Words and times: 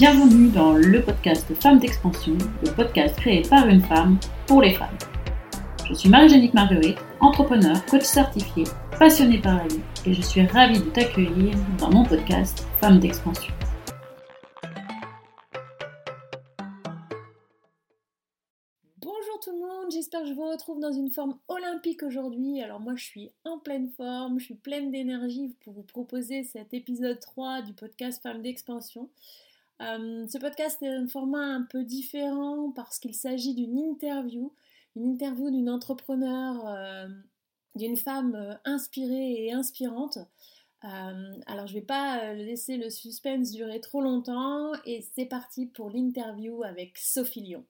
Bienvenue 0.00 0.48
dans 0.48 0.72
le 0.72 1.02
podcast 1.02 1.54
Femmes 1.56 1.78
d'expansion, 1.78 2.32
le 2.64 2.74
podcast 2.74 3.14
créé 3.16 3.42
par 3.42 3.68
une 3.68 3.82
femme 3.82 4.18
pour 4.46 4.62
les 4.62 4.72
femmes. 4.72 4.96
Je 5.86 5.92
suis 5.92 6.08
Marie-Génique 6.08 6.54
Marguerite, 6.54 6.96
entrepreneur, 7.20 7.84
coach 7.84 8.04
certifié, 8.04 8.64
passionnée 8.98 9.42
par 9.42 9.58
la 9.58 9.68
vie 9.68 9.80
et 10.06 10.14
je 10.14 10.22
suis 10.22 10.40
ravie 10.46 10.78
de 10.78 10.88
t'accueillir 10.88 11.54
dans 11.78 11.90
mon 11.90 12.02
podcast 12.02 12.66
Femmes 12.80 12.98
d'expansion. 12.98 13.52
Bonjour 19.02 19.40
tout 19.44 19.52
le 19.52 19.58
monde, 19.58 19.90
j'espère 19.90 20.22
que 20.22 20.28
je 20.28 20.32
vous 20.32 20.48
retrouve 20.48 20.80
dans 20.80 20.92
une 20.92 21.10
forme 21.10 21.36
olympique 21.48 22.02
aujourd'hui. 22.02 22.62
Alors 22.62 22.80
moi 22.80 22.94
je 22.96 23.04
suis 23.04 23.32
en 23.44 23.58
pleine 23.58 23.90
forme, 23.98 24.38
je 24.38 24.46
suis 24.46 24.54
pleine 24.54 24.90
d'énergie 24.90 25.54
pour 25.62 25.74
vous 25.74 25.82
proposer 25.82 26.42
cet 26.44 26.72
épisode 26.72 27.20
3 27.20 27.60
du 27.60 27.74
podcast 27.74 28.22
Femmes 28.22 28.40
d'expansion. 28.40 29.10
Euh, 29.80 30.26
ce 30.28 30.38
podcast 30.38 30.82
est 30.82 30.88
un 30.88 31.06
format 31.06 31.42
un 31.42 31.62
peu 31.62 31.84
différent 31.84 32.70
parce 32.72 32.98
qu'il 32.98 33.14
s'agit 33.14 33.54
d'une 33.54 33.78
interview, 33.78 34.52
une 34.94 35.06
interview 35.06 35.50
d'une 35.50 35.70
entrepreneur, 35.70 36.68
euh, 36.68 37.08
d'une 37.76 37.96
femme 37.96 38.34
euh, 38.34 38.54
inspirée 38.64 39.46
et 39.46 39.52
inspirante. 39.52 40.18
alors 40.82 41.66
je 41.66 41.74
ne 41.74 41.80
vais 41.80 41.86
pas 41.86 42.34
laisser 42.34 42.76
le 42.76 42.90
suspense 42.90 43.52
durer 43.52 43.80
trop 43.80 44.00
longtemps 44.00 44.72
et 44.84 45.06
c'est 45.14 45.26
parti 45.26 45.66
pour 45.66 45.90
l'interview 45.90 46.62
avec 46.62 46.98
Sophie 46.98 47.42
Lyon. 47.42 47.64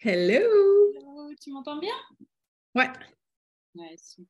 Hello. 0.00 0.40
Hello 0.94 1.34
tu 1.40 1.50
m'entends 1.52 1.78
bien? 1.78 1.94
Ouais. 2.74 2.90
Ouais, 3.74 3.96
bah, 4.18 4.24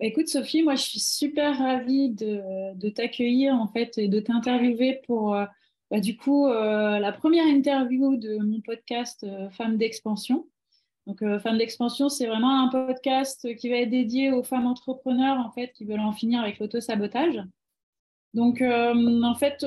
écoute 0.00 0.28
Sophie, 0.28 0.62
moi 0.62 0.74
je 0.74 0.82
suis 0.82 1.00
super 1.00 1.58
ravie 1.58 2.10
de, 2.10 2.88
t'accueillir 2.90 3.54
en 3.54 3.68
fait 3.68 3.98
et 3.98 4.08
de 4.08 4.20
t'interviewer 4.20 5.00
pour 5.06 5.34
euh, 5.34 5.44
bah, 5.90 6.00
du 6.00 6.16
coup 6.16 6.46
euh, 6.46 6.98
la 6.98 7.12
première 7.12 7.46
interview 7.46 8.16
de 8.16 8.38
mon 8.38 8.60
podcast 8.60 9.24
euh, 9.24 9.50
Femmes 9.50 9.76
d'expansion. 9.76 10.46
Donc 11.06 11.24
Femmes 11.40 11.58
d'expansion, 11.58 12.08
c'est 12.08 12.26
vraiment 12.26 12.62
un 12.62 12.68
podcast 12.68 13.56
qui 13.56 13.68
va 13.68 13.76
être 13.76 13.90
dédié 13.90 14.30
aux 14.32 14.44
femmes 14.44 14.66
entrepreneurs 14.66 15.38
en 15.38 15.50
fait 15.50 15.72
qui 15.72 15.84
veulent 15.84 15.98
en 15.98 16.12
finir 16.12 16.40
avec 16.40 16.58
l'auto-sabotage. 16.58 17.42
Donc 18.32 18.62
en 18.62 19.34
fait, 19.34 19.64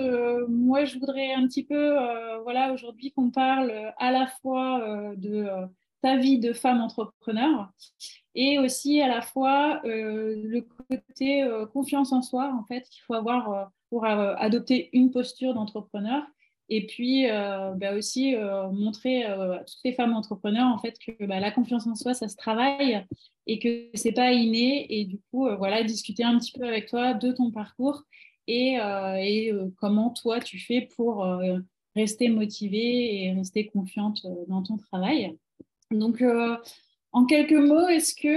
moi 0.47 0.85
je 0.85 0.99
voudrais 0.99 1.33
un 1.33 1.45
petit 1.47 1.63
peu 1.63 1.97
voilà 2.43 2.71
aujourd'hui 2.71 3.11
qu'on 3.11 3.29
parle 3.29 3.93
à 3.97 4.11
la 4.11 4.27
fois 4.27 5.15
de 5.17 5.49
ta 6.03 6.17
vie 6.17 6.37
de 6.37 6.51
femme 6.51 6.81
entrepreneur 6.81 7.71
et 8.35 8.59
aussi 8.59 9.01
à 9.01 9.07
la 9.07 9.21
fois 9.21 9.81
euh, 9.85 10.35
le 10.43 10.61
côté 10.61 11.43
euh, 11.43 11.65
confiance 11.65 12.11
en 12.11 12.21
soi 12.21 12.53
en 12.53 12.65
fait 12.65 12.81
qu'il 12.89 13.01
faut 13.03 13.13
avoir 13.13 13.53
euh, 13.53 13.65
pour 13.89 14.05
adopter 14.05 14.89
une 14.91 15.11
posture 15.11 15.53
d'entrepreneur 15.53 16.23
et 16.67 16.87
puis 16.87 17.27
bah 17.27 17.93
aussi 17.95 18.33
montrer 18.71 19.23
à 19.23 19.63
toutes 19.67 19.81
les 19.85 19.93
femmes 19.93 20.13
entrepreneurs 20.13 20.65
en 20.65 20.79
fait 20.79 20.97
que 20.97 21.25
bah, 21.25 21.39
la 21.39 21.51
confiance 21.51 21.85
en 21.85 21.93
soi 21.93 22.15
ça 22.15 22.27
se 22.27 22.35
travaille 22.35 23.05
et 23.45 23.59
que 23.59 23.89
c'est 23.93 24.13
pas 24.13 24.31
inné 24.31 24.87
et 24.89 25.05
du 25.05 25.19
coup 25.29 25.47
voilà 25.57 25.83
discuter 25.83 26.23
un 26.23 26.39
petit 26.39 26.53
peu 26.57 26.65
avec 26.65 26.87
toi 26.87 27.13
de 27.13 27.31
ton 27.31 27.51
parcours 27.51 28.01
et, 28.47 28.77
et 29.19 29.53
comment 29.77 30.09
toi 30.09 30.39
tu 30.39 30.57
fais 30.57 30.89
pour 30.95 31.23
rester 31.95 32.29
motivée 32.29 33.25
et 33.25 33.33
rester 33.33 33.67
confiante 33.67 34.25
dans 34.47 34.63
ton 34.63 34.77
travail. 34.77 35.37
Donc, 35.93 36.21
euh, 36.21 36.57
en 37.11 37.25
quelques 37.25 37.51
mots, 37.53 37.87
est-ce 37.87 38.15
que 38.15 38.27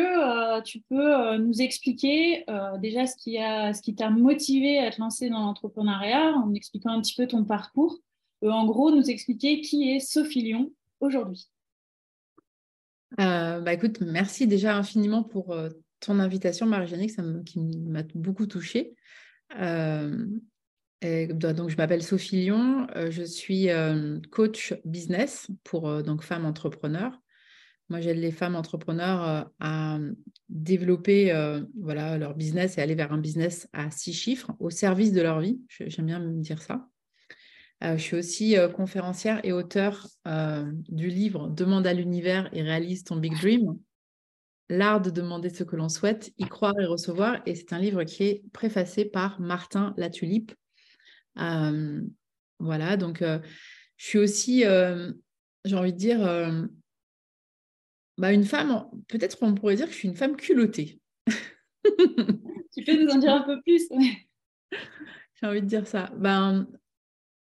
euh, 0.58 0.60
tu 0.62 0.80
peux 0.88 1.14
euh, 1.14 1.38
nous 1.38 1.62
expliquer 1.62 2.44
déjà 2.80 3.06
ce 3.06 3.16
qui, 3.80 3.94
t'a 3.94 4.10
motivé 4.10 4.78
à 4.78 4.90
te 4.90 5.00
lancer 5.00 5.30
dans 5.30 5.40
l'entrepreneuriat 5.40 6.34
en 6.34 6.52
expliquant 6.54 6.90
un 6.90 7.00
petit 7.00 7.14
peu 7.14 7.26
ton 7.26 7.44
parcours? 7.44 7.98
En 8.42 8.66
gros, 8.66 8.90
nous 8.90 9.10
expliquer 9.10 9.60
qui 9.62 9.90
est 9.90 10.00
Sophie 10.00 10.42
Lyon 10.42 10.70
aujourd'hui. 11.00 11.48
bah 13.16 13.72
écoute, 13.72 14.00
merci 14.02 14.46
déjà 14.46 14.76
infiniment 14.76 15.22
pour 15.22 15.56
ton 16.00 16.20
invitation, 16.20 16.66
Marie-Jeanne, 16.66 17.44
qui 17.44 17.58
m'a 17.58 18.02
beaucoup 18.14 18.46
touchée. 18.46 18.94
donc, 19.50 19.60
je 21.02 21.76
m'appelle 21.76 22.02
Sophie 22.02 22.36
Lyon, 22.36 22.86
je 22.94 23.22
suis 23.22 23.68
coach 24.30 24.74
business 24.84 25.48
pour 25.64 26.02
donc 26.02 26.22
femmes 26.22 26.44
entrepreneurs. 26.44 27.18
Moi, 27.88 28.00
j'aide 28.00 28.18
les 28.18 28.32
femmes 28.32 28.56
entrepreneurs 28.56 29.28
euh, 29.28 29.44
à 29.60 29.98
développer 30.48 31.32
euh, 31.32 31.62
voilà, 31.80 32.18
leur 32.18 32.34
business 32.34 32.78
et 32.78 32.80
aller 32.80 32.96
vers 32.96 33.12
un 33.12 33.18
business 33.18 33.68
à 33.72 33.90
six 33.90 34.12
chiffres 34.12 34.52
au 34.58 34.70
service 34.70 35.12
de 35.12 35.22
leur 35.22 35.40
vie. 35.40 35.60
J'aime 35.68 36.06
bien 36.06 36.18
me 36.18 36.40
dire 36.40 36.60
ça. 36.60 36.88
Euh, 37.84 37.96
je 37.96 38.02
suis 38.02 38.16
aussi 38.16 38.56
conférencière 38.74 39.40
et 39.44 39.52
auteur 39.52 40.08
du 40.88 41.08
livre 41.08 41.48
Demande 41.48 41.86
à 41.86 41.92
l'univers 41.92 42.48
et 42.52 42.62
réalise 42.62 43.04
ton 43.04 43.16
big 43.16 43.38
dream. 43.38 43.78
L'art 44.68 45.00
de 45.00 45.10
demander 45.10 45.48
ce 45.48 45.62
que 45.62 45.76
l'on 45.76 45.88
souhaite, 45.88 46.32
y 46.38 46.44
croire 46.46 46.74
et 46.80 46.86
recevoir. 46.86 47.40
Et 47.46 47.54
c'est 47.54 47.72
un 47.72 47.78
livre 47.78 48.02
qui 48.02 48.24
est 48.24 48.42
préfacé 48.52 49.04
par 49.04 49.40
Martin 49.40 49.94
Latulipe. 49.96 50.52
voilà, 51.36 52.96
donc 52.96 53.22
je 53.22 54.04
suis 54.04 54.18
aussi, 54.18 54.64
j'ai 55.64 55.76
envie 55.76 55.92
de 55.92 55.98
dire, 55.98 56.68
bah, 58.18 58.32
une 58.32 58.44
femme, 58.44 58.86
peut-être 59.08 59.38
on 59.42 59.54
pourrait 59.54 59.76
dire 59.76 59.86
que 59.86 59.92
je 59.92 59.98
suis 59.98 60.08
une 60.08 60.16
femme 60.16 60.36
culottée. 60.36 61.00
tu 61.84 62.84
peux 62.84 63.02
nous 63.02 63.10
en 63.10 63.18
dire 63.18 63.34
un 63.34 63.42
peu 63.42 63.60
plus 63.62 63.88
J'ai 65.34 65.46
envie 65.46 65.60
de 65.60 65.66
dire 65.66 65.86
ça. 65.86 66.10
Ben, 66.16 66.66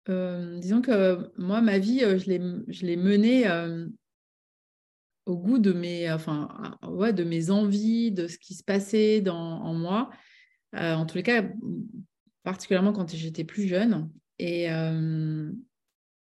euh, 0.10 0.60
disons 0.60 0.82
que 0.82 1.32
moi, 1.38 1.62
ma 1.62 1.78
vie, 1.78 2.04
euh, 2.04 2.18
je 2.18 2.86
l'ai 2.86 2.96
menée 2.96 3.48
euh, 3.48 3.88
au 5.26 5.38
goût 5.38 5.60
de 5.60 5.74
mes, 5.74 6.12
enfin, 6.12 6.78
ouais, 6.88 7.14
de 7.14 7.24
mes 7.24 7.52
envies, 7.52 8.12
de 8.12 8.28
ce 8.28 8.38
qui 8.38 8.54
se 8.54 8.64
passait 8.64 9.22
dans, 9.22 9.62
en 9.62 9.74
moi. 9.74 10.10
en 10.74 11.06
tous 11.06 11.18
les 11.18 11.24
cas, 11.24 11.44
particulièrement 12.44 12.94
quand 12.94 13.10
j'étais 13.16 13.44
plus 13.44 13.68
jeune. 13.68 14.10
Et, 14.40 14.66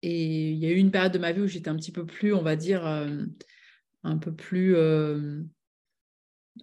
et 0.02 0.50
il 0.50 0.58
y 0.58 0.66
a 0.66 0.70
eu 0.70 0.76
une 0.76 0.90
période 0.90 1.12
de 1.12 1.18
ma 1.18 1.32
vie 1.32 1.40
où 1.40 1.46
j'étais 1.46 1.70
un 1.70 1.76
petit 1.76 1.92
peu 1.92 2.04
plus, 2.04 2.34
on 2.34 2.42
va 2.42 2.56
dire, 2.56 2.82
un 4.04 4.18
peu 4.18 4.32
plus, 4.32 4.74
euh, 4.76 5.42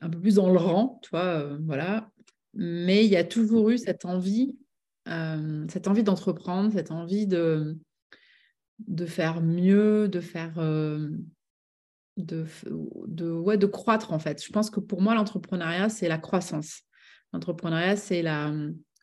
un 0.01 0.09
peu 0.09 0.19
plus 0.19 0.35
dans 0.35 0.51
le 0.51 0.57
rang, 0.57 0.99
tu 1.03 1.09
vois, 1.11 1.39
euh, 1.41 1.57
voilà. 1.65 2.11
Mais 2.53 3.05
il 3.05 3.11
y 3.11 3.17
a 3.17 3.23
toujours 3.23 3.69
eu 3.69 3.77
cette 3.77 4.05
envie, 4.05 4.57
euh, 5.07 5.65
cette 5.69 5.87
envie 5.87 6.03
d'entreprendre, 6.03 6.71
cette 6.73 6.91
envie 6.91 7.27
de, 7.27 7.77
de 8.87 9.05
faire 9.05 9.41
mieux, 9.41 10.07
de 10.07 10.19
faire, 10.19 10.55
de, 10.55 11.19
de, 12.17 13.31
ouais, 13.31 13.57
de 13.57 13.65
croître 13.65 14.13
en 14.13 14.19
fait. 14.19 14.43
Je 14.43 14.51
pense 14.51 14.69
que 14.69 14.79
pour 14.79 15.01
moi, 15.01 15.15
l'entrepreneuriat, 15.15 15.89
c'est 15.89 16.07
la 16.07 16.17
croissance. 16.17 16.81
L'entrepreneuriat, 17.33 17.95
c'est 17.95 18.21
la, 18.21 18.51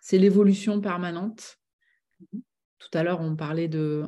c'est 0.01 0.19
l'évolution 0.19 0.81
permanente. 0.81 1.59
Tout 2.79 2.91
à 2.93 3.03
l'heure, 3.03 3.21
on 3.21 3.37
parlait 3.37 3.69
de, 3.69 4.05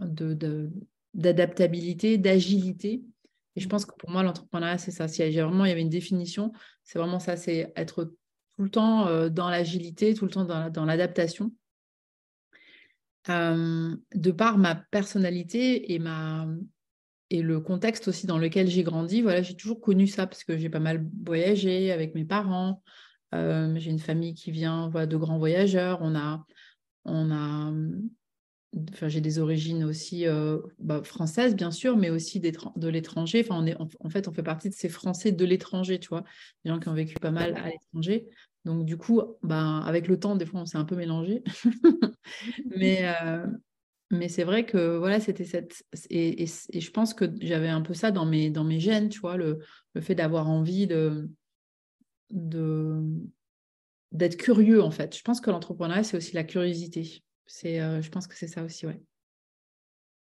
de, 0.00 0.70
d'adaptabilité, 1.14 2.18
d'agilité. 2.18 3.02
Et 3.60 3.62
je 3.62 3.68
pense 3.68 3.84
que 3.84 3.94
pour 3.94 4.08
moi, 4.08 4.22
l'entrepreneuriat, 4.22 4.78
c'est 4.78 4.90
ça. 4.90 5.06
Si 5.06 5.22
vraiment 5.38 5.66
il 5.66 5.68
y 5.68 5.72
avait 5.72 5.82
une 5.82 5.90
définition, 5.90 6.50
c'est 6.82 6.98
vraiment 6.98 7.18
ça, 7.18 7.36
c'est 7.36 7.70
être 7.76 8.04
tout 8.56 8.62
le 8.62 8.70
temps 8.70 9.06
euh, 9.06 9.28
dans 9.28 9.50
l'agilité, 9.50 10.14
tout 10.14 10.24
le 10.24 10.30
temps 10.30 10.46
dans, 10.46 10.84
l'adaptation. 10.86 11.52
Euh, 13.28 13.94
de 14.14 14.30
par 14.30 14.56
ma 14.56 14.76
personnalité 14.76 15.92
et, 15.92 15.98
ma, 15.98 16.48
et 17.28 17.42
le 17.42 17.60
contexte 17.60 18.08
aussi 18.08 18.26
dans 18.26 18.38
lequel 18.38 18.66
j'ai 18.66 18.82
grandi, 18.82 19.20
voilà, 19.20 19.42
j'ai 19.42 19.54
toujours 19.54 19.82
connu 19.82 20.06
ça 20.06 20.26
parce 20.26 20.42
que 20.42 20.56
j'ai 20.56 20.70
pas 20.70 20.80
mal 20.80 21.06
voyagé 21.26 21.92
avec 21.92 22.14
mes 22.14 22.24
parents. 22.24 22.82
Euh, 23.34 23.74
j'ai 23.76 23.90
une 23.90 23.98
famille 23.98 24.32
qui 24.32 24.52
vient 24.52 24.88
de 24.88 25.16
grands 25.18 25.38
voyageurs. 25.38 25.98
On 26.00 26.16
a, 26.16 26.46
on 27.04 27.30
a 27.30 27.74
Enfin, 28.92 29.08
j'ai 29.08 29.20
des 29.20 29.40
origines 29.40 29.82
aussi 29.82 30.26
euh, 30.26 30.58
bah, 30.78 31.02
françaises, 31.02 31.56
bien 31.56 31.72
sûr, 31.72 31.96
mais 31.96 32.10
aussi 32.10 32.38
de 32.40 32.88
l'étranger. 32.88 33.44
Enfin, 33.44 33.60
on 33.60 33.66
est, 33.66 33.76
en 33.76 34.10
fait, 34.10 34.28
on 34.28 34.32
fait 34.32 34.44
partie 34.44 34.68
de 34.68 34.74
ces 34.74 34.88
Français 34.88 35.32
de 35.32 35.44
l'étranger, 35.44 35.98
tu 35.98 36.08
vois, 36.08 36.22
des 36.64 36.70
gens 36.70 36.78
qui 36.78 36.88
ont 36.88 36.94
vécu 36.94 37.14
pas 37.14 37.32
mal 37.32 37.56
à 37.56 37.68
l'étranger. 37.68 38.28
Donc, 38.64 38.84
du 38.84 38.96
coup, 38.96 39.22
bah, 39.42 39.78
avec 39.78 40.06
le 40.06 40.20
temps, 40.20 40.36
des 40.36 40.46
fois, 40.46 40.60
on 40.60 40.66
s'est 40.66 40.78
un 40.78 40.84
peu 40.84 40.94
mélangé. 40.94 41.42
mais 42.76 43.12
euh, 43.22 43.46
mais 44.12 44.28
c'est 44.28 44.44
vrai 44.44 44.66
que 44.66 44.96
voilà, 44.96 45.20
c'était 45.20 45.44
cette. 45.44 45.84
Et, 46.08 46.44
et, 46.44 46.80
je 46.80 46.90
pense 46.90 47.14
que 47.14 47.24
j'avais 47.40 47.68
un 47.68 47.80
peu 47.80 47.94
ça 47.94 48.10
dans 48.10 48.26
mes, 48.26 48.50
dans 48.50 48.64
mes 48.64 48.80
gènes, 48.80 49.08
tu 49.08 49.20
vois, 49.20 49.36
le, 49.36 49.60
le 49.94 50.00
fait 50.00 50.14
d'avoir 50.14 50.48
envie 50.48 50.86
de. 50.86 51.28
de 52.30 53.02
d'être 54.12 54.36
curieux 54.36 54.82
en 54.82 54.90
fait. 54.90 55.16
Je 55.16 55.22
pense 55.22 55.40
que 55.40 55.50
l'entrepreneuriat, 55.50 56.02
c'est 56.02 56.16
aussi 56.16 56.34
la 56.34 56.42
curiosité. 56.42 57.22
C'est, 57.50 57.80
euh, 57.80 58.00
je 58.00 58.10
pense 58.10 58.28
que 58.28 58.36
c'est 58.36 58.46
ça 58.46 58.62
aussi, 58.62 58.86
ouais. 58.86 59.02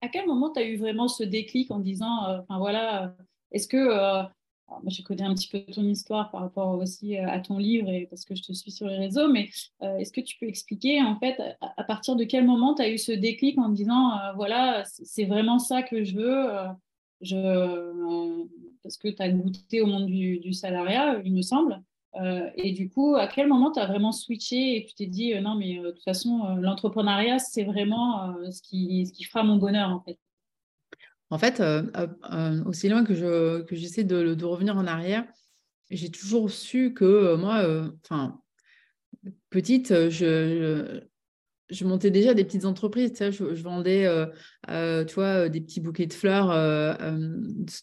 À 0.01 0.07
quel 0.07 0.25
moment 0.25 0.51
tu 0.51 0.59
as 0.59 0.65
eu 0.65 0.77
vraiment 0.77 1.07
ce 1.07 1.23
déclic 1.23 1.69
en 1.69 1.79
disant, 1.79 2.27
euh, 2.27 2.39
voilà, 2.49 3.15
est-ce 3.51 3.67
que, 3.67 3.77
euh, 3.77 4.23
moi, 4.67 4.81
je 4.87 5.03
connais 5.03 5.23
un 5.23 5.35
petit 5.35 5.47
peu 5.47 5.61
ton 5.71 5.83
histoire 5.83 6.31
par 6.31 6.41
rapport 6.41 6.75
aussi 6.77 7.17
à 7.17 7.39
ton 7.39 7.59
livre 7.59 7.89
et 7.89 8.07
parce 8.07 8.25
que 8.25 8.33
je 8.33 8.41
te 8.41 8.51
suis 8.53 8.71
sur 8.71 8.87
les 8.87 8.97
réseaux, 8.97 9.27
mais 9.27 9.49
est-ce 9.81 10.11
que 10.11 10.21
tu 10.21 10.37
peux 10.37 10.47
expliquer 10.47 11.01
en 11.01 11.17
fait 11.19 11.41
à, 11.59 11.83
partir 11.83 12.15
de 12.15 12.23
quel 12.23 12.45
moment 12.45 12.75
tu 12.75 12.83
as 12.83 12.89
eu 12.89 12.99
ce 12.99 13.11
déclic 13.11 13.57
en 13.57 13.69
disant 13.69 14.11
voilà, 14.35 14.83
c'est 14.85 15.25
vraiment 15.25 15.57
ça 15.57 15.81
que 15.81 16.03
je 16.03 16.15
veux 16.15 16.51
je, 17.21 18.45
parce 18.83 18.97
que 18.97 19.07
tu 19.07 19.21
as 19.23 19.29
goûté 19.29 19.81
au 19.81 19.87
monde 19.87 20.05
du, 20.05 20.37
du, 20.37 20.53
salariat, 20.53 21.19
il 21.25 21.33
me 21.33 21.41
semble. 21.41 21.81
Et 22.55 22.71
du 22.71 22.89
coup, 22.89 23.15
à 23.15 23.27
quel 23.27 23.47
moment 23.47 23.71
tu 23.71 23.79
as 23.79 23.85
vraiment 23.85 24.11
switché 24.11 24.77
et 24.77 24.85
tu 24.85 24.95
t'es 24.95 25.05
dit 25.05 25.39
non, 25.41 25.55
mais 25.55 25.77
de 25.79 25.91
toute 25.91 26.03
façon, 26.03 26.55
l'entrepreneuriat, 26.55 27.39
c'est 27.39 27.63
vraiment 27.63 28.35
ce, 28.51 28.61
qui, 28.61 29.05
ce 29.05 29.13
qui 29.13 29.23
fera 29.23 29.43
mon 29.43 29.57
bonheur 29.57 29.89
en 29.89 30.01
fait? 30.01 30.17
En 31.31 31.37
fait, 31.37 31.59
euh, 31.59 31.83
euh, 31.95 32.07
euh, 32.31 32.63
aussi 32.65 32.89
loin 32.89 33.03
que, 33.03 33.13
je, 33.13 33.61
que 33.61 33.75
j'essaie 33.75 34.03
de, 34.03 34.33
de, 34.33 34.45
revenir 34.45 34.75
en 34.77 34.87
arrière, 34.87 35.25
j'ai 35.91 36.09
toujours 36.09 36.49
su 36.49 36.93
que 36.93 37.35
moi, 37.35 37.63
enfin, 38.03 38.41
petite, 39.49 40.09
je, 40.09 41.01
je, 41.69 41.85
montais 41.85 42.11
déjà 42.11 42.33
des 42.33 42.43
petites 42.43 42.65
entreprises. 42.65 43.11
Tu 43.11 43.17
sais, 43.17 43.31
je, 43.31 43.63
vendais, 43.63 44.07
tu 44.67 45.13
vois, 45.13 45.49
des 45.49 45.61
petits 45.61 45.81
bouquets 45.81 46.07
de 46.07 46.13
fleurs 46.13 46.49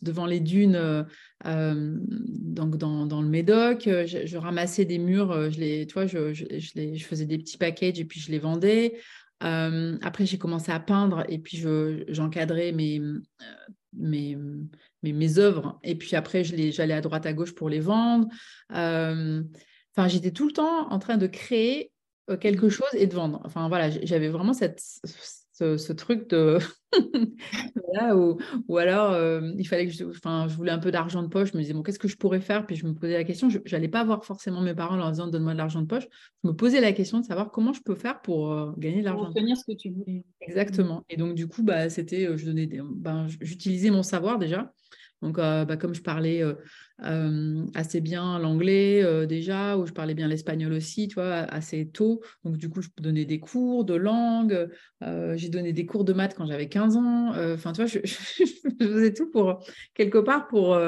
devant 0.03 0.27
les 0.27 0.41
dunes, 0.41 1.07
donc 1.45 2.77
dans, 2.77 3.23
le 3.23 3.29
Médoc. 3.29 3.83
Je, 3.85 4.37
ramassais 4.37 4.85
des 4.85 4.99
murs, 4.99 5.51
je 5.51 5.61
les, 5.61 5.87
tu 5.87 5.95
je, 6.07 6.35
je, 6.35 7.05
faisais 7.05 7.27
des 7.27 7.39
petits 7.39 7.59
packages 7.59 7.99
et 7.99 8.05
puis 8.05 8.21
je 8.21 8.31
les 8.31 8.39
vendais 8.39 8.95
après, 9.41 10.27
j'ai 10.27 10.39
commencé 10.39 10.73
à 10.73 10.81
peindre 10.81 11.25
et 11.29 11.39
puis 11.39 11.63
j'encadrais 12.09 12.73
mes, 12.73 13.01
mes, 13.93 14.37
mes, 15.03 15.13
mes, 15.13 15.39
œuvres. 15.39 15.79
Et 15.83 15.95
puis 15.97 16.17
après, 16.17 16.45
j'allais 16.45 16.95
à 16.95 17.01
droite, 17.01 17.27
à 17.27 17.33
gauche 17.33 17.55
pour 17.55 17.69
les 17.69 17.81
vendre. 17.81 18.29
Enfin, 18.71 20.09
j'étais 20.09 20.31
tout 20.31 20.47
le 20.47 20.53
temps 20.53 20.91
en 20.91 20.99
train 20.99 21.17
de 21.17 21.27
créer 21.27 21.93
quelque 22.41 22.69
chose 22.69 22.89
et 22.95 23.07
de 23.07 23.15
vendre. 23.15 23.41
Enfin, 23.45 23.69
voilà, 23.69 23.91
j'avais 23.91 24.29
vraiment 24.29 24.53
cette, 24.53 24.81
ce, 25.57 25.93
truc 25.93 26.29
de 26.29 26.59
ou, 28.69 28.77
alors 28.77 29.13
euh, 29.13 29.53
il 29.57 29.67
fallait 29.67 29.87
que 29.87 29.93
je, 29.93 30.05
enfin, 30.05 30.47
je 30.49 30.55
voulais 30.55 30.71
un 30.71 30.79
peu 30.79 30.91
d'argent 30.91 31.23
de 31.23 31.29
poche. 31.29 31.53
Je 31.53 31.57
me 31.57 31.63
disais 31.63 31.73
bon, 31.73 31.83
qu'est-ce 31.83 31.99
que 31.99 32.09
je 32.09 32.17
pourrais 32.17 32.41
faire? 32.41 32.67
Puis 32.67 32.77
je 32.77 32.87
me 32.87 32.95
posais 32.95 33.15
la 33.15 33.25
question. 33.25 33.49
Je 33.49 33.59
n'allais 33.73 33.89
pas 33.89 34.05
voir 34.05 34.25
forcément 34.25 34.61
mes 34.61 34.75
parents 34.75 34.95
en 34.95 34.99
leur 34.99 35.11
disant 35.11 35.29
donne-moi 35.29 35.53
de 35.53 35.59
l'argent 35.59 35.81
de 35.81 35.87
poche. 35.87 36.07
Je 36.43 36.49
me 36.49 36.55
posais 36.55 36.81
la 36.81 36.93
question 36.93 37.21
de 37.21 37.25
savoir 37.25 37.51
comment 37.51 37.73
je 37.73 37.81
peux 37.83 37.95
faire 37.95 38.21
pour 38.21 38.53
euh, 38.53 38.73
gagner 38.77 39.01
de 39.01 39.07
l'argent. 39.07 39.27
Pour 39.27 39.31
obtenir 39.31 39.57
ce 39.57 39.65
que 39.65 39.77
tu 39.77 39.91
voulais. 39.91 40.25
Exactement. 40.41 41.05
Et 41.09 41.17
donc 41.17 41.35
du 41.35 41.47
coup, 41.49 41.63
bah, 41.63 41.89
c'était, 41.89 42.27
euh, 42.27 42.37
je 42.37 42.47
donnais, 42.47 42.69
ben, 42.69 43.27
j'utilisais 43.41 43.91
mon 43.91 44.03
savoir 44.03 44.39
déjà. 44.39 44.73
Donc, 45.23 45.39
euh, 45.39 45.65
bah, 45.65 45.77
comme 45.77 45.95
je 45.95 46.03
parlais 46.03 46.43
euh, 46.43 46.55
euh, 47.05 47.65
assez 47.75 48.01
bien 48.01 48.39
l'anglais 48.39 49.27
déjà, 49.27 49.77
ou 49.79 49.87
je 49.87 49.93
parlais 49.93 50.15
bien 50.15 50.29
l'espagnol 50.29 50.73
aussi, 50.73 51.09
tu 51.09 51.15
vois, 51.15 51.33
assez 51.33 51.89
tôt. 51.89 52.21
Donc, 52.45 52.59
du 52.59 52.69
coup, 52.69 52.83
je 52.83 52.89
donnais 52.99 53.25
des 53.25 53.41
cours 53.41 53.85
de 53.85 53.95
langue. 53.95 54.69
j'ai 55.01 55.49
donné 55.49 55.73
des 55.73 55.87
cours 55.87 56.05
de 56.05 56.13
maths 56.13 56.35
quand 56.35 56.47
j'avais 56.47 56.69
15 56.69 56.97
ans. 56.97 57.33
Enfin, 57.55 57.73
tu 57.73 57.83
vois, 57.83 57.87
je, 58.05 58.45
faisais 58.81 59.13
tout 59.13 59.31
pour, 59.31 59.65
quelque 59.95 60.19
part, 60.19 60.49
pour... 60.49 60.79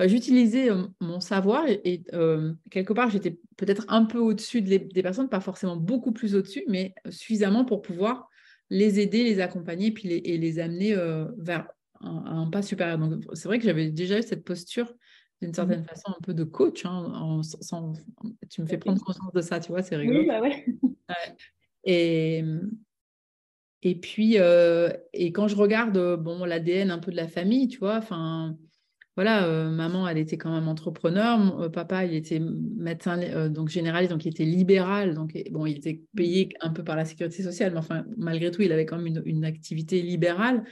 j'utilisais 0.00 0.68
mon 1.00 1.20
savoir 1.20 1.64
et, 1.68 2.04
quelque 2.70 2.92
part, 2.92 3.10
j'étais 3.10 3.38
peut-être 3.56 3.84
un 3.88 4.04
peu 4.04 4.18
au-dessus 4.18 4.62
des 4.62 5.02
personnes, 5.02 5.28
pas 5.28 5.40
forcément 5.40 5.76
beaucoup 5.76 6.12
plus 6.12 6.36
au-dessus, 6.36 6.64
mais 6.68 6.94
suffisamment 7.10 7.64
pour 7.64 7.82
pouvoir 7.82 8.28
les 8.70 9.00
aider, 9.00 9.24
les 9.24 9.40
accompagner 9.40 9.90
puis 9.92 10.08
les, 10.08 10.16
et 10.16 10.36
les 10.36 10.58
amener 10.58 10.94
vers 11.38 11.66
un, 12.00 12.48
pas 12.50 12.62
supérieur. 12.62 12.98
Donc, 12.98 13.24
c'est 13.32 13.48
vrai 13.48 13.58
que 13.58 13.64
j'avais 13.64 13.90
déjà 13.90 14.18
eu 14.18 14.22
cette 14.22 14.44
posture 14.44 14.92
d'une 15.40 15.50
mmh 15.50 15.54
certaine 15.54 15.84
façon 15.84 16.10
un 16.10 16.20
peu 16.22 16.34
de 16.34 16.44
coach. 16.44 16.84
Hein, 16.84 17.40
tu 18.50 18.62
me 18.62 18.66
fais 18.66 18.78
prendre 18.78 19.02
conscience 19.02 19.32
de 19.32 19.40
ça, 19.40 19.60
tu 19.60 19.72
vois, 19.72 19.82
c'est 19.82 19.96
rigolo. 19.96 20.20
Oui, 20.20 20.26
bah 20.26 20.40
ouais. 20.40 20.66
Et, 21.84 22.44
et 23.82 23.94
puis, 23.94 24.38
euh, 24.38 24.90
et 25.12 25.32
quand 25.32 25.48
je 25.48 25.56
regarde 25.56 26.16
bon, 26.16 26.44
l'ADN 26.44 26.90
un 26.90 26.98
peu 26.98 27.10
de 27.10 27.16
la 27.16 27.28
famille, 27.28 27.68
tu 27.68 27.78
vois, 27.78 27.96
enfin, 27.96 28.56
voilà, 29.18 29.46
euh, 29.46 29.68
maman, 29.68 30.06
elle 30.06 30.18
était 30.18 30.38
quand 30.38 30.52
même 30.52 30.68
entrepreneur, 30.68 31.60
euh, 31.60 31.68
papa, 31.68 32.04
il 32.04 32.14
était 32.14 32.38
médecin, 32.38 33.48
donc 33.48 33.68
généraliste, 33.68 34.12
donc 34.12 34.24
il 34.24 34.28
était 34.28 34.44
libéral, 34.44 35.14
donc 35.14 35.36
bon, 35.50 35.66
il 35.66 35.78
était 35.78 36.02
payé 36.14 36.46
mmh. 36.46 36.66
un 36.68 36.70
peu 36.70 36.84
par 36.84 36.94
la 36.94 37.04
sécurité 37.04 37.42
sociale, 37.42 37.72
mais 37.72 37.78
enfin, 37.78 38.04
malgré 38.16 38.52
tout, 38.52 38.62
il 38.62 38.70
avait 38.70 38.86
quand 38.86 38.96
même 38.96 39.08
une, 39.08 39.22
une 39.26 39.44
activité 39.44 40.02
libérale. 40.02 40.62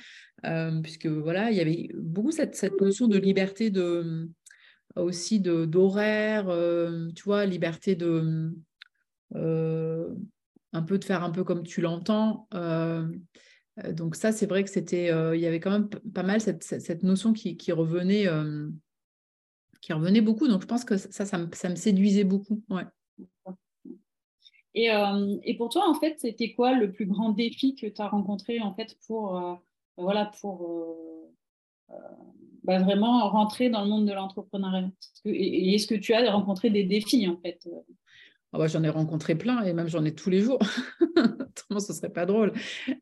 Euh, 0.44 0.80
puisque 0.80 1.06
voilà, 1.06 1.50
il 1.50 1.56
y 1.56 1.60
avait 1.60 1.88
beaucoup 1.94 2.30
cette, 2.30 2.54
cette 2.54 2.80
notion 2.80 3.08
de 3.08 3.18
liberté 3.18 3.70
de 3.70 4.28
aussi 4.94 5.40
d'horaire, 5.40 6.48
euh, 6.48 7.08
tu 7.16 7.24
vois, 7.24 7.46
liberté 7.46 7.96
de 7.96 8.52
euh, 9.34 10.08
un 10.72 10.82
peu 10.82 10.98
de 10.98 11.04
faire 11.04 11.24
un 11.24 11.30
peu 11.30 11.42
comme 11.42 11.64
tu 11.64 11.80
l'entends. 11.80 12.48
Donc 13.92 14.16
ça, 14.16 14.32
c'est 14.32 14.46
vrai 14.46 14.64
que 14.64 14.70
c'était, 14.70 15.08
il 15.34 15.40
y 15.40 15.46
avait 15.46 15.60
quand 15.60 15.70
même 15.70 15.88
pas 15.88 16.22
mal 16.22 16.40
cette, 16.40 17.02
notion 17.02 17.32
qui, 17.32 17.56
qui 17.56 17.72
revenait, 17.72 18.26
beaucoup. 20.22 20.48
Donc 20.48 20.62
je 20.62 20.66
pense 20.66 20.84
que 20.84 20.96
ça, 20.96 21.26
ça, 21.26 21.38
me, 21.38 21.76
séduisait 21.76 22.24
beaucoup. 22.24 22.62
Et, 24.74 24.88
pour 25.58 25.68
toi, 25.68 25.88
en 25.88 25.94
fait, 25.94 26.18
c'était 26.18 26.54
quoi 26.54 26.72
le 26.72 26.90
plus 26.90 27.06
grand 27.06 27.30
défi 27.30 27.74
que 27.74 27.86
tu 27.86 28.00
as 28.00 28.08
rencontré 28.08 28.60
en 28.60 28.74
fait 28.74 28.96
pour 29.06 29.60
voilà, 29.96 30.30
pour 30.40 30.62
euh, 31.90 31.94
euh, 31.94 31.98
bah, 32.64 32.78
vraiment 32.80 33.28
rentrer 33.30 33.70
dans 33.70 33.82
le 33.82 33.88
monde 33.88 34.06
de 34.06 34.12
l'entrepreneuriat? 34.12 34.90
Et, 35.24 35.74
est-ce 35.74 35.86
que 35.86 35.94
tu 35.94 36.12
as 36.12 36.30
rencontré 36.30 36.70
des 36.70 36.84
défis 36.84 37.26
en 37.28 37.36
fait? 37.38 37.66
Euh? 38.56 38.58
ah 38.58 38.58
bah, 38.58 38.66
J'en 38.66 38.82
ai 38.82 38.88
rencontré 38.88 39.34
plein 39.34 39.62
et 39.62 39.72
même 39.72 39.88
j'en 39.88 40.04
ai 40.04 40.14
tous 40.14 40.30
les 40.30 40.40
jours. 40.40 40.58
Autrement, 41.16 41.80
ce 41.80 41.92
serait 41.92 42.12
pas 42.12 42.26
drôle. 42.26 42.52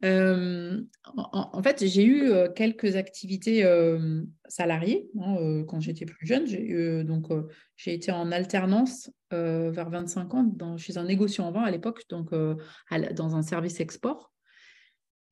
en, 0.02 1.62
fait, 1.62 1.86
j'ai 1.86 2.04
eu 2.04 2.32
quelques 2.54 2.96
activités 2.96 3.64
salariées 4.48 5.08
hein, 5.20 5.64
quand 5.66 5.80
j'étais 5.80 6.06
plus 6.06 6.26
jeune. 6.26 6.46
J'ai 6.46 7.94
été 7.94 8.12
en 8.12 8.30
alternance 8.30 9.10
vers 9.30 9.90
25 9.90 10.34
ans 10.34 10.76
chez 10.76 10.98
un 10.98 11.04
négociant 11.04 11.48
en 11.48 11.52
vin 11.52 11.62
à 11.62 11.70
l'époque, 11.70 12.02
donc 12.08 12.30
dans 12.30 13.36
un 13.36 13.42
service 13.42 13.80
export. 13.80 14.34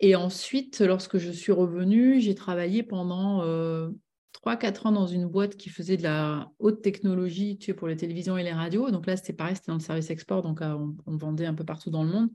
Et 0.02 0.16
ensuite, 0.16 0.80
lorsque 0.80 1.16
je 1.18 1.30
suis 1.30 1.52
revenue, 1.52 2.20
j'ai 2.20 2.34
travaillé 2.34 2.82
pendant 2.82 3.42
euh, 3.42 3.88
3-4 4.32 4.86
ans 4.86 4.92
dans 4.92 5.06
une 5.06 5.26
boîte 5.26 5.56
qui 5.56 5.68
faisait 5.68 5.96
de 5.96 6.02
la 6.02 6.50
haute 6.58 6.82
technologie 6.82 7.58
tu 7.58 7.74
pour 7.74 7.88
les 7.88 7.96
télévisions 7.96 8.36
et 8.36 8.42
les 8.42 8.52
radios. 8.52 8.90
Donc 8.90 9.06
là, 9.06 9.16
c'était 9.16 9.32
pareil, 9.32 9.56
c'était 9.56 9.70
dans 9.70 9.78
le 9.78 9.80
service 9.80 10.10
export, 10.10 10.42
donc 10.42 10.62
euh, 10.62 10.76
on, 11.06 11.16
vendait 11.16 11.46
un 11.46 11.54
peu 11.54 11.64
partout 11.64 11.90
dans 11.90 12.04
le 12.04 12.10
monde. 12.10 12.30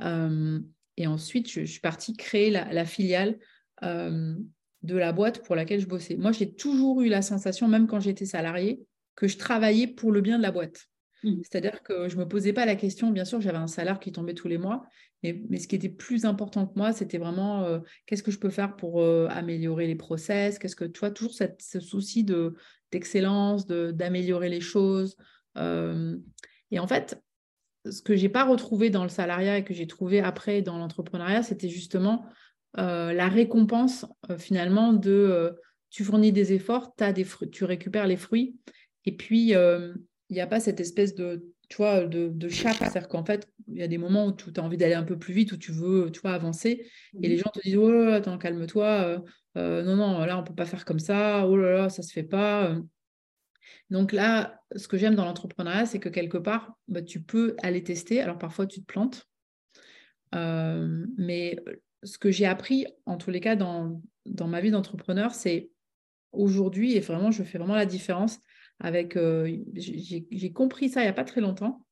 Euh, 0.00 0.58
et 0.96 1.06
ensuite, 1.06 1.50
je, 1.50 1.64
suis 1.64 1.80
partie 1.80 2.16
créer 2.16 2.50
la, 2.50 2.84
filiale 2.84 3.38
euh, 3.82 4.34
de 4.82 4.96
la 4.96 5.12
boîte 5.12 5.44
pour 5.44 5.54
laquelle 5.54 5.80
je 5.80 5.86
bossais. 5.86 6.16
Moi, 6.16 6.32
j'ai 6.32 6.54
toujours 6.54 7.02
eu 7.02 7.08
la 7.08 7.22
sensation, 7.22 7.68
même 7.68 7.86
quand 7.86 8.00
j'étais 8.00 8.26
salariée, 8.26 8.80
que 9.14 9.28
je 9.28 9.36
travaillais 9.36 9.86
pour 9.86 10.12
le 10.12 10.20
bien 10.20 10.38
de 10.38 10.42
la 10.42 10.52
boîte. 10.52 10.86
Mmh. 11.22 11.40
C'est-à-dire 11.42 11.82
que 11.82 12.08
je 12.08 12.16
ne 12.16 12.20
me 12.20 12.28
posais 12.28 12.52
pas 12.52 12.66
la 12.66 12.76
question, 12.76 13.10
bien 13.10 13.24
sûr, 13.24 13.40
j'avais 13.40 13.58
un 13.58 13.66
salaire 13.66 14.00
qui 14.00 14.12
tombait 14.12 14.34
tous 14.34 14.48
les 14.48 14.58
mois, 14.58 14.86
mais, 15.22 15.58
ce 15.58 15.66
qui 15.66 15.76
était 15.76 15.88
plus 15.88 16.24
important 16.24 16.66
que 16.66 16.74
moi, 16.76 16.92
c'était 16.92 17.18
vraiment 17.18 17.64
euh, 17.64 17.80
qu'est-ce 18.06 18.22
que 18.22 18.30
je 18.30 18.38
peux 18.38 18.50
faire 18.50 18.76
pour 18.76 19.00
euh, 19.00 19.26
améliorer 19.30 19.86
les 19.86 19.94
process, 19.94 20.58
qu'est-ce 20.58 20.76
que, 20.76 20.84
tu 20.84 21.00
vois, 21.00 21.10
toujours 21.10 21.34
cette, 21.34 21.62
ce 21.62 21.80
souci 21.80 22.22
de, 22.22 22.54
d'excellence, 22.92 23.66
d'améliorer 23.66 24.48
les 24.48 24.60
choses. 24.60 25.16
Euh, 25.56 26.16
et 26.70 26.78
en 26.78 26.86
fait, 26.86 27.22
ce 27.90 28.02
que 28.02 28.16
je 28.16 28.22
n'ai 28.22 28.28
pas 28.28 28.44
retrouvé 28.44 28.90
dans 28.90 29.04
le 29.04 29.08
salariat 29.08 29.58
et 29.58 29.64
que 29.64 29.74
j'ai 29.74 29.86
trouvé 29.86 30.20
après 30.20 30.60
dans 30.60 30.78
l'entrepreneuriat, 30.78 31.42
c'était 31.42 31.68
justement 31.68 32.26
la 32.74 33.28
récompense 33.28 34.04
finalement 34.36 34.92
de 34.92 35.56
tu 35.88 36.04
fournis 36.04 36.30
des 36.30 36.52
efforts, 36.52 36.92
as 37.00 37.14
des 37.14 37.24
tu 37.50 37.64
récupères 37.64 38.06
les 38.06 38.18
fruits. 38.18 38.58
Et 39.06 39.16
puis, 39.16 39.54
il 40.28 40.34
n'y 40.34 40.40
a 40.40 40.46
pas 40.46 40.60
cette 40.60 40.80
espèce 40.80 41.14
de 41.14 41.54
tu 41.68 41.78
vois, 41.78 42.04
de, 42.04 42.28
de 42.28 42.48
C'est-à-dire 42.48 43.08
qu'en 43.08 43.24
fait, 43.24 43.48
il 43.68 43.78
y 43.78 43.82
a 43.82 43.88
des 43.88 43.98
moments 43.98 44.26
où 44.26 44.32
tu 44.32 44.50
as 44.56 44.62
envie 44.62 44.76
d'aller 44.76 44.94
un 44.94 45.02
peu 45.02 45.18
plus 45.18 45.34
vite, 45.34 45.52
où 45.52 45.56
tu 45.56 45.72
veux, 45.72 46.10
tu 46.12 46.20
vois, 46.20 46.32
avancer. 46.32 46.86
Et 47.22 47.28
les 47.28 47.36
mmh. 47.36 47.38
gens 47.38 47.50
te 47.50 47.60
disent, 47.60 47.76
oh, 47.76 48.08
attends, 48.12 48.38
calme-toi. 48.38 48.86
Euh, 48.86 49.18
euh, 49.56 49.82
non, 49.82 49.96
non, 49.96 50.24
là, 50.24 50.38
on 50.38 50.42
ne 50.42 50.46
peut 50.46 50.54
pas 50.54 50.66
faire 50.66 50.84
comme 50.84 50.98
ça. 50.98 51.46
Oh 51.46 51.56
là 51.56 51.72
là, 51.72 51.88
ça 51.88 52.02
ne 52.02 52.06
se 52.06 52.12
fait 52.12 52.22
pas. 52.22 52.70
Euh. 52.70 52.80
Donc 53.90 54.12
là, 54.12 54.60
ce 54.76 54.86
que 54.86 54.96
j'aime 54.96 55.16
dans 55.16 55.24
l'entrepreneuriat, 55.24 55.86
c'est 55.86 55.98
que 55.98 56.08
quelque 56.08 56.38
part, 56.38 56.76
bah, 56.86 57.02
tu 57.02 57.20
peux 57.20 57.56
aller 57.62 57.82
tester. 57.82 58.20
Alors 58.20 58.38
parfois, 58.38 58.66
tu 58.66 58.80
te 58.80 58.86
plantes. 58.86 59.26
mais 60.32 61.56
ce 62.04 62.18
que 62.18 62.30
j'ai 62.30 62.46
appris, 62.46 62.86
en 63.06 63.16
tous 63.16 63.30
les 63.30 63.40
cas, 63.40 63.56
dans, 63.56 64.00
dans 64.24 64.46
ma 64.46 64.60
vie 64.60 64.70
d'entrepreneur, 64.70 65.34
c'est 65.34 65.70
aujourd'hui, 66.30 66.94
et 66.94 67.00
vraiment, 67.00 67.32
je 67.32 67.42
fais 67.42 67.58
vraiment 67.58 67.74
la 67.74 67.86
différence, 67.86 68.38
avec, 68.80 69.16
euh, 69.16 69.50
j'ai 69.74 70.52
compris 70.52 70.88
ça 70.88 71.00
il 71.00 71.04
n'y 71.04 71.10
a 71.10 71.14
pas 71.14 71.24
très 71.24 71.40
longtemps, 71.40 71.86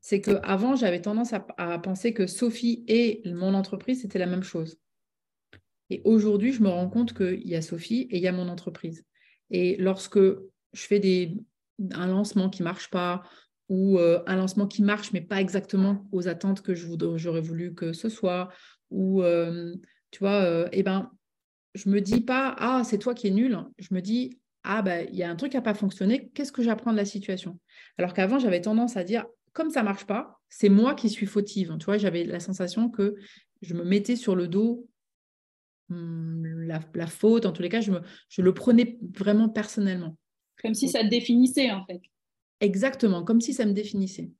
c'est 0.00 0.20
qu'avant, 0.20 0.76
j'avais 0.76 1.00
tendance 1.00 1.32
à, 1.32 1.78
penser 1.78 2.14
que 2.14 2.28
Sophie 2.28 2.84
et 2.86 3.22
mon 3.24 3.54
entreprise, 3.54 4.02
c'était 4.02 4.20
la 4.20 4.26
même 4.26 4.44
chose. 4.44 4.78
Et 5.90 6.00
aujourd'hui, 6.04 6.52
je 6.52 6.62
me 6.62 6.68
rends 6.68 6.88
compte 6.88 7.12
qu'il 7.12 7.46
y 7.48 7.56
a 7.56 7.62
Sophie 7.62 8.02
et 8.10 8.18
il 8.18 8.22
y 8.22 8.28
a 8.28 8.32
mon 8.32 8.48
entreprise. 8.48 9.04
Et 9.50 9.76
lorsque 9.78 10.20
je 10.20 10.40
fais 10.72 11.00
des, 11.00 11.34
un 11.92 12.06
lancement 12.06 12.50
qui 12.50 12.62
ne 12.62 12.68
marche 12.68 12.88
pas 12.88 13.24
ou 13.68 13.98
un 13.98 14.36
lancement 14.36 14.68
qui 14.68 14.82
marche 14.82 15.12
mais 15.12 15.20
pas 15.20 15.40
exactement 15.40 16.06
aux 16.12 16.28
attentes 16.28 16.62
que 16.62 16.74
j'aurais 16.76 17.40
voulu 17.40 17.74
que 17.74 17.92
ce 17.92 18.08
soit 18.08 18.48
ou 18.90 19.24
tu 20.12 20.18
vois, 20.20 20.68
eh 20.70 20.84
ben, 20.84 21.10
je 21.74 21.88
me 21.88 22.00
dis 22.00 22.20
pas 22.20 22.54
ah 22.58 22.82
c'est 22.84 22.98
toi 22.98 23.12
qui 23.12 23.26
es 23.26 23.30
nul, 23.30 23.58
je 23.78 23.92
me 23.92 24.00
dis 24.00 24.38
ah 24.66 24.82
ben 24.82 25.06
il 25.10 25.16
y 25.16 25.22
a 25.22 25.30
un 25.30 25.36
truc 25.36 25.52
qui 25.52 25.56
n'a 25.56 25.62
pas 25.62 25.74
fonctionné, 25.74 26.30
qu'est-ce 26.34 26.52
que 26.52 26.62
j'apprends 26.62 26.92
de 26.92 26.96
la 26.96 27.04
situation? 27.04 27.58
Alors 27.98 28.12
qu'avant 28.12 28.38
j'avais 28.38 28.60
tendance 28.60 28.96
à 28.96 29.04
dire 29.04 29.24
comme 29.52 29.70
ça 29.70 29.82
marche 29.82 30.04
pas, 30.04 30.38
c'est 30.50 30.68
moi 30.68 30.94
qui 30.94 31.08
suis 31.08 31.24
fautive. 31.24 31.76
Tu 31.78 31.86
vois, 31.86 31.96
j'avais 31.96 32.24
la 32.24 32.40
sensation 32.40 32.90
que 32.90 33.16
je 33.62 33.72
me 33.72 33.84
mettais 33.84 34.16
sur 34.16 34.36
le 34.36 34.48
dos 34.48 34.86
hmm, 35.88 36.66
la, 36.94 37.06
faute, 37.06 37.46
en 37.46 37.52
tous 37.52 37.62
les 37.62 37.70
cas, 37.70 37.80
je, 37.80 37.92
me, 37.92 38.00
je 38.28 38.42
le 38.42 38.52
prenais 38.52 38.98
vraiment 39.16 39.48
personnellement. 39.48 40.18
Comme 40.62 40.74
si 40.74 40.88
ça 40.88 41.00
te 41.00 41.08
définissait, 41.08 41.70
en 41.70 41.86
fait. 41.86 42.02
Exactement, 42.60 43.24
comme 43.24 43.40
si 43.40 43.54
ça 43.54 43.64
me 43.64 43.72
définissait. 43.72 44.30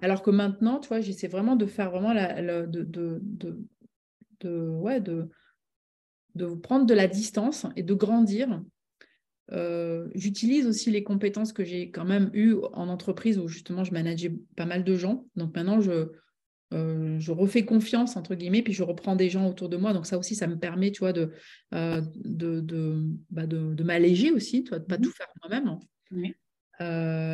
Alors 0.00 0.22
que 0.22 0.30
maintenant, 0.30 0.80
tu 0.80 0.88
vois, 0.88 1.00
j'essaie 1.00 1.28
vraiment 1.28 1.56
de 1.56 1.66
faire 1.66 1.90
vraiment 1.90 2.14
la, 2.14 2.66
de, 2.66 2.82
de, 2.82 3.20
de, 4.40 4.68
ouais, 4.68 5.00
de, 5.00 5.28
de 6.36 6.46
prendre 6.54 6.86
de 6.86 6.94
la 6.94 7.06
distance 7.06 7.66
et 7.76 7.82
de 7.82 7.92
grandir 7.92 8.62
euh, 9.50 10.08
j'utilise 10.14 10.66
aussi 10.66 10.90
les 10.90 11.02
compétences 11.02 11.52
que 11.52 11.64
j'ai 11.64 11.90
quand 11.90 12.04
même 12.04 12.30
eues 12.32 12.54
en 12.72 12.88
entreprise 12.88 13.38
où 13.38 13.48
justement 13.48 13.84
je 13.84 13.92
manageais 13.92 14.34
pas 14.56 14.66
mal 14.66 14.84
de 14.84 14.96
gens. 14.96 15.26
Donc 15.36 15.54
maintenant, 15.56 15.80
je, 15.80 16.10
euh, 16.72 17.18
je 17.18 17.32
refais 17.32 17.64
confiance, 17.64 18.16
entre 18.16 18.34
guillemets, 18.34 18.62
puis 18.62 18.72
je 18.72 18.82
reprends 18.82 19.16
des 19.16 19.30
gens 19.30 19.48
autour 19.48 19.68
de 19.68 19.76
moi. 19.76 19.92
Donc 19.92 20.06
ça 20.06 20.16
aussi, 20.16 20.34
ça 20.34 20.46
me 20.46 20.58
permet, 20.58 20.90
tu 20.92 21.00
vois, 21.00 21.12
de, 21.12 21.32
euh, 21.74 22.00
de, 22.14 22.60
de, 22.60 23.02
bah 23.30 23.46
de, 23.46 23.82
m'alléger 23.82 24.30
aussi, 24.30 24.62
tu 24.62 24.70
vois, 24.70 24.78
de 24.78 24.84
ne 24.84 24.88
pas 24.88 24.98
mmh 24.98 25.02
tout 25.02 25.12
faire 25.12 25.28
moi-même. 25.42 25.78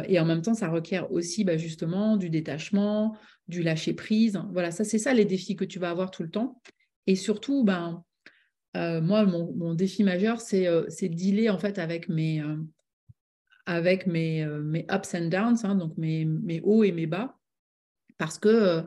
et 0.09 0.19
en 0.19 0.25
même 0.25 0.43
temps, 0.43 0.55
ça 0.55 0.69
requiert 0.69 1.13
aussi 1.13 1.45
bah, 1.45 1.57
justement 1.57 2.17
du 2.17 2.31
détachement, 2.31 3.17
du 3.49 3.63
lâcher 3.63 3.93
prise. 3.93 4.41
Voilà, 4.53 4.71
ça 4.71 4.85
c'est 4.85 4.99
ça 4.99 5.13
les 5.15 5.25
défis 5.25 5.57
que 5.57 5.65
tu 5.65 5.79
vas 5.79 5.91
avoir 5.91 6.11
tout 6.11 6.23
le 6.23 6.31
temps. 6.31 6.61
Et 7.07 7.17
surtout, 7.17 7.65
ben, 7.65 8.05
euh, 8.79 9.01
moi, 9.01 9.25
mon, 9.25 9.75
défi 9.75 10.05
majeur, 10.05 10.41
c'est 10.41 10.67
euh, 10.67 10.83
de 10.83 11.07
dealer 11.09 11.51
en 11.51 11.59
fait 11.59 11.79
avec 11.79 12.09
mes, 12.09 12.41
euh, 12.41 12.57
avec 13.67 14.07
mes, 14.07 14.45
ups 14.45 15.15
and 15.15 15.29
downs, 15.29 15.59
hein, 15.65 15.75
donc 15.75 15.97
mes, 15.99 16.25
mes, 16.25 16.61
hauts 16.63 16.85
et 16.85 16.93
mes 16.93 17.07
bas, 17.07 17.37
parce 18.19 18.39
que 18.39 18.85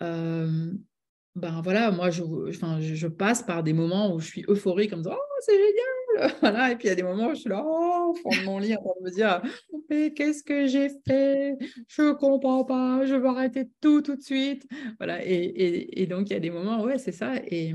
ben 0.00 1.60
voilà, 1.62 1.90
moi, 1.90 2.08
je, 2.08 3.06
passe 3.08 3.42
par 3.42 3.62
des 3.62 3.74
moments 3.74 4.14
où 4.14 4.20
je 4.20 4.26
suis 4.26 4.44
euphorique, 4.48 4.90
comme 4.90 5.04
ça, 5.04 5.14
oh, 5.14 5.40
c'est 5.40 5.52
génial, 5.52 6.34
voilà, 6.40 6.72
et 6.72 6.76
puis 6.76 6.86
il 6.86 6.88
y 6.88 6.92
a 6.92 6.94
des 6.94 7.02
moments 7.02 7.28
où 7.28 7.34
je 7.34 7.40
suis 7.40 7.50
là, 7.50 7.62
oh, 7.62 8.12
au 8.12 8.14
fond 8.14 8.30
de 8.30 8.44
mon 8.46 8.58
lit, 8.58 8.74
en 8.74 8.78
train 8.78 8.92
de 8.98 9.04
me 9.04 9.14
dire, 9.14 9.42
mais 9.90 10.14
qu'est-ce 10.14 10.42
que 10.42 10.66
j'ai 10.66 10.88
fait? 11.06 11.58
Je 11.88 12.14
comprends 12.14 12.64
pas, 12.64 13.04
je 13.04 13.14
veux 13.14 13.26
arrêter 13.26 13.68
tout 13.82 14.00
tout 14.00 14.16
de 14.16 14.22
suite, 14.22 14.66
voilà, 14.98 15.18
et 15.22 16.06
donc 16.08 16.30
il 16.30 16.32
y 16.32 16.36
a 16.36 16.40
des 16.40 16.50
moments, 16.50 16.82
ouais, 16.82 16.96
c'est 16.96 17.12
ça, 17.12 17.34
et, 17.36 17.74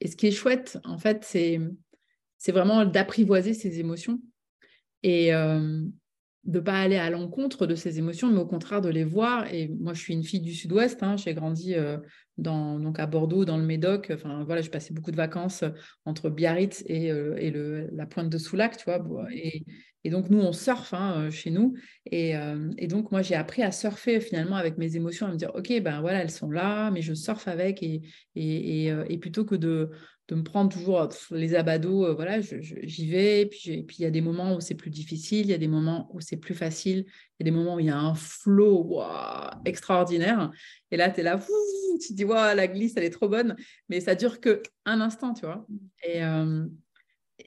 et 0.00 0.08
ce 0.08 0.16
qui 0.16 0.26
est 0.26 0.32
chouette, 0.32 0.78
en 0.84 0.98
fait, 0.98 1.24
c'est, 1.24 1.60
vraiment 2.48 2.84
d'apprivoiser 2.84 3.54
ses 3.54 3.78
émotions. 3.80 4.20
Et 5.02 5.34
euh, 5.34 5.82
de 6.44 6.58
ne 6.58 6.64
pas 6.64 6.80
aller 6.80 6.96
à 6.96 7.10
l'encontre 7.10 7.66
de 7.66 7.74
ces 7.74 7.98
émotions, 7.98 8.28
mais 8.30 8.38
au 8.38 8.46
contraire 8.46 8.80
de 8.80 8.88
les 8.88 9.04
voir. 9.04 9.52
Et 9.52 9.68
moi, 9.78 9.92
je 9.92 10.00
suis 10.00 10.14
une 10.14 10.24
fille 10.24 10.40
du 10.40 10.54
Sud-Ouest. 10.54 11.02
Hein, 11.02 11.16
j'ai 11.16 11.34
grandi 11.34 11.74
euh, 11.74 11.98
dans, 12.38 12.78
donc 12.78 12.98
à 12.98 13.06
Bordeaux, 13.06 13.44
dans 13.44 13.58
le 13.58 13.64
Médoc. 13.64 14.10
Enfin, 14.14 14.44
voilà, 14.44 14.62
je 14.62 14.70
passais 14.70 14.94
beaucoup 14.94 15.10
de 15.10 15.16
vacances 15.16 15.64
entre 16.06 16.30
Biarritz 16.30 16.82
et, 16.86 17.10
euh, 17.12 17.36
et 17.36 17.50
le, 17.50 17.90
la 17.92 18.06
pointe 18.06 18.30
de 18.30 18.38
Soulac, 18.38 18.78
tu 18.78 18.84
vois. 18.84 19.04
Et, 19.32 19.64
et 20.04 20.08
donc, 20.08 20.30
nous, 20.30 20.40
on 20.40 20.52
surfe 20.52 20.94
hein, 20.94 21.28
chez 21.28 21.50
nous. 21.50 21.74
Et, 22.10 22.32
et, 22.78 22.86
donc, 22.86 23.12
moi, 23.12 23.20
j'ai 23.20 23.34
appris 23.34 23.62
à 23.62 23.70
surfer 23.70 24.18
finalement 24.20 24.56
avec 24.56 24.78
mes 24.78 24.96
émotions, 24.96 25.26
à 25.26 25.30
me 25.30 25.36
dire, 25.36 25.52
OK, 25.54 25.70
ben 25.82 26.00
voilà, 26.00 26.22
elles 26.22 26.30
sont 26.30 26.50
là, 26.50 26.90
mais 26.90 27.02
je 27.02 27.12
surfe 27.12 27.46
avec. 27.48 27.82
Et, 27.82 28.00
et, 28.34 28.86
et 28.86 29.18
plutôt 29.18 29.44
que 29.44 29.56
de, 29.56 29.90
de 30.30 30.36
me 30.36 30.44
prendre 30.44 30.72
toujours 30.72 31.08
les 31.32 31.56
abados, 31.56 32.06
euh, 32.06 32.14
voilà, 32.14 32.40
j'y 32.40 33.10
vais. 33.10 33.46
Puis, 33.46 33.82
puis 33.82 33.96
il 33.98 34.02
y 34.02 34.06
a 34.06 34.10
des 34.10 34.20
moments 34.20 34.54
où 34.54 34.60
c'est 34.60 34.76
plus 34.76 34.90
difficile, 34.90 35.46
il 35.46 35.50
y 35.50 35.54
a 35.54 35.58
des 35.58 35.66
moments 35.66 36.08
où 36.12 36.20
c'est 36.20 36.36
plus 36.36 36.54
facile, 36.54 37.04
il 37.08 37.40
y 37.40 37.42
a 37.42 37.44
des 37.44 37.50
moments 37.50 37.74
où 37.74 37.80
il 37.80 37.86
y 37.86 37.90
a 37.90 37.98
un 37.98 38.14
flow 38.14 39.02
extraordinaire. 39.64 40.52
Et 40.92 40.96
là, 40.96 41.10
tu 41.10 41.20
es 41.20 41.22
là, 41.24 41.36
tu 42.00 42.08
te 42.08 42.12
dis, 42.12 42.24
la 42.24 42.68
glisse, 42.68 42.94
elle 42.96 43.02
est 43.04 43.10
trop 43.10 43.28
bonne. 43.28 43.56
Mais 43.88 44.00
ça 44.00 44.14
dure 44.14 44.40
que 44.40 44.62
un 44.84 45.00
instant, 45.00 45.34
tu 45.34 45.46
vois. 45.46 45.66
Et, 46.04 46.22
euh, 46.24 46.64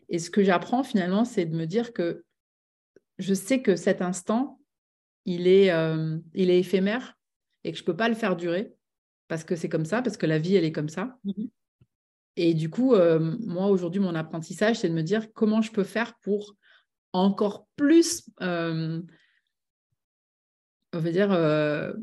et 0.10 0.20
ce 0.20 0.30
que 0.30 0.44
j'apprends 0.44 0.84
finalement, 0.84 1.24
c'est 1.24 1.46
de 1.46 1.56
me 1.56 1.66
dire 1.66 1.94
que 1.94 2.25
je 3.18 3.34
sais 3.34 3.62
que 3.62 3.78
cet 3.78 4.02
instant, 4.02 4.60
il 5.25 5.48
est, 5.48 5.72
euh, 5.72 6.18
il 6.34 6.50
est 6.50 6.60
éphémère 6.60 7.18
et 7.63 7.72
que 7.72 7.78
je 7.78 7.84
ne 7.84 7.86
peux 7.86 7.96
pas 7.96 8.10
le 8.10 8.16
faire 8.16 8.36
durer 8.36 8.74
parce 9.30 9.46
que 9.46 9.56
c'est 9.56 9.70
comme 9.70 9.86
ça, 9.86 10.02
parce 10.02 10.18
que 10.18 10.25
la 10.25 10.38
vie, 10.38 10.56
elle 10.56 10.66
est 10.66 10.74
comme 10.74 10.90
ça. 10.90 11.18
Mmh 11.24 11.46
et 12.36 12.54
du 12.54 12.70
coup, 12.70 12.96
euh, 12.96 13.36
moi, 13.42 13.68
aujourd'hui, 13.68 14.02
mon 14.02 14.16
apprentissage, 14.16 14.78
c'est 14.78 14.90
de 14.90 14.94
me 14.94 15.04
dire 15.04 15.32
comment 15.34 15.62
je 15.62 15.72
peux 15.72 15.84
faire 15.84 16.16
pour 16.22 16.56
encore 17.12 17.68
plus, 17.75 18.28
euh, 18.42 19.02
on 20.94 21.00
va 21.00 21.12
dire, 21.12 21.32
euh, 21.32 21.94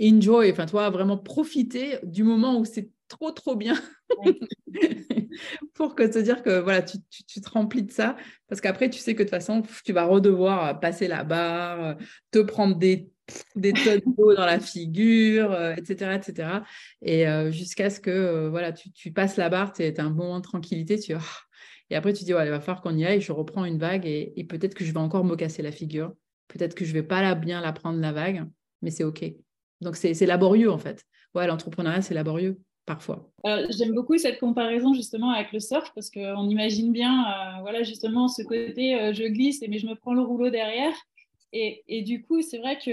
enjoy, 0.00 0.52
enfin, 0.52 0.66
toi, 0.66 0.88
vraiment 0.90 1.18
profiter 1.18 1.98
du 2.04 2.22
moment 2.22 2.58
où 2.58 2.64
c'est 2.64 2.90
trop, 3.08 3.32
trop 3.32 3.56
bien. 3.56 3.74
pour 5.74 5.94
que 5.94 6.04
te 6.04 6.18
dire 6.18 6.42
que 6.42 6.60
voilà, 6.60 6.82
tu, 6.82 6.98
tu, 7.26 7.40
te 7.40 7.50
remplis 7.50 7.82
de 7.82 7.90
ça. 7.90 8.16
Parce 8.48 8.60
qu'après, 8.60 8.88
tu 8.88 8.98
sais 9.00 9.14
que 9.14 9.18
de 9.18 9.24
toute 9.24 9.30
façon, 9.30 9.62
tu 9.84 9.92
vas 9.92 10.04
redevoir 10.04 10.78
passer 10.80 11.08
la 11.08 11.24
barre, 11.24 11.96
te 12.30 12.38
prendre 12.38 12.76
des 12.76 13.10
des 13.54 13.72
tonnes 13.72 14.00
d'eau 14.16 14.34
dans 14.34 14.46
la 14.46 14.60
figure, 14.60 15.52
etc., 15.76 15.96
euh, 16.02 16.14
etc. 16.14 16.48
Et 17.02 17.26
euh, 17.26 17.50
jusqu'à 17.50 17.90
ce 17.90 18.00
que 18.00 18.10
euh, 18.10 18.50
voilà, 18.50 18.72
tu, 18.72 19.12
passes 19.12 19.36
la 19.36 19.48
barre, 19.48 19.72
tu 19.72 19.82
as 19.82 20.02
un 20.02 20.10
moment 20.10 20.38
de 20.38 20.44
tranquillité, 20.44 20.98
tu 20.98 21.14
oh. 21.14 21.18
et 21.90 21.96
après 21.96 22.12
tu 22.12 22.24
dis 22.24 22.34
ouais, 22.34 22.46
il 22.46 22.50
va 22.50 22.60
falloir 22.60 22.82
qu'on 22.82 22.96
y 22.96 23.04
aille. 23.04 23.20
Je 23.20 23.32
reprends 23.32 23.64
une 23.64 23.78
vague 23.78 24.06
et, 24.06 24.46
peut-être 24.48 24.74
que 24.74 24.84
je 24.84 24.92
vais 24.92 25.00
encore 25.00 25.24
me 25.24 25.36
casser 25.36 25.62
la 25.62 25.72
figure, 25.72 26.12
peut-être 26.48 26.74
que 26.74 26.84
je 26.84 26.92
vais 26.92 27.02
pas 27.02 27.34
bien 27.34 27.60
la 27.60 27.72
prendre 27.72 28.00
la 28.00 28.12
vague, 28.12 28.44
mais 28.82 28.90
c'est 28.90 29.04
ok. 29.04 29.24
Donc 29.80 29.96
c'est 29.96 30.14
laborieux 30.26 30.70
en 30.70 30.78
fait. 30.78 31.04
Ouais, 31.34 31.46
l'entrepreneuriat 31.46 32.02
c'est 32.02 32.14
laborieux 32.14 32.58
parfois. 32.86 33.28
J'aime 33.44 33.94
beaucoup 33.94 34.16
cette 34.16 34.38
comparaison 34.38 34.94
justement 34.94 35.30
avec 35.30 35.52
le 35.52 35.58
surf 35.58 35.90
parce 35.94 36.08
qu'on 36.08 36.48
imagine 36.48 36.92
bien, 36.92 37.58
voilà 37.62 37.82
justement 37.82 38.28
ce 38.28 38.42
côté 38.42 39.12
je 39.12 39.24
glisse 39.24 39.60
mais 39.68 39.78
je 39.78 39.88
me 39.88 39.96
prends 39.96 40.14
le 40.14 40.22
rouleau 40.22 40.50
derrière. 40.50 40.94
Et, 41.52 42.02
du 42.02 42.22
coup, 42.22 42.42
c'est 42.42 42.58
vrai 42.58 42.78
que, 42.78 42.90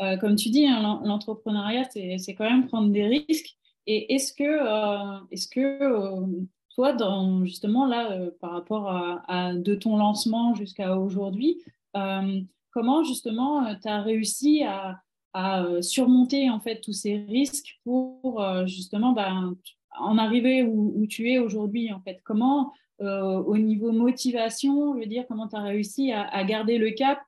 euh, 0.00 0.16
comme 0.18 0.36
tu 0.36 0.50
dis, 0.50 0.66
hein, 0.66 1.00
l'entrepreneuriat, 1.04 1.88
c'est 1.90 2.34
quand 2.34 2.48
même 2.48 2.66
prendre 2.66 2.90
des 2.90 3.06
risques. 3.06 3.56
Et 3.86 4.14
est-ce 4.14 4.32
que, 4.32 4.44
euh, 4.44 5.20
est-ce 5.30 5.48
que 5.48 5.60
euh, 5.60 6.26
toi, 6.74 6.96
justement, 7.44 7.86
là, 7.86 8.18
par 8.40 8.52
rapport 8.52 8.88
à, 8.88 9.54
de 9.54 9.74
ton 9.74 9.96
lancement 9.96 10.54
jusqu'à 10.54 10.96
aujourd'hui, 10.96 11.62
comment 12.70 13.02
justement 13.02 13.74
tu 13.76 13.88
as 13.88 14.02
réussi 14.02 14.62
à, 14.64 15.00
surmonter 15.82 16.50
en 16.50 16.58
fait 16.58 16.80
tous 16.80 16.92
ces 16.92 17.16
risques 17.16 17.78
pour 17.84 18.44
justement 18.66 19.12
ben, 19.12 19.54
en 20.00 20.18
arriver 20.18 20.64
où, 20.64 21.06
tu 21.06 21.30
es 21.30 21.38
aujourd'hui 21.38 21.92
en 21.92 22.00
fait? 22.00 22.20
Comment, 22.24 22.72
au 23.00 23.56
niveau 23.56 23.90
motivation, 23.92 24.94
je 24.94 25.00
veux 25.00 25.06
dire, 25.06 25.24
comment 25.28 25.48
tu 25.48 25.56
as 25.56 25.62
réussi 25.62 26.12
à, 26.12 26.44
garder 26.44 26.78
le 26.78 26.90
cap 26.90 27.18
euh, 27.18 27.27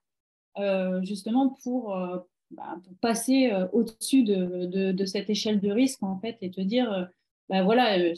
justement 1.02 1.56
pour, 1.62 1.96
euh, 1.96 2.18
bah, 2.50 2.76
pour 2.84 2.94
passer 2.98 3.50
euh, 3.52 3.66
au-dessus 3.72 4.24
de, 4.24 4.92
de, 4.92 5.04
cette 5.04 5.30
échelle 5.30 5.60
de 5.60 5.70
risque 5.70 6.02
en 6.02 6.18
fait 6.18 6.38
et 6.40 6.50
te 6.50 6.60
dire 6.60 7.08
bah 7.48 7.64
voilà, 7.64 8.14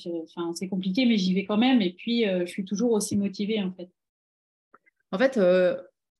c'est 0.54 0.68
compliqué, 0.68 1.06
mais 1.06 1.16
j'y 1.16 1.32
vais 1.32 1.46
quand 1.46 1.56
même. 1.56 1.80
Et 1.80 1.94
puis, 1.94 2.24
je 2.24 2.44
suis 2.44 2.66
toujours 2.66 2.92
aussi 2.92 3.16
motivée, 3.16 3.62
en 3.62 3.72
fait. 3.72 3.88
En 5.10 5.16
fait, 5.16 5.40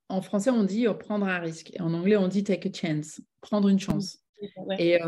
en 0.09 0.23
français, 0.23 0.49
on 0.49 0.64
dit 0.64 0.87
prendre 0.99 1.26
un 1.26 1.38
risque. 1.38 1.73
Et 1.75 1.83
en 1.83 1.92
anglais, 1.92 2.16
on 2.16 2.26
dit 2.26 2.42
take 2.42 2.71
a 2.71 2.73
chance, 2.73 3.21
prendre 3.42 3.69
une 3.69 3.78
chance. 3.78 4.21
Et, 4.78 4.99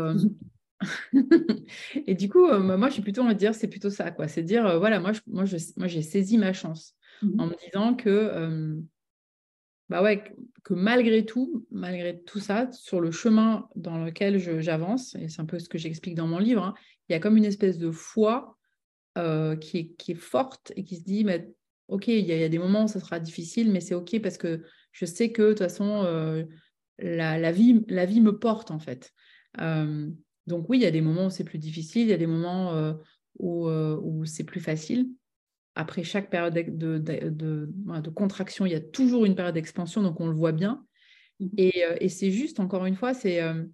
et 2.05 2.13
du 2.13 2.29
coup, 2.29 2.45
moi, 2.45 2.89
je 2.89 2.93
suis 2.93 3.01
plutôt, 3.01 3.21
on 3.23 3.27
va 3.27 3.33
dire, 3.33 3.55
c'est 3.55 3.67
plutôt 3.67 3.89
ça, 3.89 4.11
quoi. 4.11 4.27
C'est 4.27 4.43
dire, 4.43 4.77
voilà, 4.77 4.99
moi, 4.99 5.13
moi, 5.25 5.45
moi, 5.75 5.87
j'ai 5.87 6.03
saisi 6.03 6.37
ma 6.37 6.53
chance 6.53 6.93
mmh 7.23 7.39
en 7.39 7.47
me 7.47 7.55
disant 7.65 7.95
que 7.95 8.77
bah 9.89 10.01
ouais, 10.01 10.23
que 10.63 10.73
malgré 10.73 11.25
tout, 11.25 11.65
malgré 11.69 12.19
tout 12.23 12.39
ça, 12.39 12.71
sur 12.71 12.99
le 12.99 13.11
chemin 13.11 13.69
dans 13.75 14.03
lequel 14.03 14.39
j'avance, 14.61 15.15
et 15.15 15.29
c'est 15.29 15.41
un 15.41 15.45
peu 15.45 15.59
ce 15.59 15.69
que 15.69 15.77
j'explique 15.77 16.15
dans 16.15 16.27
mon 16.27 16.39
livre, 16.39 16.63
hein, 16.63 16.73
il 17.07 17.13
y 17.13 17.15
a 17.15 17.19
comme 17.19 17.37
une 17.37 17.45
espèce 17.45 17.77
de 17.77 17.91
foi 17.91 18.57
euh, 19.17 19.55
qui, 19.55 19.77
est, 19.77 19.87
qui, 19.97 20.13
est, 20.13 20.15
forte 20.15 20.73
et 20.75 20.83
qui 20.83 20.97
se 20.97 21.03
dit, 21.03 21.23
mais, 21.23 21.47
ok, 21.87 22.07
il 22.07 22.25
y, 22.25 22.33
a, 22.33 22.49
des 22.49 22.57
moments 22.57 22.85
où 22.85 22.87
ça 22.87 22.99
sera 22.99 23.19
difficile, 23.19 23.71
mais 23.71 23.79
c'est 23.79 23.93
ok 23.93 24.19
parce 24.21 24.37
que 24.37 24.63
je 24.91 25.05
sais 25.05 25.31
que 25.31 25.43
de 25.43 25.49
toute 25.49 25.59
façon, 25.59 26.03
euh, 26.03 26.43
la, 26.97 27.37
la, 27.37 27.51
vie, 27.51 27.85
la 27.87 28.05
vie 28.05 28.21
me 28.21 28.39
porte 28.39 28.71
en 28.71 28.79
fait. 28.79 29.13
Euh, 29.61 30.09
donc 30.47 30.67
oui, 30.67 30.79
il 30.79 30.83
y 30.83 30.87
a 30.87 30.91
des 30.91 31.01
moments 31.01 31.27
où 31.27 31.29
c'est 31.29 31.43
plus 31.43 31.59
difficile, 31.59 32.03
il 32.03 32.09
y 32.09 32.13
a 32.13 32.17
des 32.17 32.27
moments 32.27 32.95
où, 33.37 33.67
où 33.67 34.25
c'est 34.25 34.43
plus 34.43 34.61
facile. 34.61 35.09
Après 35.75 36.03
chaque 36.03 36.29
période 36.29 36.53
de, 36.53 36.97
de, 36.97 38.09
contraction, 38.09 38.65
il 38.65 38.71
y 38.71 38.75
a 38.75 38.79
toujours 38.79 39.25
une 39.25 39.35
période 39.35 39.53
d'expansion, 39.53 40.01
donc 40.01 40.19
on 40.21 40.27
le 40.27 40.33
voit 40.33 40.53
bien. 40.53 40.85
Mmh. 41.39 41.47
Euh, 41.59 41.97
et, 41.99 42.09
c'est 42.09 42.31
juste, 42.31 42.61
encore 42.61 42.85
une 42.85 42.95
fois, 42.95 43.11
euh, 43.25 43.65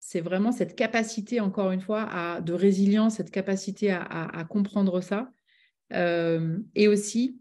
c'est 0.00 0.20
vraiment 0.20 0.50
cette 0.50 0.74
capacité, 0.74 1.40
encore 1.40 1.70
une 1.70 1.80
fois, 1.80 2.02
à, 2.02 2.40
de 2.40 2.52
résilience, 2.52 3.14
cette 3.14 3.30
capacité 3.30 3.92
à, 3.92 4.44
comprendre 4.50 5.00
ça. 5.00 5.30
Euh, 5.92 6.58
et 6.74 6.88
aussi 6.88 7.40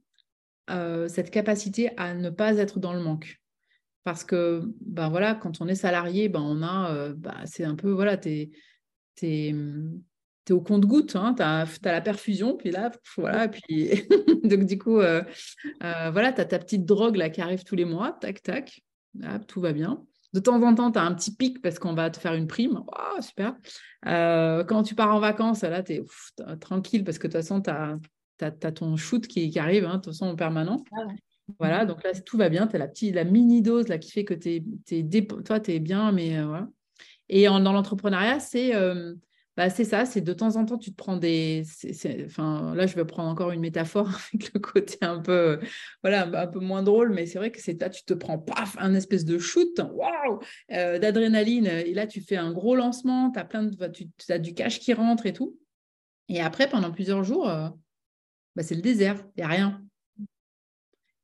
cette 1.07 1.29
capacité 1.29 1.91
à 1.97 2.15
ne 2.15 2.29
pas 2.29 2.57
être 2.57 2.79
dans 2.79 2.93
le 2.93 2.99
manque. 2.99 3.39
Parce 4.03 4.23
que 4.23 4.63
ben 4.81 5.09
voilà, 5.09 5.35
quand 5.35 5.61
on 5.61 5.67
est 5.67 5.75
salarié, 5.75 6.27
ben 6.29 6.41
on 6.41 6.61
a, 6.63 7.09
ben 7.13 7.35
c'est 7.45 7.63
un 7.63 7.75
peu, 7.75 7.91
voilà, 7.91 8.17
tu 8.17 8.49
es, 9.21 9.55
tu 10.45 10.53
es 10.53 10.55
au 10.55 10.61
compte-goutte, 10.61 11.15
hein, 11.15 11.33
tu 11.35 11.43
as, 11.43 11.65
la 11.83 12.01
perfusion, 12.01 12.55
puis 12.55 12.71
là, 12.71 12.91
voilà, 13.17 13.47
puis 13.47 13.89
donc 14.43 14.65
du 14.65 14.77
coup, 14.77 14.99
euh, 14.99 15.23
euh, 15.83 16.11
voilà, 16.11 16.31
tu 16.31 16.41
as 16.41 16.45
ta 16.45 16.59
petite 16.59 16.85
drogue 16.85 17.15
là 17.15 17.29
qui 17.29 17.41
arrive 17.41 17.63
tous 17.63 17.75
les 17.75 17.85
mois, 17.85 18.17
tac, 18.21 18.43
tac, 18.43 18.81
tout 19.47 19.61
va 19.61 19.73
bien. 19.73 20.03
De 20.33 20.39
temps 20.41 20.61
en 20.61 20.75
temps, 20.75 20.91
tu 20.91 20.99
as 20.99 21.03
un 21.03 21.13
petit 21.13 21.33
pic 21.33 21.61
parce 21.61 21.79
qu'on 21.79 21.93
va 21.93 22.09
te 22.09 22.19
faire 22.19 22.33
une 22.33 22.47
prime. 22.47 22.83
Oh, 22.87 23.21
super. 23.21 23.55
Euh, 24.05 24.65
quand 24.65 24.83
tu 24.83 24.93
pars 24.93 25.15
en 25.15 25.19
vacances, 25.19 25.61
là, 25.61 25.81
tu 25.81 25.93
es 25.93 26.05
tranquille 26.59 27.05
parce 27.05 27.17
que 27.17 27.27
de 27.27 27.31
toute 27.31 27.41
façon, 27.41 27.61
tu 27.61 27.69
as, 28.43 28.71
ton 28.71 28.97
shoot 28.97 29.25
qui, 29.27 29.57
arrive, 29.57 29.85
hein, 29.85 29.91
de 29.91 30.01
toute 30.01 30.07
façon, 30.07 30.25
en 30.25 30.35
permanence. 30.35 30.81
Ah 30.91 31.07
voilà, 31.57 31.85
donc 31.85 32.03
là, 32.03 32.11
tout 32.13 32.37
va 32.37 32.49
bien. 32.49 32.67
Tu 32.67 32.75
as 32.75 32.79
la, 32.79 32.89
petite, 32.89 33.15
la 33.15 33.23
mini 33.23 33.61
dose 33.61 33.87
là, 33.87 33.97
qui 33.97 34.11
fait 34.11 34.25
que 34.25 34.33
es, 34.33 35.23
toi, 35.45 35.61
tu 35.61 35.71
es 35.71 35.79
bien, 35.79 36.11
mais 36.11 36.43
voilà. 36.43 36.67
Et 37.29 37.45
dans 37.45 37.71
l'entrepreneuriat, 37.71 38.41
c'est 38.41 38.73
bah, 39.57 39.69
c'est 39.69 39.85
ça, 39.85 40.05
c'est 40.05 40.19
de 40.19 40.33
temps 40.33 40.57
en 40.57 40.65
temps, 40.65 40.77
tu 40.77 40.91
te 40.91 40.97
prends 40.97 41.15
des. 41.15 41.63
Enfin, 42.25 42.75
là, 42.75 42.87
je 42.87 42.95
vais 42.95 43.05
prendre 43.05 43.29
encore 43.29 43.51
une 43.51 43.61
métaphore 43.61 44.09
avec 44.33 44.53
le 44.53 44.59
côté 44.59 44.97
un 45.01 45.19
peu, 45.19 45.59
voilà, 46.03 46.27
un 46.41 46.47
peu 46.47 46.59
moins 46.59 46.83
drôle, 46.83 47.13
mais 47.13 47.25
c'est 47.25 47.37
vrai 47.37 47.51
que 47.51 47.61
c'est 47.61 47.79
là, 47.79 47.89
tu 47.89 48.03
te 48.03 48.13
prends 48.13 48.37
paf, 48.37 48.75
un 48.79 48.93
espèce 48.93 49.23
de 49.23 49.39
shoot, 49.39 49.79
euh, 50.71 50.99
d'adrénaline, 50.99 51.67
et 51.67 51.93
là, 51.93 52.05
tu 52.05 52.19
fais 52.21 52.35
un 52.35 52.51
gros 52.51 52.75
lancement, 52.75 53.31
as 53.35 53.45
plein 53.45 53.63
de, 53.63 53.87
tu 53.87 54.09
as 54.29 54.39
du 54.39 54.53
cash 54.53 54.79
qui 54.79 54.93
rentre 54.93 55.25
et 55.25 55.33
tout. 55.33 55.57
Et 56.27 56.41
après, 56.41 56.67
pendant 56.67 56.91
plusieurs 56.91 57.23
jours, 57.23 57.49
euh, 57.49 57.69
bah, 58.57 58.63
c'est 58.63 58.75
le 58.75 58.81
désert, 58.81 59.23
il 59.37 59.39
n'y 59.39 59.43
a 59.43 59.47
rien. 59.47 59.81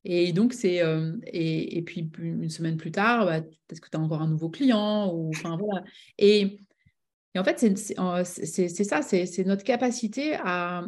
Et 0.04 0.32
donc, 0.32 0.54
c'est. 0.54 0.82
Euh, 0.82 1.18
et, 1.28 1.78
et, 1.78 1.82
puis, 1.82 2.10
une 2.18 2.50
semaine 2.50 2.78
plus 2.78 2.92
tard, 2.92 3.26
bah, 3.26 3.42
peut-être 3.42 3.82
que 3.82 3.90
tu 3.90 3.98
as 3.98 4.00
encore 4.00 4.22
un 4.22 4.28
nouveau 4.28 4.50
client, 4.50 5.14
ou 5.14 5.32
voilà. 5.34 5.84
Et 6.18 6.60
et 7.34 7.40
en 7.40 7.44
fait, 7.44 7.60
c'est 7.60 8.84
ça, 8.84 9.02
c'est 9.02 9.46
notre 9.46 9.64
capacité 9.64 10.36
à, 10.36 10.84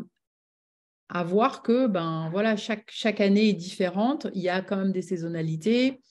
voir 1.25 1.61
que 1.61 1.87
ben, 1.87 2.29
voilà, 2.31 2.57
chaque, 2.57 2.89
chaque 2.91 3.21
année 3.21 3.49
est 3.49 3.53
différente, 3.53 4.27
il 4.33 4.41
y 4.41 4.49
a 4.49 4.61
quand 4.61 4.77
même 4.77 4.91
des 4.91 5.01
saisonnalités, 5.01 6.01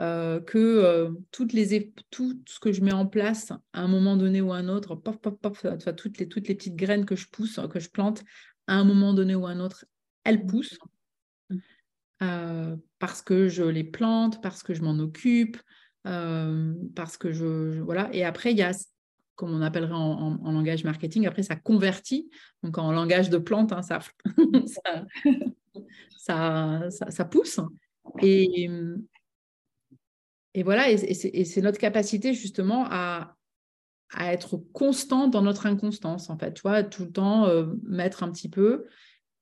euh, 0.00 0.40
que 0.40 0.58
euh, 0.58 1.10
toutes 1.30 1.52
les, 1.52 1.92
tout 2.10 2.40
ce 2.46 2.58
que 2.58 2.72
je 2.72 2.80
mets 2.82 2.92
en 2.92 3.06
place 3.06 3.52
à 3.72 3.82
un 3.82 3.88
moment 3.88 4.16
donné 4.16 4.40
ou 4.40 4.50
à 4.52 4.56
un 4.56 4.68
autre, 4.68 4.94
toutes, 5.94 6.18
les, 6.18 6.28
toutes 6.28 6.48
les 6.48 6.54
petites 6.54 6.76
graines 6.76 7.04
que 7.04 7.16
je 7.16 7.28
pousse, 7.28 7.60
que 7.70 7.78
je 7.78 7.90
plante, 7.90 8.22
à 8.66 8.74
un 8.74 8.84
moment 8.84 9.12
donné 9.12 9.34
ou 9.34 9.46
à 9.46 9.50
un 9.50 9.60
autre, 9.60 9.84
elles 10.24 10.46
poussent. 10.46 10.78
Euh, 12.22 12.76
parce 12.98 13.22
que 13.22 13.48
je 13.48 13.62
les 13.62 13.84
plante, 13.84 14.42
parce 14.42 14.62
que 14.62 14.74
je 14.74 14.82
m'en 14.82 14.98
occupe, 14.98 15.58
parce 16.02 17.16
que 17.18 17.30
je, 17.30 17.72
je, 17.72 17.80
Voilà. 17.80 18.08
Et 18.12 18.24
après, 18.24 18.52
il 18.52 18.58
y 18.58 18.62
a 18.62 18.72
comme 19.40 19.54
on 19.54 19.62
appellerait 19.62 19.94
en, 19.94 20.52
langage 20.52 20.84
marketing. 20.84 21.26
Après, 21.26 21.42
ça 21.42 21.56
convertit. 21.56 22.28
Donc, 22.62 22.76
en 22.76 22.92
langage 22.92 23.30
de 23.30 23.38
plante, 23.38 23.72
hein, 23.72 23.80
ça, 23.80 24.00
ça, 26.18 26.90
ça, 26.90 27.24
pousse. 27.24 27.58
Et, 28.20 28.68
et 30.52 30.62
voilà, 30.62 30.90
et, 30.90 31.14
c'est 31.14 31.62
notre 31.62 31.78
capacité 31.78 32.34
justement 32.34 32.84
à, 32.90 33.34
à, 34.12 34.30
être 34.34 34.58
constant 34.74 35.26
dans 35.26 35.40
notre 35.40 35.64
inconstance, 35.64 36.28
en 36.28 36.36
fait. 36.36 36.52
Tu 36.52 36.60
vois, 36.60 36.82
tout 36.82 37.06
le 37.06 37.10
temps 37.10 37.46
euh, 37.46 37.64
mettre 37.82 38.22
un 38.22 38.30
petit 38.30 38.50
peu 38.50 38.84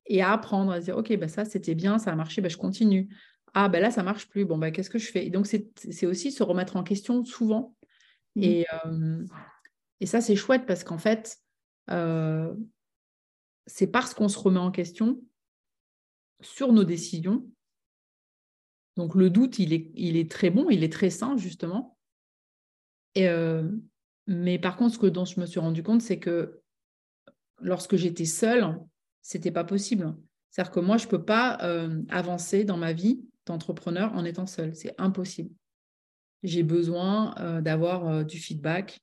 et 0.06 0.22
à 0.22 0.30
apprendre 0.30 0.70
à 0.70 0.78
dire, 0.78 0.96
OK, 0.96 1.12
bah, 1.16 1.26
ça, 1.26 1.44
c'était 1.44 1.74
bien, 1.74 1.98
ça 1.98 2.12
a 2.12 2.14
marché, 2.14 2.40
bah, 2.40 2.48
je 2.48 2.56
continue. 2.56 3.08
Ah, 3.52 3.68
ben 3.68 3.82
là, 3.82 3.90
ça 3.90 4.04
marche 4.04 4.28
plus. 4.28 4.44
Bon, 4.44 4.58
bah, 4.58 4.70
qu'est-ce 4.70 4.90
que 4.90 5.00
je 5.00 5.10
fais? 5.10 5.26
Et 5.26 5.30
Donc, 5.30 5.48
c'est 5.48 6.06
aussi 6.06 6.30
se 6.30 6.44
remettre 6.44 6.76
en 6.76 6.84
question 6.84 7.24
souvent. 7.24 7.74
Mmh. 8.36 8.42
Et, 8.44 8.66
euh, 8.86 9.24
et 10.00 10.06
ça, 10.06 10.20
c'est 10.20 10.36
chouette 10.36 10.66
parce 10.66 10.84
qu'en 10.84 10.98
fait, 10.98 11.38
euh, 11.90 12.54
c'est 13.66 13.88
parce 13.88 14.14
qu'on 14.14 14.28
se 14.28 14.38
remet 14.38 14.60
en 14.60 14.70
question 14.70 15.22
sur 16.40 16.72
nos 16.72 16.84
décisions. 16.84 17.48
Donc 18.96 19.14
le 19.14 19.30
doute, 19.30 19.58
il 19.58 19.72
est, 19.72 19.90
il 19.94 20.16
est 20.16 20.30
très 20.30 20.50
bon, 20.50 20.70
il 20.70 20.84
est 20.84 20.92
très 20.92 21.10
sain, 21.10 21.36
justement. 21.36 21.96
Euh, 23.16 23.70
mais 24.26 24.58
par 24.58 24.76
contre, 24.76 24.94
ce 24.94 24.98
que, 24.98 25.06
dont 25.06 25.24
je 25.24 25.40
me 25.40 25.46
suis 25.46 25.60
rendu 25.60 25.82
compte, 25.82 26.02
c'est 26.02 26.18
que 26.18 26.60
lorsque 27.60 27.96
j'étais 27.96 28.24
seule, 28.24 28.78
c'était 29.22 29.50
pas 29.50 29.64
possible. 29.64 30.16
C'est-à-dire 30.50 30.72
que 30.72 30.80
moi, 30.80 30.96
je 30.96 31.06
ne 31.06 31.10
peux 31.10 31.24
pas 31.24 31.58
euh, 31.62 32.02
avancer 32.08 32.64
dans 32.64 32.76
ma 32.76 32.92
vie 32.92 33.24
d'entrepreneur 33.46 34.12
en 34.14 34.24
étant 34.24 34.46
seule. 34.46 34.74
C'est 34.74 34.94
impossible. 34.98 35.50
J'ai 36.44 36.62
besoin 36.62 37.34
d'avoir 37.62 38.24
du 38.24 38.38
feedback, 38.38 39.00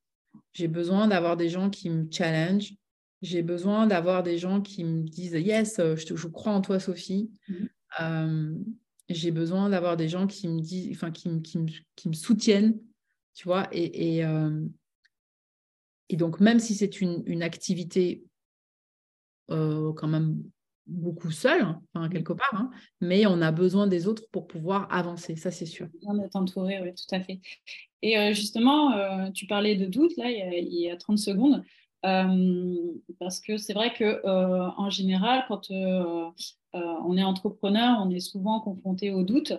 j'ai 0.54 0.68
besoin 0.68 1.08
d'avoir 1.08 1.38
des 1.38 1.50
gens 1.50 1.70
qui 1.70 1.90
me 1.90 2.08
challenge. 2.12 2.74
J'ai 3.22 3.42
besoin 3.42 3.88
d'avoir 3.88 4.24
des 4.24 4.38
gens 4.38 4.62
qui 4.62 4.84
me 4.84 5.04
disent 5.04 5.34
Yes, 5.34 5.78
je, 5.78 6.16
je 6.16 6.28
crois 6.28 6.54
en 6.54 6.62
toi, 6.62 6.80
Sophie. 6.80 7.32
Mm-hmm. 7.50 7.68
Euh, 8.02 8.56
j'ai 9.10 9.32
besoin 9.32 9.70
d'avoir 9.70 9.98
des 9.98 10.10
gens 10.10 10.28
qui 10.28 10.48
me 10.48 10.60
disent, 10.60 10.96
enfin, 10.96 11.12
qui, 11.12 11.42
qui, 11.42 11.60
qui 11.96 12.10
me 12.10 12.14
soutiennent, 12.14 12.80
tu 13.34 13.46
vois. 13.46 13.68
Et, 13.72 14.18
et, 14.18 14.26
euh, 14.26 14.66
et 16.10 16.16
donc, 16.16 16.40
même 16.40 16.60
si 16.60 16.76
c'est 16.76 17.02
une, 17.02 17.24
une 17.26 17.44
activité 17.44 18.24
euh, 19.52 19.94
quand 19.94 20.08
même 20.08 20.42
beaucoup 20.88 21.32
seul, 21.32 21.66
enfin, 21.94 22.10
quelque 22.10 22.34
part, 22.34 22.54
hein, 22.54 22.70
mais 23.02 23.26
on 23.26 23.42
a 23.42 23.52
besoin 23.52 23.88
des 23.88 24.08
autres 24.08 24.24
pour 24.32 24.48
pouvoir 24.48 24.92
avancer, 24.92 25.36
ça 25.36 25.52
c'est 25.52 25.66
sûr. 25.66 25.88
Bien 26.02 26.14
d'être 26.16 26.36
entouré, 26.36 26.80
oui, 26.82 26.94
tout 26.94 27.16
à 27.16 27.22
fait. 27.22 27.40
Et 28.06 28.20
euh, 28.20 28.34
justement, 28.34 28.92
euh, 28.92 29.32
tu 29.32 29.48
parlais 29.48 29.76
de 29.76 29.88
doute, 29.88 30.16
là, 30.16 30.30
il 30.30 30.76
y 30.76 30.92
a, 30.92 30.96
30 30.96 31.18
secondes, 31.18 31.64
euh, 32.06 32.76
parce 33.20 33.40
que 33.40 33.58
c'est 33.58 33.74
vrai 33.74 33.94
que 33.94 34.24
en 34.28 34.92
général, 34.92 35.44
quand 35.48 35.72
on 35.72 37.18
est 37.18 37.24
entrepreneur, 37.24 37.98
on 38.06 38.12
est 38.12 38.20
souvent 38.20 38.60
confronté 38.60 39.10
au 39.10 39.24
doute. 39.24 39.54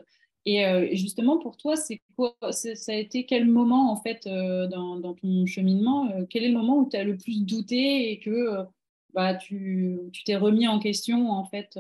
Et 0.45 0.95
justement, 0.97 1.39
pour 1.39 1.57
toi, 1.57 1.75
c'est 1.75 2.01
quoi 2.17 2.37
Ça 2.53 2.93
a 2.93 2.95
été 2.95 3.27
quel 3.27 3.47
moment, 3.47 3.91
en 3.91 3.97
fait, 3.97 4.29
dans, 4.29 5.15
ton 5.15 5.45
cheminement 5.47 6.09
Quel 6.31 6.45
est 6.45 6.49
le 6.49 6.59
moment 6.59 6.79
où 6.79 6.89
tu 6.89 6.97
as 6.97 7.03
le 7.03 7.17
plus 7.17 7.45
douté 7.45 8.13
et 8.13 8.21
que 8.21 8.65
bah, 9.13 9.35
tu 9.35 10.13
t'es 10.25 10.37
remis 10.37 10.69
en 10.69 10.79
question 10.79 11.33
en 11.33 11.45
fait 11.47 11.77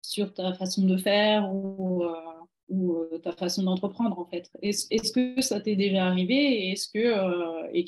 sur 0.00 0.32
ta 0.32 0.54
façon 0.54 0.86
de 0.86 0.96
faire 0.96 1.52
ou, 1.52 2.04
ou 2.70 2.94
euh, 2.94 3.18
ta 3.18 3.32
façon 3.32 3.64
d'entreprendre 3.64 4.18
en 4.18 4.24
fait. 4.24 4.50
Est-ce 4.62 5.12
que 5.12 5.40
ça 5.42 5.60
t'est 5.60 5.76
déjà 5.76 6.06
arrivé 6.06 6.34
et 6.34 6.70
est-ce 6.72 6.88
que 6.88 7.74
et 7.74 7.84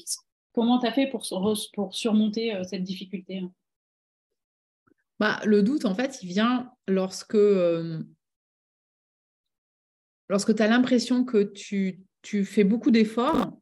comment 0.53 0.79
tu 0.79 0.87
as 0.87 0.93
fait 0.93 1.07
pour, 1.07 1.25
pour 1.73 1.95
surmonter 1.95 2.61
cette 2.65 2.83
difficulté 2.83 3.43
bah, 5.23 5.41
le 5.45 5.63
doute, 5.63 5.85
en 5.85 5.95
fait, 5.95 6.21
il 6.25 6.29
vient 6.31 6.73
lorsque, 6.89 7.37
lorsque 10.29 10.53
tu 10.53 10.63
as 10.63 10.67
l'impression 10.67 11.25
que 11.25 11.45
tu, 11.45 12.01
tu, 12.23 12.45
fais 12.45 12.65
beaucoup 12.65 12.91
d'efforts 12.91 13.57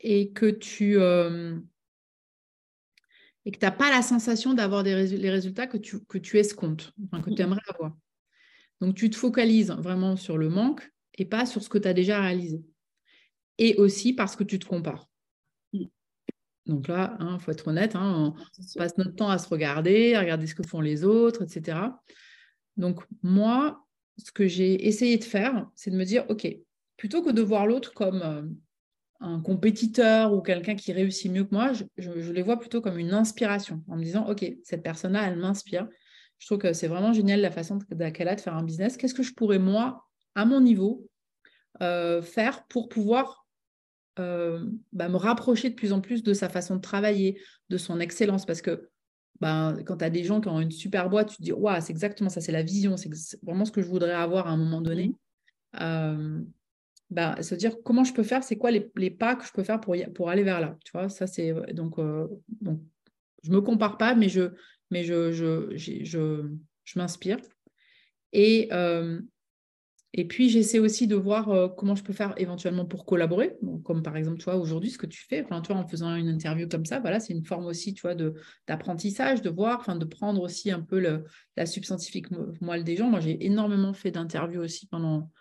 et 0.00 0.30
que 0.32 0.50
tu, 0.50 0.96
et 3.46 3.50
que 3.50 3.58
tu 3.58 3.64
n'as 3.64 3.70
pas 3.70 3.90
la 3.90 4.02
sensation 4.02 4.52
d'avoir 4.52 4.82
les 4.82 5.30
résultats 5.30 5.66
que 5.66 5.78
tu, 5.78 6.04
que 6.04 6.18
tu 6.18 6.38
escomptes, 6.38 6.92
que 7.22 7.30
tu 7.34 7.40
aimerais 7.40 7.62
avoir. 7.68 7.96
Donc, 8.80 8.94
tu 8.94 9.10
te 9.10 9.16
focalises 9.16 9.70
vraiment 9.70 10.16
sur 10.16 10.38
le 10.38 10.48
manque 10.48 10.92
et 11.16 11.24
pas 11.24 11.46
sur 11.46 11.62
ce 11.62 11.68
que 11.68 11.78
tu 11.78 11.88
as 11.88 11.94
déjà 11.94 12.20
réalisé. 12.20 12.62
Et 13.58 13.76
aussi 13.76 14.12
parce 14.12 14.36
que 14.36 14.44
tu 14.44 14.58
te 14.58 14.66
compares. 14.66 15.08
Mm. 15.72 15.84
Donc 16.66 16.88
là, 16.88 17.16
il 17.20 17.26
hein, 17.26 17.38
faut 17.38 17.50
être 17.50 17.68
honnête, 17.68 17.94
hein, 17.94 18.34
on 18.58 18.78
passe 18.78 18.96
notre 18.96 19.14
temps 19.14 19.28
à 19.28 19.38
se 19.38 19.48
regarder, 19.48 20.14
à 20.14 20.20
regarder 20.20 20.46
ce 20.46 20.54
que 20.54 20.66
font 20.66 20.80
les 20.80 21.04
autres, 21.04 21.42
etc. 21.42 21.78
Donc 22.76 23.02
moi, 23.22 23.84
ce 24.18 24.32
que 24.32 24.46
j'ai 24.46 24.86
essayé 24.86 25.18
de 25.18 25.24
faire, 25.24 25.68
c'est 25.74 25.90
de 25.90 25.96
me 25.96 26.04
dire, 26.04 26.24
OK, 26.28 26.46
plutôt 26.96 27.22
que 27.22 27.30
de 27.30 27.42
voir 27.42 27.66
l'autre 27.66 27.92
comme 27.92 28.22
euh, 28.22 28.42
un 29.20 29.40
compétiteur 29.40 30.32
ou 30.32 30.40
quelqu'un 30.40 30.74
qui 30.74 30.92
réussit 30.92 31.30
mieux 31.30 31.44
que 31.44 31.54
moi, 31.54 31.72
je, 31.72 32.10
les 32.10 32.42
vois 32.42 32.58
plutôt 32.58 32.80
comme 32.80 32.98
une 32.98 33.12
inspiration, 33.12 33.82
en 33.88 33.96
me 33.96 34.04
disant, 34.04 34.28
OK, 34.28 34.44
cette 34.62 34.82
personne-là, 34.82 35.28
elle 35.28 35.36
m'inspire. 35.36 35.88
Je 36.44 36.48
trouve 36.48 36.58
que 36.58 36.74
c'est 36.74 36.88
vraiment 36.88 37.14
génial 37.14 37.40
la 37.40 37.50
façon 37.50 37.78
qu'elle 37.78 38.28
a 38.28 38.34
de 38.34 38.40
faire 38.42 38.54
un 38.54 38.62
business. 38.62 38.98
Qu'est-ce 38.98 39.14
que 39.14 39.22
je 39.22 39.32
pourrais, 39.32 39.58
moi, 39.58 40.04
à 40.34 40.44
mon 40.44 40.60
niveau, 40.60 41.08
euh, 41.80 42.20
faire 42.20 42.66
pour 42.66 42.90
pouvoir 42.90 43.46
euh, 44.18 44.66
bah, 44.92 45.08
me 45.08 45.16
rapprocher 45.16 45.70
de 45.70 45.74
plus 45.74 45.94
en 45.94 46.02
plus 46.02 46.22
de 46.22 46.34
sa 46.34 46.50
façon 46.50 46.76
de 46.76 46.82
travailler, 46.82 47.40
de 47.70 47.78
son 47.78 47.98
excellence? 47.98 48.44
Parce 48.44 48.60
que 48.60 48.90
ben, 49.40 49.74
quand 49.86 49.96
tu 49.96 50.04
as 50.04 50.10
des 50.10 50.22
gens 50.22 50.42
qui 50.42 50.48
ont 50.48 50.60
une 50.60 50.70
super 50.70 51.08
boîte, 51.08 51.30
tu 51.30 51.36
te 51.38 51.42
dis, 51.42 51.52
waouh, 51.52 51.80
c'est 51.80 51.92
exactement 51.92 52.28
ça, 52.28 52.42
c'est 52.42 52.52
la 52.52 52.62
vision, 52.62 52.98
c'est 52.98 53.08
vraiment 53.42 53.64
ce 53.64 53.72
que 53.72 53.80
je 53.80 53.86
voudrais 53.86 54.12
avoir 54.12 54.46
à 54.46 54.50
un 54.50 54.58
moment 54.58 54.82
donné. 54.82 55.14
Euh, 55.80 56.42
ben, 57.08 57.40
se 57.40 57.54
dire 57.54 57.74
comment 57.82 58.04
je 58.04 58.12
peux 58.12 58.22
faire, 58.22 58.44
c'est 58.44 58.58
quoi 58.58 58.70
les, 58.70 58.92
les, 58.96 59.10
pas 59.10 59.34
que 59.34 59.46
je 59.46 59.52
peux 59.52 59.64
faire 59.64 59.80
pour, 59.80 59.96
pour 60.14 60.28
aller 60.28 60.42
vers 60.42 60.60
là. 60.60 60.76
Tu 60.84 60.92
vois, 60.92 61.08
ça 61.08 61.26
c'est 61.26 61.54
donc, 61.72 61.98
euh, 61.98 62.28
donc 62.60 62.82
je 63.42 63.50
me 63.50 63.62
compare 63.62 63.96
pas, 63.96 64.14
mais 64.14 64.28
je, 64.28 64.50
mais 64.90 65.04
je, 65.04 65.32
je, 65.32 65.76
je, 65.76 66.48
je 66.84 66.98
m'inspire. 66.98 67.38
Et, 68.32 68.68
euh, 68.72 69.20
et 70.16 70.26
puis, 70.26 70.48
j'essaie 70.48 70.78
aussi 70.78 71.08
de 71.08 71.16
voir 71.16 71.48
euh, 71.48 71.68
comment 71.68 71.96
je 71.96 72.04
peux 72.04 72.12
faire 72.12 72.34
éventuellement 72.36 72.84
pour 72.84 73.04
collaborer, 73.04 73.56
comme 73.84 74.02
par 74.02 74.16
exemple, 74.16 74.38
toi, 74.38 74.56
aujourd'hui, 74.56 74.90
ce 74.90 74.98
que 74.98 75.06
tu 75.06 75.24
fais, 75.26 75.42
enfin, 75.42 75.60
toi, 75.60 75.76
en 75.76 75.88
faisant 75.88 76.14
une 76.14 76.28
interview 76.28 76.68
comme 76.68 76.84
ça, 76.84 77.00
voilà, 77.00 77.18
c'est 77.18 77.32
une 77.32 77.44
forme 77.44 77.66
aussi, 77.66 77.94
tu 77.94 78.02
vois, 78.02 78.14
d'apprentissage, 78.68 79.42
de, 79.42 79.50
voir, 79.50 79.80
enfin, 79.80 79.96
de 79.96 80.04
prendre 80.04 80.40
aussi 80.40 80.70
un 80.70 80.80
peu 80.80 81.00
le, 81.00 81.24
la 81.56 81.66
substantifique 81.66 82.26
moelle 82.60 82.84
des 82.84 82.96
gens. 82.96 83.08
Moi, 83.08 83.20
j'ai 83.20 83.44
énormément 83.44 83.92
fait 83.92 84.12
d'interviews 84.12 84.62
aussi 84.62 84.86
pendant, 84.86 85.32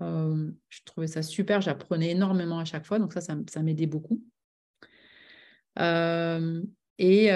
euh, 0.00 0.50
je 0.68 0.80
trouvais 0.84 1.08
ça 1.08 1.22
super, 1.22 1.60
j'apprenais 1.60 2.10
énormément 2.10 2.60
à 2.60 2.64
chaque 2.64 2.86
fois, 2.86 3.00
donc 3.00 3.12
ça, 3.12 3.20
ça, 3.20 3.36
ça 3.50 3.62
m'aidait 3.62 3.86
beaucoup. 3.86 4.22
Et, 5.76 7.30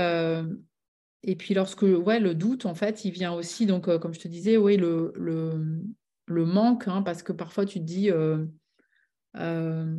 et 1.26 1.36
puis, 1.36 1.54
lorsque, 1.54 1.82
ouais, 1.82 2.20
le 2.20 2.34
doute, 2.34 2.66
en 2.66 2.74
fait, 2.74 3.04
il 3.04 3.10
vient 3.10 3.32
aussi, 3.32 3.66
donc, 3.66 3.84
comme 3.98 4.14
je 4.14 4.20
te 4.20 4.28
disais, 4.28 4.56
oui, 4.56 4.76
le, 4.76 5.12
le 5.16 5.82
le 6.26 6.44
manque, 6.44 6.88
hein, 6.88 7.02
parce 7.02 7.22
que 7.22 7.32
parfois 7.32 7.66
tu 7.66 7.78
te 7.80 7.84
dis, 7.84 8.10
euh, 8.10 8.44
euh, 9.36 9.96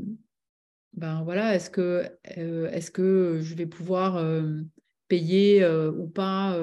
ben 0.93 1.23
voilà, 1.23 1.55
est-ce 1.55 1.69
que, 1.69 2.09
euh, 2.37 2.69
est-ce 2.69 2.91
que 2.91 3.39
je 3.41 3.55
vais 3.55 3.65
pouvoir 3.65 4.23
payer 5.07 5.65
ou 5.67 6.07
pas 6.07 6.57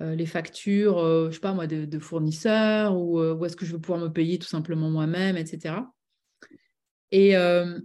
les 0.00 0.26
factures, 0.26 0.98
je 1.28 1.34
sais 1.34 1.40
pas 1.40 1.54
moi, 1.54 1.66
de, 1.66 1.98
fournisseurs, 1.98 2.96
ou, 2.96 3.20
ou 3.20 3.44
est-ce 3.44 3.56
que 3.56 3.64
je 3.64 3.74
vais 3.74 3.80
pouvoir 3.80 4.00
me 4.00 4.12
payer 4.12 4.38
tout 4.38 4.48
simplement 4.48 4.90
moi-même, 4.90 5.36
etc. 5.36 5.76
Et 7.12 7.30
il 7.30 7.82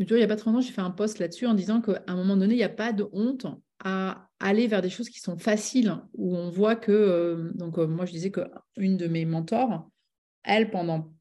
n'y 0.00 0.22
a 0.22 0.26
pas 0.26 0.36
trop 0.36 0.50
longtemps, 0.50 0.62
j'ai 0.62 0.72
fait 0.72 0.80
un 0.80 0.90
post 0.90 1.18
là-dessus 1.18 1.46
en 1.46 1.54
disant 1.54 1.80
qu'à 1.80 2.02
un 2.06 2.16
moment 2.16 2.36
donné, 2.36 2.54
il 2.54 2.58
n'y 2.58 2.64
a 2.64 2.68
pas 2.68 2.92
de 2.92 3.06
honte 3.12 3.46
à 3.84 4.30
aller 4.42 4.66
vers 4.66 4.82
des 4.82 4.90
choses 4.90 5.08
qui 5.08 5.20
sont 5.20 5.38
faciles, 5.38 5.96
où 6.14 6.36
on 6.36 6.50
voit 6.50 6.76
que, 6.76 7.52
donc 7.54 7.78
moi 7.78 8.04
je 8.06 8.12
disais 8.12 8.30
qu'une 8.30 8.96
de 8.96 9.06
mes 9.06 9.24
mentors, 9.24 9.88
elle, 10.44 10.70
pendant, 10.70 11.12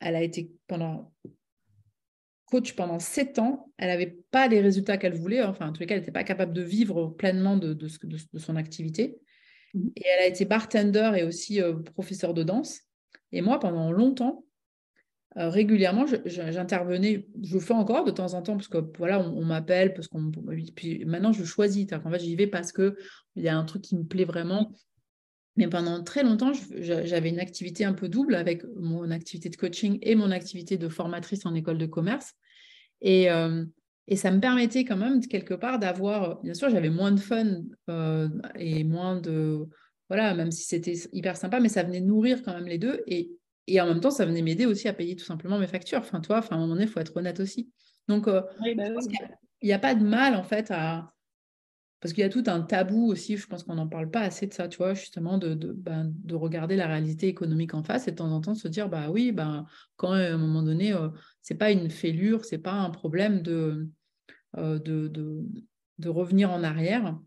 elle 0.00 0.14
a 0.16 0.22
été 0.22 0.52
pendant 0.66 1.12
coach 2.50 2.74
pendant 2.74 2.98
sept 2.98 3.38
ans, 3.38 3.72
elle 3.76 3.88
n'avait 3.88 4.18
pas 4.30 4.48
les 4.48 4.60
résultats 4.60 4.96
qu'elle 4.96 5.14
voulait, 5.14 5.42
enfin 5.42 5.68
en 5.68 5.72
tous 5.72 5.80
les 5.80 5.86
cas, 5.86 5.94
elle 5.94 6.00
n'était 6.00 6.12
pas 6.12 6.24
capable 6.24 6.52
de 6.52 6.62
vivre 6.62 7.08
pleinement 7.08 7.56
de, 7.56 7.74
de, 7.74 7.88
de, 8.04 8.38
son 8.38 8.56
activité. 8.56 9.18
Mhm. 9.74 9.92
Et 9.96 10.02
elle 10.06 10.24
a 10.24 10.26
été 10.26 10.44
bartender 10.44 11.12
et 11.16 11.24
aussi 11.24 11.60
euh, 11.60 11.74
professeur 11.74 12.34
de 12.34 12.42
danse. 12.42 12.80
Et 13.32 13.42
moi, 13.42 13.60
pendant 13.60 13.92
longtemps, 13.92 14.44
euh, 15.36 15.50
régulièrement, 15.50 16.06
j'intervenais, 16.24 17.26
je, 17.42 17.54
le 17.54 17.60
fais 17.60 17.74
encore 17.74 18.04
de 18.04 18.10
temps 18.10 18.32
en 18.32 18.42
temps, 18.42 18.56
parce 18.56 18.68
que 18.68 18.78
voilà, 18.96 19.20
on, 19.20 19.44
m'appelle, 19.44 19.92
parce 19.92 20.08
qu'on. 20.08 20.32
Puis 20.74 21.04
maintenant, 21.04 21.32
je 21.32 21.44
choisis. 21.44 21.86
En 21.92 22.10
fait, 22.10 22.18
j'y 22.18 22.34
vais 22.34 22.46
parce 22.46 22.72
qu'il 22.72 22.94
y 23.36 23.48
a 23.48 23.56
un 23.56 23.64
truc 23.64 23.82
qui 23.82 23.96
me 23.96 24.04
plaît 24.04 24.24
vraiment. 24.24 24.72
Mais 25.56 25.68
pendant 25.68 26.02
très 26.02 26.22
longtemps, 26.22 26.52
j'avais 26.78 27.28
une 27.28 27.40
activité 27.40 27.84
un 27.84 27.92
peu 27.92 28.08
double 28.08 28.36
avec 28.36 28.62
mon 28.76 29.10
activité 29.10 29.48
de 29.48 29.56
coaching 29.56 29.98
et 30.02 30.14
mon 30.14 30.30
activité 30.30 30.78
de 30.78 30.88
formatrice 30.88 31.44
en 31.46 31.54
école 31.54 31.78
de 31.78 31.86
commerce. 31.86 32.32
Et, 33.00 33.30
euh, 33.30 33.64
ça 34.14 34.30
me 34.30 34.40
permettait 34.40 34.84
quand 34.84 34.96
même, 34.96 35.20
quelque 35.20 35.54
part, 35.54 35.78
d'avoir, 35.78 36.40
bien 36.42 36.54
sûr, 36.54 36.70
j'avais 36.70 36.88
moins 36.88 37.12
de 37.12 37.20
fun 37.20 37.62
euh, 37.90 38.28
et 38.54 38.82
moins 38.82 39.20
de, 39.20 39.68
voilà, 40.08 40.34
même 40.34 40.50
si 40.50 40.64
c'était 40.64 40.94
hyper 41.12 41.36
sympa, 41.36 41.60
mais 41.60 41.68
ça 41.68 41.82
venait 41.82 42.00
nourrir 42.00 42.42
quand 42.42 42.54
même 42.54 42.66
les 42.66 42.78
deux. 42.78 43.02
Et, 43.06 43.30
et 43.68 43.80
en 43.80 43.86
même 43.86 44.00
temps, 44.00 44.10
ça 44.10 44.24
venait 44.24 44.42
m'aider 44.42 44.66
aussi 44.66 44.88
à 44.88 44.92
payer 44.92 45.14
tout 45.14 45.24
simplement 45.24 45.58
mes 45.58 45.66
factures. 45.66 45.98
Enfin, 45.98 46.20
toi, 46.20 46.38
enfin, 46.38 46.56
à 46.56 46.58
un 46.58 46.62
moment 46.62 46.74
donné, 46.74 46.84
il 46.84 46.90
faut 46.90 47.00
être 47.00 47.16
honnête 47.16 47.40
aussi. 47.40 47.70
Donc, 48.08 48.26
euh, 48.26 48.40
bah 48.60 48.84
il 49.60 49.66
n'y 49.66 49.72
a, 49.72 49.78
pas 49.78 49.94
de 49.94 50.04
mal, 50.04 50.36
en 50.36 50.44
fait, 50.44 50.70
à, 50.70 51.12
parce 52.00 52.14
qu'il 52.14 52.22
y 52.22 52.24
a 52.24 52.28
tout 52.28 52.44
un 52.46 52.60
tabou 52.60 53.10
aussi, 53.10 53.36
je 53.36 53.46
pense 53.46 53.64
qu'on 53.64 53.74
n'en 53.74 53.88
parle 53.88 54.10
pas 54.10 54.20
assez 54.20 54.46
de 54.46 54.54
ça, 54.54 54.68
tu 54.68 54.78
vois, 54.78 54.94
justement, 54.94 55.36
de, 55.36 55.54
de, 55.54 55.72
ben, 55.72 56.12
de, 56.24 56.34
regarder 56.36 56.76
la 56.76 56.86
réalité 56.86 57.26
économique 57.26 57.74
en 57.74 57.82
face 57.82 58.06
et 58.06 58.12
de 58.12 58.16
temps 58.16 58.30
en 58.30 58.40
temps 58.40 58.54
se 58.54 58.68
dire, 58.68 58.88
bah 58.88 59.10
oui, 59.10 59.32
ben, 59.32 59.66
quand 59.96 60.12
à 60.12 60.18
un 60.18 60.38
moment 60.38 60.62
donné, 60.62 60.92
euh, 60.92 61.08
c'est 61.42 61.56
pas 61.56 61.72
une 61.72 61.90
fêlure, 61.90 62.44
c'est 62.44 62.58
pas 62.58 62.72
un 62.72 62.90
problème 62.90 63.42
de, 63.42 63.88
euh, 64.56 64.78
de, 64.78 65.08
de, 65.08 65.44
de, 65.98 66.08
revenir 66.08 66.52
en 66.52 66.62
arrière. 66.62 67.18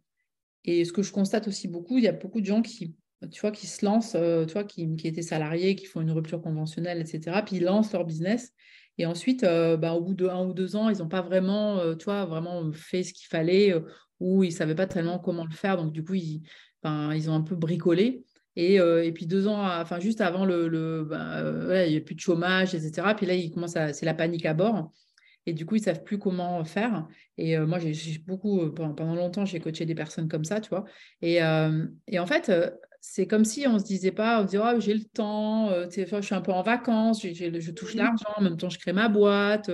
Et 0.63 0.85
ce 0.85 0.93
que 0.93 1.03
je 1.03 1.11
constate 1.11 1.49
aussi 1.49 1.67
beaucoup, 1.67 1.97
il 1.97 2.05
y 2.05 2.07
a 2.07 2.13
beaucoup 2.13 2.39
de 2.39 2.45
gens 2.45 2.61
qui, 2.61 2.95
tu 3.29 3.41
vois, 3.41 3.51
qui 3.51 3.67
se 3.67 3.85
lancent, 3.85 4.15
euh, 4.15 4.45
tu 4.45 4.53
vois, 4.53 4.63
qui, 4.63 4.95
qui 4.95 5.07
étaient 5.07 5.21
salariés, 5.21 5.75
qui 5.75 5.85
font 5.85 6.01
une 6.01 6.11
rupture 6.11 6.41
conventionnelle, 6.41 6.99
etc., 6.99 7.41
puis 7.45 7.57
ils 7.57 7.63
lancent 7.63 7.93
leur 7.93 8.05
business. 8.05 8.51
Et 8.97 9.05
ensuite, 9.05 9.41
ben, 9.41 9.93
au 9.93 10.01
bout 10.01 10.13
de 10.13 10.27
un 10.27 10.45
ou 10.45 10.53
deux 10.53 10.75
ans, 10.75 10.89
ils 10.89 10.99
n'ont 10.99 11.07
pas 11.07 11.21
vraiment, 11.21 11.81
vois, 12.03 12.25
vraiment 12.25 12.71
fait 12.71 13.03
ce 13.03 13.13
qu'il 13.13 13.27
fallait 13.27 13.73
où 14.19 14.43
ils 14.43 14.49
ne 14.49 14.53
savaient 14.53 14.75
pas 14.75 14.85
tellement 14.85 15.17
comment 15.17 15.45
le 15.45 15.55
faire. 15.55 15.77
Donc, 15.77 15.91
du 15.91 16.03
coup, 16.03 16.13
ils, 16.13 16.43
ils 16.83 17.29
ont 17.29 17.33
un 17.33 17.41
peu 17.41 17.55
bricolé. 17.55 18.23
Et, 18.55 18.79
euh, 18.79 19.03
et 19.03 19.11
puis 19.11 19.27
deux 19.27 19.47
ans, 19.47 19.65
enfin 19.79 19.99
juste 19.99 20.19
avant 20.19 20.45
le, 20.45 20.67
le 20.67 21.07
euh, 21.11 21.85
il 21.87 21.91
n'y 21.91 21.97
a 21.97 22.01
plus 22.01 22.15
de 22.15 22.19
chômage, 22.19 22.75
etc. 22.75 23.13
Puis 23.15 23.25
là, 23.25 23.33
ils 23.33 23.51
commencent 23.51 23.77
c'est 23.93 24.05
la 24.05 24.13
panique 24.13 24.45
à 24.45 24.53
bord. 24.53 24.91
Et 25.45 25.53
du 25.53 25.65
coup, 25.65 25.75
ils 25.75 25.81
savent 25.83 26.03
plus 26.03 26.19
comment 26.19 26.63
faire. 26.65 27.07
Et 27.37 27.57
euh, 27.57 27.65
moi, 27.65 27.79
j'ai, 27.79 28.19
beaucoup, 28.19 28.69
pendant, 28.71 29.15
longtemps, 29.15 29.45
j'ai 29.45 29.59
coaché 29.59 29.85
des 29.85 29.95
personnes 29.95 30.27
comme 30.27 30.43
ça, 30.43 30.59
tu 30.61 30.69
vois. 30.69 30.85
Et, 31.21 31.39
et 32.07 32.19
en 32.19 32.25
fait, 32.27 32.51
c'est 33.01 33.27
comme 33.27 33.43
si 33.43 33.67
on 33.67 33.73
ne 33.73 33.79
se 33.79 33.83
disait 33.83 34.11
pas, 34.11 34.39
on 34.39 34.43
se 34.43 34.51
disait, 34.51 34.63
oh, 34.63 34.79
j'ai 34.79 34.93
le 34.93 35.03
temps, 35.03 35.69
je 35.89 36.21
suis 36.21 36.35
un 36.35 36.41
peu 36.41 36.51
en 36.51 36.61
vacances, 36.61 37.21
je 37.23 37.71
touche 37.71 37.95
l'argent, 37.95 38.29
en 38.37 38.41
même 38.41 38.57
temps, 38.57 38.69
je 38.69 38.79
crée 38.79 38.93
ma 38.93 39.09
boîte. 39.09 39.69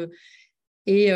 Et, 0.86 1.12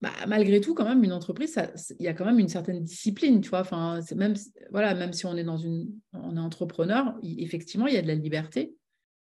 bah, 0.00 0.12
malgré 0.26 0.62
tout, 0.62 0.74
quand 0.74 0.88
même, 0.88 1.04
une 1.04 1.12
entreprise, 1.12 1.60
il 1.98 2.04
y 2.04 2.08
a 2.08 2.14
quand 2.14 2.24
même 2.24 2.38
une 2.38 2.48
certaine 2.48 2.82
discipline, 2.82 3.40
tu 3.42 3.50
vois. 3.50 3.60
Enfin, 3.60 4.00
même, 4.16 4.34
voilà, 4.70 4.94
même 4.94 5.12
si 5.12 5.26
on 5.26 5.36
est 5.36 5.44
dans 5.44 5.58
une, 5.58 5.90
on 6.14 6.36
est 6.36 6.40
entrepreneur, 6.40 7.14
effectivement, 7.22 7.86
il 7.86 7.94
y 7.94 7.98
a 7.98 8.02
de 8.02 8.06
la 8.06 8.14
liberté, 8.14 8.74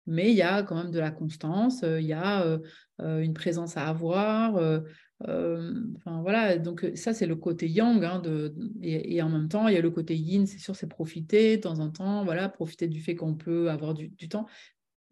mais 0.05 0.29
il 0.31 0.35
y 0.35 0.41
a 0.41 0.61
quand 0.61 0.75
même 0.75 0.91
de 0.91 0.99
la 0.99 1.11
constance, 1.11 1.83
euh, 1.83 2.01
il 2.01 2.07
y 2.07 2.13
a 2.13 2.43
euh, 2.43 2.59
euh, 3.01 3.21
une 3.21 3.33
présence 3.33 3.77
à 3.77 3.87
avoir. 3.87 4.59
Enfin, 5.21 6.21
voilà, 6.21 6.57
donc 6.57 6.85
ça, 6.95 7.13
c'est 7.13 7.25
le 7.25 7.35
côté 7.35 7.67
yang, 7.67 8.03
hein, 8.03 8.19
de, 8.19 8.55
et, 8.81 9.21
en 9.21 9.29
même 9.29 9.49
temps, 9.49 9.67
il 9.67 9.73
y 9.73 9.77
a 9.77 9.81
le 9.81 9.91
côté 9.91 10.15
yin, 10.15 10.47
c'est 10.47 10.59
sûr, 10.59 10.75
c'est 10.75 10.87
profiter 10.87 11.57
de 11.57 11.61
temps 11.61 11.79
en 11.79 11.89
temps, 11.89 12.23
voilà, 12.23 12.49
profiter 12.49 12.87
du 12.87 13.01
fait 13.01 13.15
qu'on 13.15 13.35
peut 13.35 13.69
avoir 13.69 13.93
du, 13.93 14.09
du 14.09 14.29
temps, 14.29 14.45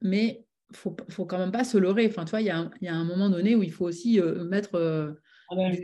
mais 0.02 0.46
faut, 0.74 0.96
faut 1.10 1.26
quand 1.26 1.38
même 1.38 1.52
pas 1.52 1.64
se 1.64 1.78
leurrer. 1.78 2.08
Enfin, 2.08 2.26
tu 2.26 2.32
vois, 2.32 2.42
il 2.42 2.48
y, 2.48 2.50
a 2.50 2.58
un, 2.58 2.72
il 2.82 2.86
y 2.86 2.90
a 2.90 2.96
un 2.96 3.06
moment 3.06 3.30
donné 3.30 3.56
où 3.56 3.64
il 3.64 3.72
faut 3.72 3.86
aussi 3.86 4.20
mettre 4.50 5.18
ah 5.50 5.56
ben, 5.56 5.72
je, 5.72 5.80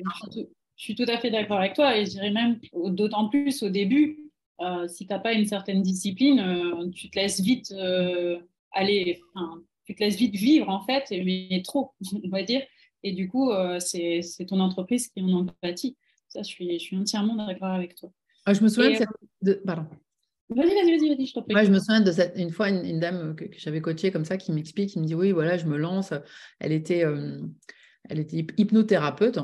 suis 0.76 0.96
tout, 0.96 1.06
à 1.08 1.18
fait 1.18 1.32
d'accord 1.32 1.58
avec 1.58 1.74
toi 1.74 1.98
et 1.98 2.06
je 2.06 2.12
dirais 2.12 2.32
même 2.32 2.60
d'autant 2.74 3.30
plus 3.30 3.64
au 3.64 3.70
début, 3.70 4.20
euh, 4.62 4.88
si 4.88 5.08
tu 5.08 5.14
n'as 5.14 5.20
pas 5.20 5.34
une 5.34 5.46
certaine 5.46 5.82
discipline, 5.82 6.40
euh, 6.40 6.90
tu 6.92 7.10
te 7.10 7.18
laisses 7.18 7.40
vite 7.40 7.72
euh, 7.72 8.40
aller, 8.72 9.22
tu 9.86 9.96
te 9.96 10.04
laisses 10.04 10.18
vite 10.18 10.36
vivre 10.36 10.70
en 10.70 10.82
fait, 10.82 11.06
mais 11.12 11.62
trop, 11.64 11.94
on 12.24 12.30
va 12.30 12.44
dire. 12.44 12.62
Et 13.04 13.12
du 13.12 13.28
coup, 13.28 13.52
c'est 13.80 14.22
ton 14.48 14.60
entreprise 14.60 15.08
qui 15.08 15.22
en 15.22 15.32
empathie. 15.32 15.98
Ça, 16.30 16.42
je 16.42 16.48
suis, 16.48 16.80
je 16.80 16.84
suis 16.84 16.98
entièrement 16.98 17.36
d'accord 17.36 17.70
avec 17.72 17.96
toi. 17.96 18.12
Ah, 18.46 18.54
je 18.54 18.62
me 18.62 18.70
souviens 18.70 19.00
de, 19.42 19.54
Pardon. 19.66 19.86
Vas-y, 20.50 20.68
vas-y, 20.68 20.98
vas-y, 20.98 21.10
vas 21.18 21.26
je 21.26 21.34
t'en 21.34 21.42
prie. 21.42 21.66
je 21.66 21.72
me 21.72 21.80
souviens 21.80 22.02
de 22.02 22.12
cette, 22.12 22.38
une 22.38 22.50
fois 22.50 22.70
une, 22.70 23.00
dame 23.00 23.36
que, 23.36 23.46
j'avais 23.58 23.82
coachée 23.82 24.12
comme 24.12 24.26
ça 24.26 24.38
qui 24.38 24.52
m'explique, 24.52 24.92
qui 24.92 25.00
me 25.00 25.06
dit 25.06 25.16
oui, 25.16 25.32
voilà, 25.32 25.58
je 25.58 25.66
me 25.66 25.78
lance. 25.78 26.14
Elle 26.60 26.72
était, 26.72 27.04
elle 28.10 28.20
était 28.20 28.46
hypnothérapeute, 28.58 29.40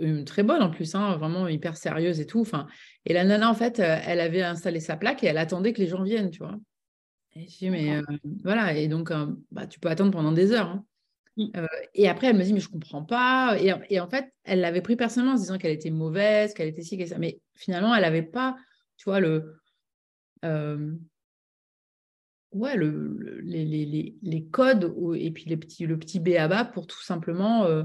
une 0.00 0.24
très 0.24 0.42
bonne 0.42 0.62
en 0.62 0.70
plus, 0.70 0.94
hein, 0.94 1.16
vraiment 1.16 1.46
hyper 1.46 1.76
sérieuse 1.76 2.20
et 2.20 2.26
tout. 2.26 2.40
Enfin, 2.40 2.66
et 3.04 3.12
la 3.12 3.24
nana, 3.24 3.50
en 3.50 3.54
fait, 3.54 3.80
euh, 3.80 3.98
elle 4.06 4.20
avait 4.20 4.42
installé 4.42 4.80
sa 4.80 4.96
plaque 4.96 5.22
et 5.22 5.26
elle 5.26 5.38
attendait 5.38 5.72
que 5.72 5.80
les 5.80 5.86
gens 5.86 6.02
viennent, 6.02 6.30
tu 6.30 6.38
vois. 6.38 6.58
Et 7.36 7.46
je 7.46 7.58
dis, 7.58 7.70
mais 7.70 7.96
euh, 7.96 8.02
voilà, 8.42 8.74
et 8.74 8.88
donc, 8.88 9.10
euh, 9.10 9.26
bah, 9.50 9.66
tu 9.66 9.78
peux 9.78 9.88
attendre 9.88 10.10
pendant 10.10 10.32
des 10.32 10.52
heures. 10.52 10.68
Hein. 10.68 10.84
Mmh. 11.36 11.50
et 11.94 12.08
après, 12.08 12.26
elle 12.26 12.36
me 12.36 12.42
dit, 12.42 12.52
mais 12.52 12.60
je 12.60 12.68
comprends 12.68 13.04
pas. 13.04 13.56
Et, 13.58 14.00
en 14.00 14.08
fait, 14.08 14.32
elle 14.44 14.60
l'avait 14.60 14.82
pris 14.82 14.96
personnellement 14.96 15.34
en 15.34 15.36
se 15.36 15.42
disant 15.42 15.58
qu'elle 15.58 15.70
était 15.72 15.90
mauvaise, 15.90 16.54
qu'elle 16.54 16.68
était 16.68 16.82
ci, 16.82 16.98
qu'elle. 16.98 17.18
Mais 17.18 17.40
finalement, 17.54 17.94
elle 17.94 18.02
n'avait 18.02 18.22
pas, 18.22 18.56
tu 18.96 19.04
vois, 19.04 19.20
le 19.20 19.60
ouais, 22.52 22.76
le, 22.76 23.40
les, 23.42 23.64
les, 23.64 24.16
les, 24.22 24.44
codes 24.46 24.94
et 25.16 25.30
puis 25.30 25.44
les 25.44 25.56
petits, 25.56 25.86
le 25.86 25.98
petit 25.98 26.20
béaba 26.20 26.64
pour 26.64 26.86
tout 26.86 27.02
simplement 27.02 27.64
euh, 27.64 27.84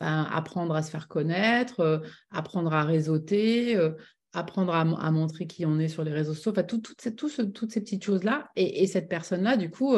ben, 0.00 0.26
apprendre 0.30 0.74
à 0.74 0.82
se 0.82 0.90
faire 0.90 1.08
connaître, 1.08 1.80
euh, 1.80 1.98
apprendre 2.30 2.72
à 2.72 2.84
réseauter, 2.84 3.76
euh, 3.76 3.92
apprendre 4.32 4.74
à, 4.74 5.10
montrer 5.10 5.46
qui 5.46 5.64
on 5.66 5.78
est 5.78 5.88
sur 5.88 6.04
les 6.04 6.12
réseaux 6.12 6.34
sociaux, 6.34 6.52
enfin, 6.52 6.62
tout, 6.62 6.82
ces, 6.98 7.14
toutes 7.14 7.72
ces 7.72 7.80
petites 7.80 8.04
choses-là. 8.04 8.50
Et, 8.56 8.86
cette 8.86 9.08
personne-là, 9.08 9.56
du 9.56 9.70
coup, 9.70 9.96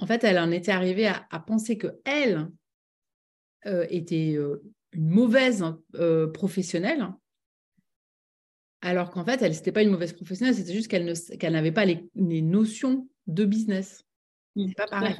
en 0.00 0.06
fait, 0.06 0.24
elle 0.24 0.38
en 0.38 0.50
était 0.50 0.72
arrivée 0.72 1.06
à, 1.06 1.40
penser 1.40 1.78
que 1.78 2.00
elle 2.04 2.50
était 3.90 4.36
une 4.92 5.08
mauvaise 5.08 5.64
professionnelle 6.34 7.08
alors 8.82 9.10
qu'en 9.10 9.24
fait, 9.24 9.42
elle 9.42 9.52
n'était 9.52 9.72
pas 9.72 9.82
une 9.82 9.90
mauvaise 9.90 10.12
professionnelle, 10.12 10.54
c'était 10.54 10.72
juste 10.72 10.88
qu'elle 10.88 11.52
n'avait 11.52 11.72
pas 11.72 11.84
les, 11.84 12.08
notions 12.14 13.08
de 13.26 13.44
business. 13.44 14.04
C'est 14.56 14.74
pas 14.74 14.86
pareil. 14.86 15.16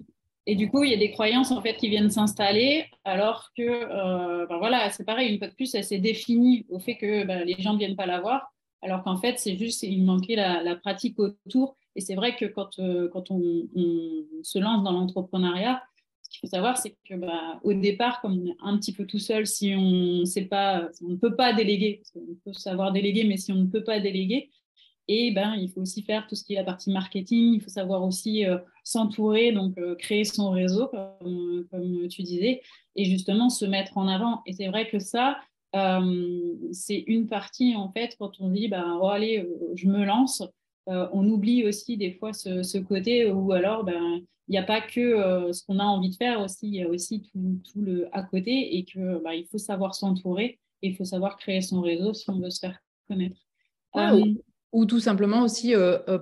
Et 0.47 0.57
du 0.57 0.71
coup, 0.71 0.83
il 0.83 0.91
y 0.91 0.95
a 0.95 0.99
des 0.99 1.11
croyances 1.11 1.51
en 1.51 1.61
fait 1.61 1.77
qui 1.77 1.91
viennent 1.91 2.11
s'installer, 2.11 2.87
alors 3.05 3.51
que, 3.57 3.63
euh, 3.63 4.47
ben 4.47 4.59
voilà, 4.59 4.91
c'est 4.91 5.05
pareil, 5.05 5.33
une 5.33 5.39
fois 5.39 5.49
de 5.49 5.55
plus, 5.55 5.75
elle 5.75 5.85
s'est 5.85 5.99
définie 5.99 6.67
au 6.71 6.79
fait 6.79 6.97
que 6.97 7.25
ben, 7.25 7.45
les 7.45 7.61
gens 7.61 7.75
ne 7.75 7.79
viennent 7.79 7.97
pas 7.97 8.07
la 8.07 8.21
voir, 8.21 8.53
alors 8.83 9.05
qu'en 9.05 9.17
fait, 9.19 9.39
c'est 9.39 9.59
juste, 9.59 9.83
il 9.83 10.05
manquait 10.05 10.37
la, 10.37 10.77
pratique 10.77 11.19
autour. 11.19 11.77
Et 12.01 12.03
c'est 12.03 12.15
vrai 12.15 12.35
que 12.35 12.47
quand, 12.47 12.79
euh, 12.79 13.11
quand 13.13 13.31
on, 13.31 13.67
se 14.43 14.59
lance 14.59 14.83
dans 14.83 14.93
l'entrepreneuriat, 14.93 15.83
ce 16.23 16.31
qu'il 16.31 16.41
faut 16.41 16.47
savoir, 16.47 16.79
c'est 16.79 16.97
que 17.07 17.15
bah, 17.15 17.61
au 17.63 17.75
départ, 17.75 18.23
comme 18.23 18.41
on 18.41 18.47
est 18.47 18.57
un 18.63 18.79
petit 18.79 18.95
peu 18.95 19.05
tout 19.05 19.19
seul, 19.19 19.47
si 19.47 19.75
on 19.77 20.25
sait 20.25 20.47
pas, 20.47 20.89
on 21.05 21.11
ne 21.11 21.17
peut 21.17 21.37
pas 21.37 21.53
déléguer, 21.53 22.01
parce 22.01 22.17
on 22.17 22.35
peut 22.43 22.55
savoir 22.55 22.93
déléguer, 22.93 23.25
mais 23.25 23.37
si 23.37 23.53
on 23.53 23.57
ne 23.57 23.67
peut 23.67 23.85
pas 23.85 24.01
déléguer, 24.01 24.49
et 25.09 25.31
ben, 25.33 25.57
il 25.57 25.69
faut 25.69 25.83
aussi 25.83 26.01
faire 26.03 26.27
tout 26.27 26.37
ce 26.37 26.43
qui 26.43 26.55
est 26.55 26.57
la 26.57 26.65
partie 26.65 26.91
marketing, 26.91 27.53
il 27.57 27.61
faut 27.61 27.69
savoir 27.69 28.03
aussi 28.03 28.47
euh, 28.47 28.57
s'entourer, 28.83 29.53
donc 29.53 29.77
euh, 29.77 29.95
créer 29.95 30.25
son 30.25 30.49
réseau, 30.53 30.89
comme, 30.89 32.09
tu 32.09 32.23
disais, 32.23 32.63
et 32.97 33.05
justement 33.05 33.51
se 33.51 33.67
mettre 33.67 33.99
en 33.99 34.09
avant. 34.09 34.41
Et 34.47 34.55
c'est 34.55 34.69
vrai 34.69 34.89
que 34.89 35.01
ça, 35.01 35.39
c'est 36.73 37.05
une 37.07 37.27
partie, 37.27 37.77
en 37.77 37.93
fait, 37.93 38.17
quand 38.19 38.41
on 38.41 38.49
dit, 38.49 38.69
ben, 38.69 38.99
oh, 39.03 39.09
allez, 39.09 39.47
je 39.75 39.87
me 39.87 40.07
lance, 40.07 40.43
on 40.87 41.29
oublie 41.29 41.65
aussi 41.65 41.97
des 41.97 42.13
fois 42.13 42.33
ce, 42.33 42.63
ce 42.63 42.79
côté 42.79 43.31
où 43.31 43.53
alors, 43.53 43.85
ben, 43.85 44.21
il 44.49 44.53
n'y 44.53 44.59
a 44.59 44.65
pas 44.65 44.81
que 44.81 45.53
ce 45.53 45.65
qu'on 45.65 45.79
a 45.79 45.85
envie 45.85 46.11
de 46.11 46.17
faire 46.17 46.41
aussi, 46.41 46.67
il 46.67 46.75
y 46.75 46.83
a 46.83 46.89
aussi 46.89 47.23
tout, 47.23 47.61
tout 47.71 47.83
le 47.83 48.09
à 48.13 48.23
côté 48.23 48.77
et 48.77 48.85
que 48.85 49.23
bah, 49.23 49.35
il 49.35 49.47
faut 49.47 49.59
savoir 49.59 49.95
s'entourer 49.95 50.59
et 50.83 50.89
il 50.89 50.97
faut 50.97 51.05
savoir 51.05 51.37
créer 51.37 51.61
son 51.61 51.81
réseau 51.81 52.15
si 52.15 52.29
on 52.31 52.41
veut 52.41 52.51
se 52.51 52.59
faire 52.59 52.79
connaître. 53.07 53.41
ou, 54.73 54.87
tout 54.87 55.01
simplement 55.01 55.43
aussi, 55.43 55.75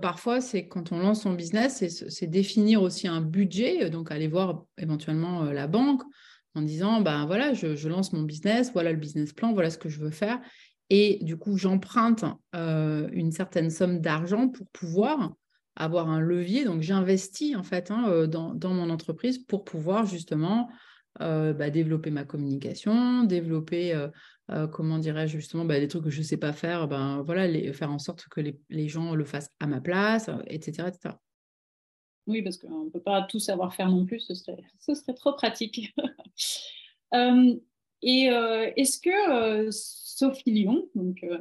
parfois, 0.03 0.40
c'est 0.40 0.68
quand 0.68 0.92
on 0.92 0.99
lance 0.99 1.23
son 1.23 1.33
business, 1.33 1.85
c'est 2.09 2.27
définir 2.27 2.83
aussi 2.83 3.09
un 3.09 3.23
budget, 3.23 3.88
donc 3.88 4.11
aller 4.11 4.29
voir 4.29 4.64
éventuellement 4.77 5.44
la 5.44 5.66
banque 5.66 6.03
en 6.55 6.62
disant, 6.62 7.01
ben 7.01 7.27
voilà, 7.27 7.55
je, 7.55 7.77
je, 7.77 7.88
lance 7.88 8.12
mon 8.12 8.23
business, 8.23 8.73
voilà 8.73 8.92
le 8.92 8.99
business 8.99 9.33
plan, 9.33 9.53
voilà 9.53 9.71
ce 9.71 9.79
que 9.79 9.88
je 9.88 10.01
veux 10.01 10.11
faire. 10.11 10.40
Et 10.90 11.18
du 11.22 11.37
coup, 11.37 11.57
j'emprunte 11.59 12.24
une 12.55 13.33
certaine 13.33 13.70
somme 13.70 14.01
d'argent 14.01 14.48
pour 14.48 14.66
pouvoir 14.68 15.33
avoir 15.79 16.11
un 16.11 16.20
levier. 16.20 16.64
Donc, 16.64 16.83
j'investis 16.83 17.57
en 17.57 17.62
fait 17.62 17.90
hein, 17.90 18.09
euh, 18.09 18.27
dans, 18.27 18.74
mon 18.74 18.90
entreprise 18.90 19.38
pour 19.38 19.64
pouvoir 19.64 20.05
justement 20.07 20.68
euh, 21.20 21.53
bah, 21.53 21.70
développer 21.70 22.11
ma 22.11 22.24
communication, 22.24 23.24
développer, 23.24 23.94
euh, 24.51 24.66
comment 24.68 24.98
dirais-je, 24.98 25.38
justement, 25.38 25.64
bah, 25.64 25.81
des 25.81 25.88
trucs 25.88 26.05
que 26.05 26.11
je 26.11 26.18
ne 26.18 26.24
sais 26.24 26.37
pas 26.37 26.53
faire, 26.53 26.88
ben, 26.88 27.22
voilà, 27.22 27.72
faire 27.72 27.90
en 27.90 27.98
sorte 27.98 28.27
que 28.29 28.40
les, 28.40 28.88
gens 28.88 29.14
le 29.14 29.24
fassent 29.24 29.51
à 29.61 29.66
ma 29.66 29.81
place, 29.81 30.31
etc. 30.48 30.88
etc. 30.88 31.14
Oui, 32.27 32.42
parce 32.42 32.59
qu'on 32.59 32.85
ne 32.85 32.90
peut 32.90 33.01
pas 33.01 33.22
tout 33.22 33.38
savoir 33.38 33.74
faire 33.74 33.88
non 33.88 34.05
plus, 34.05 34.20
ce 34.20 34.35
serait, 34.35 34.59
ce 34.81 34.94
serait 34.94 35.14
trop 35.14 35.33
pratique. 35.33 35.94
et 38.03 38.24
est-ce 38.77 38.98
que 39.01 39.70
Sophie 40.19 40.51
Lyon. 40.51 40.89
Donc, 40.97 41.23
euh, 41.23 41.39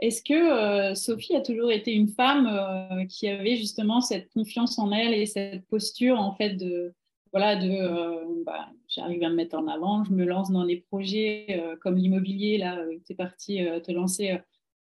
est-ce 0.00 0.22
que 0.22 0.32
euh, 0.32 0.94
Sophie 0.94 1.36
a 1.36 1.42
toujours 1.42 1.70
été 1.70 1.92
une 1.92 2.08
femme 2.08 2.46
euh, 2.46 3.04
qui 3.04 3.28
avait 3.28 3.56
justement 3.56 4.00
cette 4.00 4.32
confiance 4.32 4.78
en 4.78 4.92
elle 4.92 5.12
et 5.12 5.26
cette 5.26 5.66
posture 5.66 6.18
en 6.18 6.34
fait 6.34 6.54
de 6.54 6.94
voilà 7.32 7.56
de 7.56 8.44
bah, 8.44 8.70
j'arrive 8.88 9.22
à 9.24 9.28
me 9.28 9.34
mettre 9.34 9.58
en 9.58 9.66
avant, 9.66 10.04
je 10.04 10.12
me 10.12 10.24
lance 10.24 10.50
dans 10.50 10.64
des 10.64 10.76
projets 10.88 11.60
comme 11.80 11.96
l'immobilier 11.96 12.58
là, 12.58 12.78
tu 13.04 13.12
es 13.12 13.16
parti 13.16 13.58
te 13.82 13.90
lancer 13.90 14.38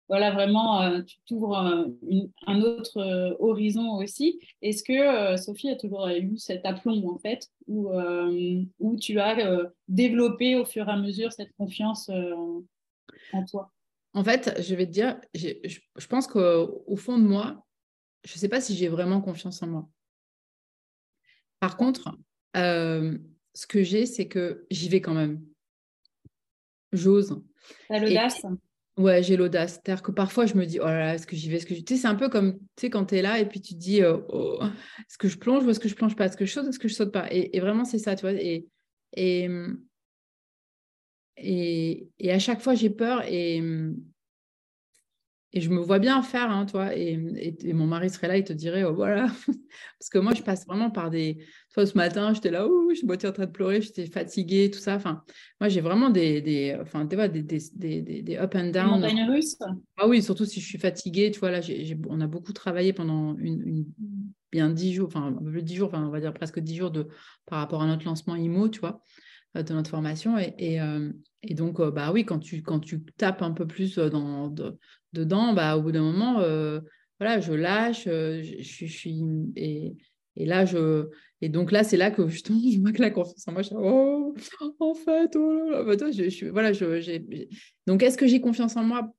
voilà, 0.08 0.32
vraiment, 0.32 1.02
tu 1.04 1.18
t'ouvres 1.26 1.58
un, 1.58 2.62
autre 2.62 3.36
horizon 3.42 3.98
aussi. 3.98 4.40
Est-ce 4.62 4.82
que 4.82 5.36
Sophie 5.36 5.70
a 5.70 5.76
toujours 5.76 6.08
eu 6.08 6.38
cet 6.38 6.66
aplomb, 6.66 7.06
en 7.10 7.18
fait, 7.18 7.50
où, 7.68 7.90
où 8.80 8.96
tu 8.96 9.20
as 9.20 9.70
développé 9.90 10.56
au 10.56 10.64
fur 10.64 10.88
et 10.88 10.92
à 10.92 10.96
mesure 10.96 11.34
cette 11.34 11.52
confiance 11.58 12.10
en 13.34 13.46
toi 13.46 13.72
En 14.14 14.24
fait, 14.24 14.62
je 14.62 14.76
vais 14.76 14.86
te 14.86 14.92
dire, 14.92 15.20
je, 15.34 16.08
pense 16.08 16.28
qu'au 16.28 16.96
fond 16.96 17.18
de 17.18 17.24
moi, 17.24 17.66
je 18.24 18.34
ne 18.34 18.40
sais 18.40 18.50
pas 18.50 18.62
si 18.62 18.76
j'ai 18.76 18.88
vraiment 18.88 19.22
confiance 19.22 19.62
en 19.64 19.68
moi. 19.68 19.90
Par 21.60 21.78
contre, 21.78 22.18
euh, 22.56 23.18
ce 23.54 23.68
que 23.68 23.84
j'ai, 23.84 24.06
c'est 24.06 24.28
que 24.28 24.66
j'y 24.70 24.90
vais 24.90 25.02
quand 25.02 25.14
même. 25.14 25.44
J'ose. 26.92 27.42
T'as 27.90 28.00
l'audace 28.00 28.46
Ouais, 28.98 29.22
j'ai 29.22 29.38
l'audace. 29.38 29.74
C'est-à-dire 29.74 30.02
que 30.02 30.12
parfois, 30.12 30.48
je 30.48 30.56
me 30.56 30.66
dis, 30.66 30.80
oh 30.80 30.86
là 30.86 31.00
là, 31.00 31.14
est-ce 31.14 31.28
que 31.28 31.36
j'y 31.36 31.50
vais 31.50 31.58
est-ce 31.58 31.68
que 31.68 31.76
Tu 31.76 31.84
sais, 31.88 32.02
c'est 32.02 32.08
un 32.08 32.16
peu 32.16 32.30
comme, 32.30 32.58
tu 32.58 32.82
sais, 32.82 32.90
quand 32.90 33.06
tu 33.06 33.16
es 33.16 33.22
là 33.22 33.40
et 33.40 33.48
puis 33.48 33.62
tu 33.62 33.76
te 33.76 33.80
dis, 33.80 34.02
euh, 34.02 34.18
oh, 34.30 34.60
est-ce 35.00 35.20
que 35.20 35.28
je 35.28 35.38
plonge 35.38 35.64
ou 35.64 35.70
est-ce 35.70 35.80
que 35.80 35.88
je 35.88 35.94
plonge 35.94 36.16
pas? 36.16 36.26
Est-ce 36.26 36.36
que 36.36 36.46
je 36.46 36.52
saute 36.52 36.66
ou 36.66 36.70
est-ce 36.70 36.80
que 36.80 36.88
je 36.88 36.96
saute 36.96 37.12
pas? 37.12 37.28
Et, 37.32 37.56
et, 37.56 37.60
vraiment, 37.60 37.86
c'est 37.86 38.00
ça, 38.00 38.16
tu 38.16 38.22
vois. 38.22 38.34
Et, 38.34 38.68
et, 39.16 39.48
et, 41.38 42.10
à 42.32 42.40
chaque 42.40 42.62
fois, 42.62 42.76
j'ai 42.76 42.90
peur 42.90 43.24
et, 43.28 43.62
et 45.54 45.62
je 45.62 45.70
me 45.70 45.80
vois 45.80 46.00
bien 46.00 46.22
faire, 46.22 46.52
hein, 46.52 46.66
toi. 46.66 46.96
Et, 46.96 47.18
mon 47.74 47.88
mari 47.88 48.10
serait 48.10 48.28
là, 48.28 48.38
il 48.38 48.44
te 48.44 48.54
dirait, 48.54 48.84
oh, 48.84 48.94
voilà. 48.94 49.28
Parce 50.00 50.10
que 50.12 50.18
moi, 50.18 50.34
je 50.34 50.42
passe 50.42 50.66
vraiment 50.66 50.92
par 50.92 51.10
des. 51.10 51.38
Toi, 51.74 51.86
ce 51.86 51.96
matin, 51.96 52.34
j'étais 52.34 52.52
là, 52.52 52.68
ouh, 52.68 52.90
je 52.90 52.96
suis 52.96 53.08
en 53.12 53.32
train 53.32 53.46
de 53.46 53.52
pleurer, 53.52 53.82
j'étais 53.82 54.08
fatiguée, 54.08 54.72
tout 54.72 54.80
ça. 54.80 54.96
Enfin, 54.96 55.24
moi, 55.62 55.70
j'ai 55.70 55.82
vraiment 55.82 56.10
des, 56.10 56.42
des, 56.42 56.78
enfin, 56.82 57.08
tu 57.08 57.16
vois, 57.16 57.28
des, 57.28 57.44
des, 57.44 57.60
des, 57.74 58.02
des 58.02 58.38
up 58.38 58.56
and 58.56 58.72
down. 58.72 59.04
Ah 59.98 60.08
oui, 60.08 60.22
surtout 60.22 60.46
si 60.46 60.60
je 60.60 60.66
suis 60.66 60.80
fatiguée. 60.80 61.32
Tu 61.32 61.40
vois, 61.40 61.52
là, 61.52 61.62
on 62.10 62.20
a 62.20 62.28
beaucoup 62.28 62.54
travaillé 62.54 62.94
pendant 62.94 63.38
une, 63.38 63.86
bien 64.52 64.70
dix 64.70 64.94
jours, 64.94 65.08
enfin, 65.08 65.28
un 65.28 65.34
peu 65.34 65.62
dix 65.62 65.76
jours, 65.76 65.88
enfin, 65.88 66.04
on 66.06 66.10
va 66.10 66.20
dire 66.20 66.34
presque 66.34 66.60
dix 66.60 66.76
jours 66.76 66.92
de, 66.92 67.08
par 67.46 67.60
rapport 67.60 67.82
à 67.82 67.88
notre 67.88 68.06
lancement 68.06 68.36
IMO, 68.36 68.70
tu 68.70 68.80
vois. 68.80 69.02
Euh, 69.56 69.64
de 69.64 69.74
notre 69.74 69.90
formation. 69.90 70.38
Et, 70.38 70.54
et, 70.58 70.82
euh, 70.82 71.10
donc, 71.52 71.80
euh, 71.80 71.92
bah 71.92 72.12
oui, 72.12 72.26
quand 72.26 72.40
tu, 72.40 72.62
quand 72.62 72.80
tu 72.80 73.04
tapes 73.18 73.42
un 73.42 73.52
peu 73.52 73.66
plus 73.66 73.98
dans, 73.98 74.54
dedans, 75.14 75.54
bah, 75.54 75.78
au 75.78 75.82
bout 75.82 75.92
d'un 75.92 76.02
moment, 76.02 76.42
voilà, 77.20 77.40
je 77.40 77.54
lâche, 77.54 78.04
je, 78.06 78.86
suis. 78.86 79.24
Et, 79.56 79.96
et, 80.36 80.46
là, 80.46 80.66
je. 80.66 81.08
Et 81.42 81.50
donc 81.50 81.72
là, 81.72 81.84
c'est 81.84 81.98
là 81.98 82.12
que 82.12 82.28
justement, 82.28 82.60
je 82.72 82.80
vois 82.80 82.92
la 82.98 83.12
confiance 83.12 83.48
en 83.48 83.54
moi, 83.54 83.62
je 83.62 83.70
oh, 83.74 84.36
en 84.80 84.94
fait, 84.94 85.36
oh 85.36 85.54
là 85.54 85.84
là, 85.84 85.84
bah, 85.84 86.12
je, 86.12 86.30
je, 86.30 86.48
voilà, 86.48 86.74
je, 86.74 87.22
Donc, 87.86 88.04
est-ce 88.04 88.18
que 88.18 88.28
j'ai 88.28 88.42
confiance 88.42 88.76
en 88.76 88.84
moi 88.84 89.14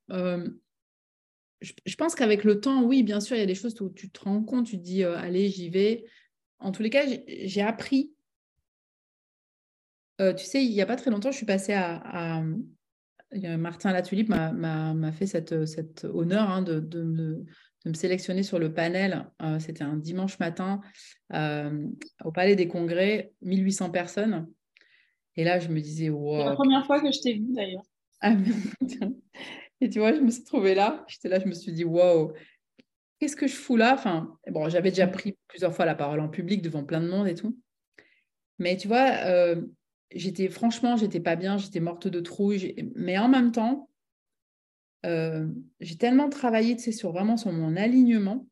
je, 1.61 1.73
je, 1.87 1.97
pense 1.97 2.14
qu'avec 2.14 2.45
le 2.45 2.61
temps, 2.61 2.85
oui, 2.85 3.03
bien 3.03 3.19
sûr, 3.19 3.35
il 3.35 3.41
y 3.41 3.43
a 3.43 3.47
des 3.47 3.57
choses 3.57 3.81
où 3.81 3.91
tu 3.91 4.11
te 4.11 4.21
rends 4.21 4.45
compte, 4.45 4.67
tu 4.67 4.79
te 4.79 4.83
dis, 4.83 5.03
allez, 5.03 5.49
j'y 5.49 5.71
vais. 5.71 6.05
En 6.61 6.71
tous 6.71 6.83
les 6.83 6.91
cas, 6.91 7.05
j'ai 7.27 7.62
appris 7.62 8.12
euh, 10.21 10.35
tu 10.35 10.45
sais, 10.45 10.65
il 10.65 10.73
n'y 10.73 10.81
a 10.81 10.87
pas 10.87 10.97
très 10.97 11.11
longtemps, 11.11 11.31
je 11.31 11.37
suis 11.37 11.47
passée 11.47 11.75
à. 11.75 12.43
Martin 13.33 13.93
Latulipe 13.93 14.29
m'a 14.29 15.13
fait 15.13 15.27
cette, 15.27 15.67
cet 15.67 16.05
honneur 16.05 16.49
hein, 16.49 16.63
de, 16.63 16.81
de, 16.81 17.03
me, 17.03 17.45
de, 17.85 17.91
me, 17.91 17.95
sélectionner 17.95 18.43
sur 18.43 18.59
le 18.59 18.73
panel. 18.73 19.27
Euh, 19.43 19.59
c'était 19.59 19.85
un 19.85 19.97
dimanche 19.97 20.39
matin 20.39 20.81
euh, 21.35 21.87
au 22.25 22.33
Palais 22.33 22.57
des 22.57 22.69
Congrès, 22.69 23.33
1800 23.43 23.91
personnes. 23.91 24.49
Et 25.37 25.45
là, 25.45 25.59
je 25.59 25.69
me 25.69 25.81
disais, 25.81 26.09
wow. 26.09 26.39
C'est 26.39 26.45
la 26.47 26.55
première 26.55 26.87
fois 26.87 27.01
que 27.01 27.13
je 27.13 27.21
t'ai 27.21 27.35
vue 27.35 27.53
d'ailleurs. 27.53 27.83
Ah, 28.21 28.35
et 29.81 29.91
tu 29.91 29.99
vois, 29.99 30.15
je 30.15 30.21
me 30.21 30.31
suis 30.31 30.45
trouvée 30.45 30.75
là. 30.75 31.05
J'étais 31.07 31.29
là, 31.29 31.39
je 31.39 31.47
me 31.47 31.53
suis 31.53 31.73
dit, 31.73 31.85
wow, 31.85 32.33
qu'est-ce 33.21 33.37
que 33.37 33.47
je 33.47 33.55
fous 33.55 33.77
là? 33.77 33.93
Enfin, 33.95 34.37
bon, 34.51 34.71
J'avais 34.71 34.91
déjà 34.91 35.07
pris 35.07 35.37
plusieurs 35.49 35.75
fois 35.75 35.85
la 35.85 35.95
parole 35.95 36.21
en 36.21 36.29
public 36.29 36.63
devant 36.63 36.83
plein 36.83 37.01
de 37.01 37.09
monde 37.09 37.29
et 37.29 37.35
tout. 37.35 37.57
Mais 38.59 38.77
tu 38.77 38.89
vois, 38.89 39.55
j'étais 40.11 40.49
franchement, 40.49 40.97
j'étais 40.97 41.21
pas 41.21 41.37
bien, 41.37 41.59
j'étais 41.59 41.81
morte 41.81 42.09
de 42.09 42.21
trouille, 42.21 42.92
mais 42.94 43.18
en 43.18 43.29
même 43.29 43.53
temps, 43.53 43.88
euh, 45.07 45.49
j'ai 45.81 45.97
tellement 45.97 46.29
travaillé 46.29 46.77
tu 46.77 46.85
sais, 46.85 46.92
sur 46.92 47.12
vraiment 47.12 47.37
sur 47.37 47.53
mon 47.53 47.77
alignement. 47.77 48.47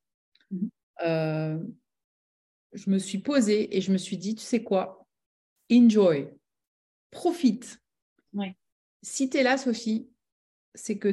Mmh. 0.51 0.69
Euh, 1.05 1.59
je 2.73 2.91
me 2.91 2.99
suis 2.99 3.19
posée 3.19 3.77
et 3.77 3.81
je 3.81 3.93
me 3.93 3.99
suis 3.99 4.19
dit, 4.19 4.35
tu 4.35 4.43
sais 4.43 4.63
quoi, 4.63 5.07
enjoy, 5.73 6.29
profite. 7.11 7.81
Si 9.03 9.31
tu 9.31 9.37
es 9.37 9.45
là, 9.45 9.57
Sophie, 9.57 10.11
c'est 10.75 10.99
que 10.99 11.09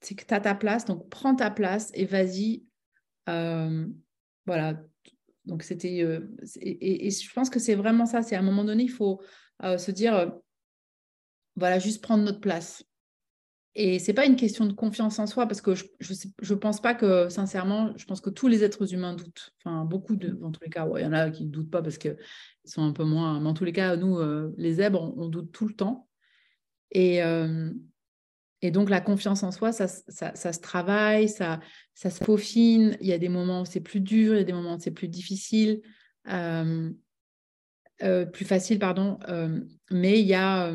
tu 0.00 0.16
as 0.30 0.40
ta 0.40 0.54
place, 0.54 0.84
donc 0.84 1.08
prends 1.08 1.36
ta 1.36 1.50
place 1.50 1.92
et 1.94 2.04
vas-y. 2.04 2.64
Euh, 3.28 3.86
voilà. 4.46 4.82
Donc 5.44 5.62
c'était 5.62 5.98
et, 6.60 7.06
et, 7.06 7.10
je 7.10 7.32
pense 7.32 7.50
que 7.50 7.60
c'est 7.60 7.76
vraiment 7.76 8.04
ça. 8.04 8.22
C'est 8.22 8.34
à 8.34 8.40
un 8.40 8.42
moment 8.42 8.64
donné, 8.64 8.82
il 8.82 8.90
faut 8.90 9.20
se 9.60 9.90
dire, 9.90 10.14
euh, 10.14 10.26
voilà, 11.56 11.78
juste 11.78 12.02
prendre 12.02 12.24
notre 12.24 12.40
place. 12.40 12.84
Et 13.78 13.98
c'est 13.98 14.14
pas 14.14 14.24
une 14.24 14.36
question 14.36 14.64
de 14.64 14.72
confiance 14.72 15.18
en 15.18 15.26
soi, 15.26 15.46
parce 15.46 15.60
que 15.60 15.74
je 15.74 15.84
je, 16.00 16.54
pense 16.54 16.80
pas 16.80 16.94
que, 16.94 17.28
sincèrement, 17.28 17.92
je 17.96 18.06
pense 18.06 18.22
que 18.22 18.30
tous 18.30 18.48
les 18.48 18.64
êtres 18.64 18.94
humains 18.94 19.14
doutent. 19.14 19.52
Enfin, 19.58 19.84
beaucoup 19.84 20.16
de, 20.16 20.30
dans 20.30 20.50
tous 20.50 20.62
les 20.64 20.70
cas, 20.70 20.88
il 20.96 21.02
y 21.02 21.06
en 21.06 21.12
a 21.12 21.30
qui 21.30 21.44
ne 21.44 21.50
doutent 21.50 21.70
pas 21.70 21.82
parce 21.82 21.98
qu'ils 21.98 22.16
sont 22.64 22.82
un 22.82 22.92
peu 22.92 23.04
moins. 23.04 23.38
Mais 23.38 23.48
en 23.48 23.54
tous 23.54 23.64
les 23.64 23.74
cas, 23.74 23.96
nous, 23.96 24.18
euh, 24.18 24.54
les 24.56 24.74
zèbres, 24.74 25.14
on, 25.18 25.28
doute 25.28 25.52
tout 25.52 25.68
le 25.68 25.74
temps. 25.74 26.08
Et, 26.90 27.22
euh, 27.22 27.70
Et 28.62 28.70
donc, 28.70 28.88
la 28.88 29.02
confiance 29.02 29.42
en 29.42 29.52
soi, 29.52 29.72
ça, 29.72 29.88
se 29.88 30.60
travaille, 30.60 31.28
ça, 31.28 31.60
ça 31.92 32.08
se 32.08 32.24
peaufine. 32.24 32.96
Il 33.02 33.06
y 33.06 33.12
a 33.12 33.18
des 33.18 33.28
moments 33.28 33.60
où 33.60 33.66
c'est 33.66 33.80
plus 33.80 34.00
dur, 34.00 34.34
il 34.34 34.38
y 34.38 34.40
a 34.40 34.44
des 34.44 34.54
moments 34.54 34.76
où 34.76 34.80
c'est 34.80 34.90
plus 34.90 35.08
difficile, 35.08 35.82
euh, 36.28 36.90
euh, 38.02 38.26
plus 38.26 38.44
facile, 38.44 38.78
pardon. 38.78 39.18
Euh, 39.28 39.60
mais 39.90 40.20
il 40.20 40.26
y 40.26 40.34
a. 40.34 40.72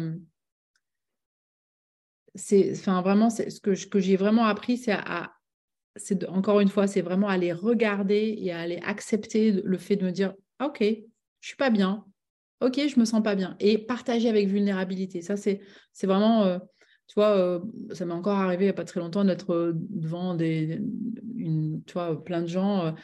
c'est, 2.35 2.71
enfin, 2.71 3.01
vraiment, 3.01 3.29
ce 3.29 3.59
que, 3.59 3.87
que 3.87 3.99
j'ai 3.99 4.15
vraiment 4.15 4.45
appris, 4.45 4.77
c'est 4.77 4.93
à, 4.93 5.33
c'est 5.95 6.27
encore 6.27 6.59
une 6.59 6.69
fois, 6.69 6.87
c'est 6.87 7.01
vraiment 7.01 7.27
aller 7.27 7.53
regarder 7.53 8.35
et 8.37 8.51
aller 8.51 8.79
accepter 8.85 9.51
le 9.51 9.77
fait 9.77 9.95
de 9.95 10.05
me 10.05 10.11
dire, 10.11 10.33
ok, 10.63 10.79
je 10.81 11.47
suis 11.47 11.57
pas 11.57 11.69
bien, 11.69 12.05
ok, 12.61 12.79
je 12.87 12.99
me 12.99 13.05
sens 13.05 13.21
pas 13.21 13.35
bien, 13.35 13.55
et 13.59 13.77
partager 13.77 14.29
avec 14.29 14.47
vulnérabilité. 14.47 15.21
Ça, 15.21 15.35
c'est, 15.35 15.59
c'est 15.91 16.07
vraiment 16.07 16.59
tu 17.11 17.15
vois, 17.15 17.35
euh, 17.35 17.59
ça 17.91 18.05
m'est 18.05 18.13
encore 18.13 18.37
arrivé 18.37 18.63
il 18.63 18.67
n'y 18.67 18.69
a 18.69 18.73
pas 18.73 18.85
très 18.85 19.01
longtemps 19.01 19.25
d'être 19.25 19.53
euh, 19.53 19.73
devant 19.75 20.33
des, 20.33 20.79
une, 21.35 21.83
tu 21.85 21.95
plein 22.23 22.41
de 22.41 22.47
gens. 22.47 22.95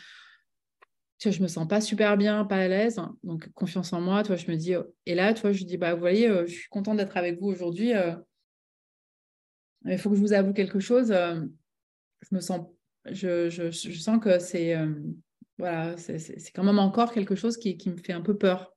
Euh, 1.17 1.19
tu 1.19 1.29
vois, 1.29 1.37
je 1.37 1.41
me 1.43 1.47
sens 1.47 1.67
pas 1.67 1.81
super 1.81 2.17
bien, 2.17 2.45
pas 2.45 2.57
à 2.57 2.67
l'aise. 2.67 2.99
donc, 3.23 3.49
confiance 3.53 3.93
en 3.93 4.01
moi, 4.01 4.23
tu 4.23 4.27
vois, 4.27 4.35
je 4.35 4.49
me 4.49 4.55
dis, 4.55 4.73
et 5.05 5.15
là, 5.15 5.33
tu 5.33 5.41
vois, 5.41 5.51
je 5.51 5.63
dis, 5.63 5.77
bah, 5.77 5.93
vous 5.93 5.99
voyez, 5.99 6.27
je 6.45 6.53
suis 6.53 6.69
contente 6.69 6.97
d'être 6.97 7.17
avec 7.17 7.39
vous 7.39 7.47
aujourd'hui. 7.47 7.91
il 9.85 9.97
faut 9.97 10.09
que 10.09 10.15
je 10.15 10.21
vous 10.21 10.33
avoue 10.33 10.53
quelque 10.53 10.79
chose. 10.79 11.09
je 11.09 12.35
me 12.35 12.39
sens, 12.39 12.67
je, 13.05 13.49
je, 13.49 13.71
je 13.71 13.99
sens 13.99 14.19
que 14.21 14.39
c'est, 14.39 14.75
voilà, 15.57 15.97
c'est 15.97 16.51
quand 16.53 16.63
même 16.63 16.79
encore 16.79 17.11
quelque 17.11 17.35
chose 17.35 17.57
qui, 17.57 17.77
qui, 17.77 17.89
me 17.89 17.97
fait 17.97 18.13
un 18.13 18.21
peu 18.21 18.37
peur. 18.37 18.73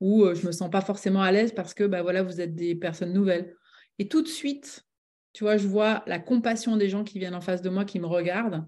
Ou 0.00 0.34
je 0.34 0.46
me 0.46 0.52
sens 0.52 0.70
pas 0.70 0.80
forcément 0.80 1.22
à 1.22 1.30
l'aise 1.30 1.52
parce 1.54 1.74
que, 1.74 1.84
bah, 1.84 2.02
voilà, 2.02 2.22
vous 2.22 2.40
êtes 2.40 2.54
des 2.54 2.74
personnes 2.74 3.12
nouvelles 3.12 3.54
et 3.98 4.08
tout 4.08 4.22
de 4.22 4.28
suite, 4.28 4.84
tu 5.32 5.44
vois, 5.44 5.56
je 5.56 5.68
vois 5.68 6.02
la 6.06 6.18
compassion 6.18 6.76
des 6.76 6.88
gens 6.88 7.04
qui 7.04 7.18
viennent 7.18 7.34
en 7.34 7.40
face 7.40 7.62
de 7.62 7.70
moi, 7.70 7.84
qui 7.84 8.00
me 8.00 8.06
regardent. 8.06 8.64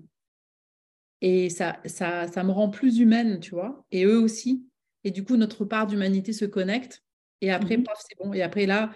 Et 1.21 1.51
ça, 1.51 1.81
ça, 1.87 2.29
ça 2.29 2.45
me 2.45 2.51
rend 2.51 2.69
plus 2.69 2.99
humaine, 2.99 3.41
tu 3.41 3.51
vois. 3.51 3.85
Et 3.91 4.05
eux 4.05 4.19
aussi. 4.19 4.67
Et 5.05 5.11
du 5.11 5.25
coup, 5.25 5.37
notre 5.37 5.65
part 5.65 5.87
d'humanité 5.87 6.33
se 6.33 6.45
connecte. 6.45 7.03
Et 7.41 7.51
après, 7.51 7.77
mmh 7.77 7.85
c'est 7.99 8.19
bon. 8.19 8.33
Et 8.33 8.43
après, 8.43 8.67
là, 8.67 8.91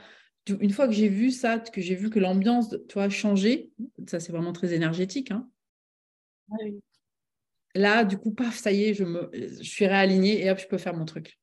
une 0.49 0.71
fois 0.71 0.87
que 0.87 0.93
j'ai 0.93 1.09
vu 1.09 1.31
ça, 1.31 1.59
que 1.59 1.81
j'ai 1.81 1.95
vu 1.95 2.11
que 2.11 2.19
l'ambiance, 2.19 2.71
tu 2.89 2.95
vois, 2.95 3.09
changé, 3.09 3.71
ça 4.07 4.21
c'est 4.21 4.33
vraiment 4.33 4.53
très 4.53 4.73
énergétique. 4.73 5.31
Hein. 5.31 5.49
Là, 7.75 8.05
du 8.05 8.19
coup, 8.19 8.33
paf, 8.33 8.57
ça 8.57 8.73
y 8.73 8.85
est, 8.85 8.95
je, 8.95 9.05
me, 9.05 9.31
je 9.33 9.63
suis 9.63 9.87
réalignée 9.87 10.45
et 10.45 10.51
hop, 10.51 10.59
je 10.59 10.67
peux 10.67 10.79
faire 10.79 10.95
mon 10.95 11.05
truc. 11.05 11.39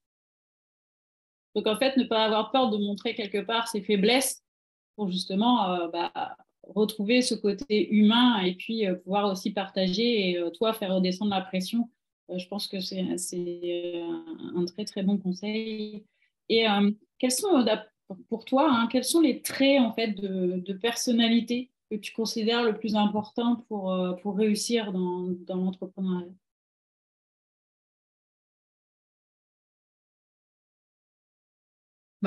Donc 1.55 1.67
en 1.67 1.77
fait, 1.77 1.95
ne 1.97 2.03
pas 2.03 2.25
avoir 2.25 2.51
peur 2.51 2.69
de 2.69 2.77
montrer 2.77 3.15
quelque 3.15 3.39
part 3.39 3.67
ses 3.67 3.81
faiblesses 3.81 4.43
pour 4.95 5.09
justement 5.09 5.71
euh, 5.71 5.87
bah, 5.87 6.37
retrouver 6.75 7.21
ce 7.21 7.35
côté 7.35 7.89
humain 7.89 8.39
et 8.39 8.55
puis 8.55 8.87
euh, 8.87 8.95
pouvoir 8.95 9.31
aussi 9.31 9.51
partager 9.51 10.29
et 10.29 10.37
euh, 10.37 10.49
toi 10.49 10.73
faire 10.73 10.93
redescendre 10.95 11.31
la 11.31 11.41
pression. 11.41 11.89
je 12.35 12.47
pense 12.47 12.67
que 12.67 12.79
c'est 12.79 13.01
un 13.01 14.65
très 14.65 14.85
très 14.85 15.03
bon 15.03 15.17
conseil. 15.17 16.05
Et 16.49 16.65
quels 17.19 17.31
sont 17.31 17.65
pour 18.29 18.45
toi, 18.45 18.69
hein, 18.69 18.87
quels 18.89 19.03
sont 19.03 19.21
les 19.21 19.41
traits 19.41 19.81
en 19.81 19.93
fait 19.93 20.13
de, 20.13 20.73
personnalité 20.73 21.71
que 21.89 21.95
tu 21.95 22.13
considères 22.13 22.63
le 22.63 22.77
plus 22.77 22.95
important 22.95 23.57
pour, 23.67 23.93
pour 24.21 24.37
réussir 24.37 24.93
dans, 24.93 25.27
dans 25.45 25.57
l'entrepreneuriat? 25.57 26.27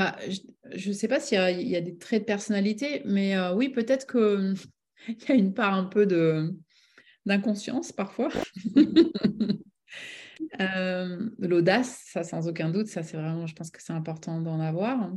Bah, 0.00 0.16
je 0.72 0.88
ne 0.88 0.94
sais 0.94 1.08
pas 1.08 1.20
s'il 1.20 1.36
y, 1.36 1.76
a 1.76 1.80
des 1.82 1.98
traits 1.98 2.22
de 2.22 2.24
personnalité, 2.24 3.02
mais 3.04 3.36
euh, 3.36 3.52
oui, 3.54 3.68
peut-être 3.68 4.06
qu'il 4.06 4.54
y 5.28 5.32
a 5.32 5.34
une 5.34 5.52
part 5.52 5.74
un 5.74 5.84
peu 5.84 6.06
d'inconscience 7.26 7.92
parfois. 7.92 8.30
euh, 10.60 11.30
l'audace, 11.38 12.02
ça 12.06 12.24
sans 12.24 12.48
aucun 12.48 12.70
doute, 12.70 12.86
ça 12.86 13.02
c'est 13.02 13.18
vraiment, 13.18 13.46
je 13.46 13.54
pense 13.54 13.70
que 13.70 13.82
c'est 13.82 13.92
important 13.92 14.40
d'en 14.40 14.58
avoir. 14.58 15.12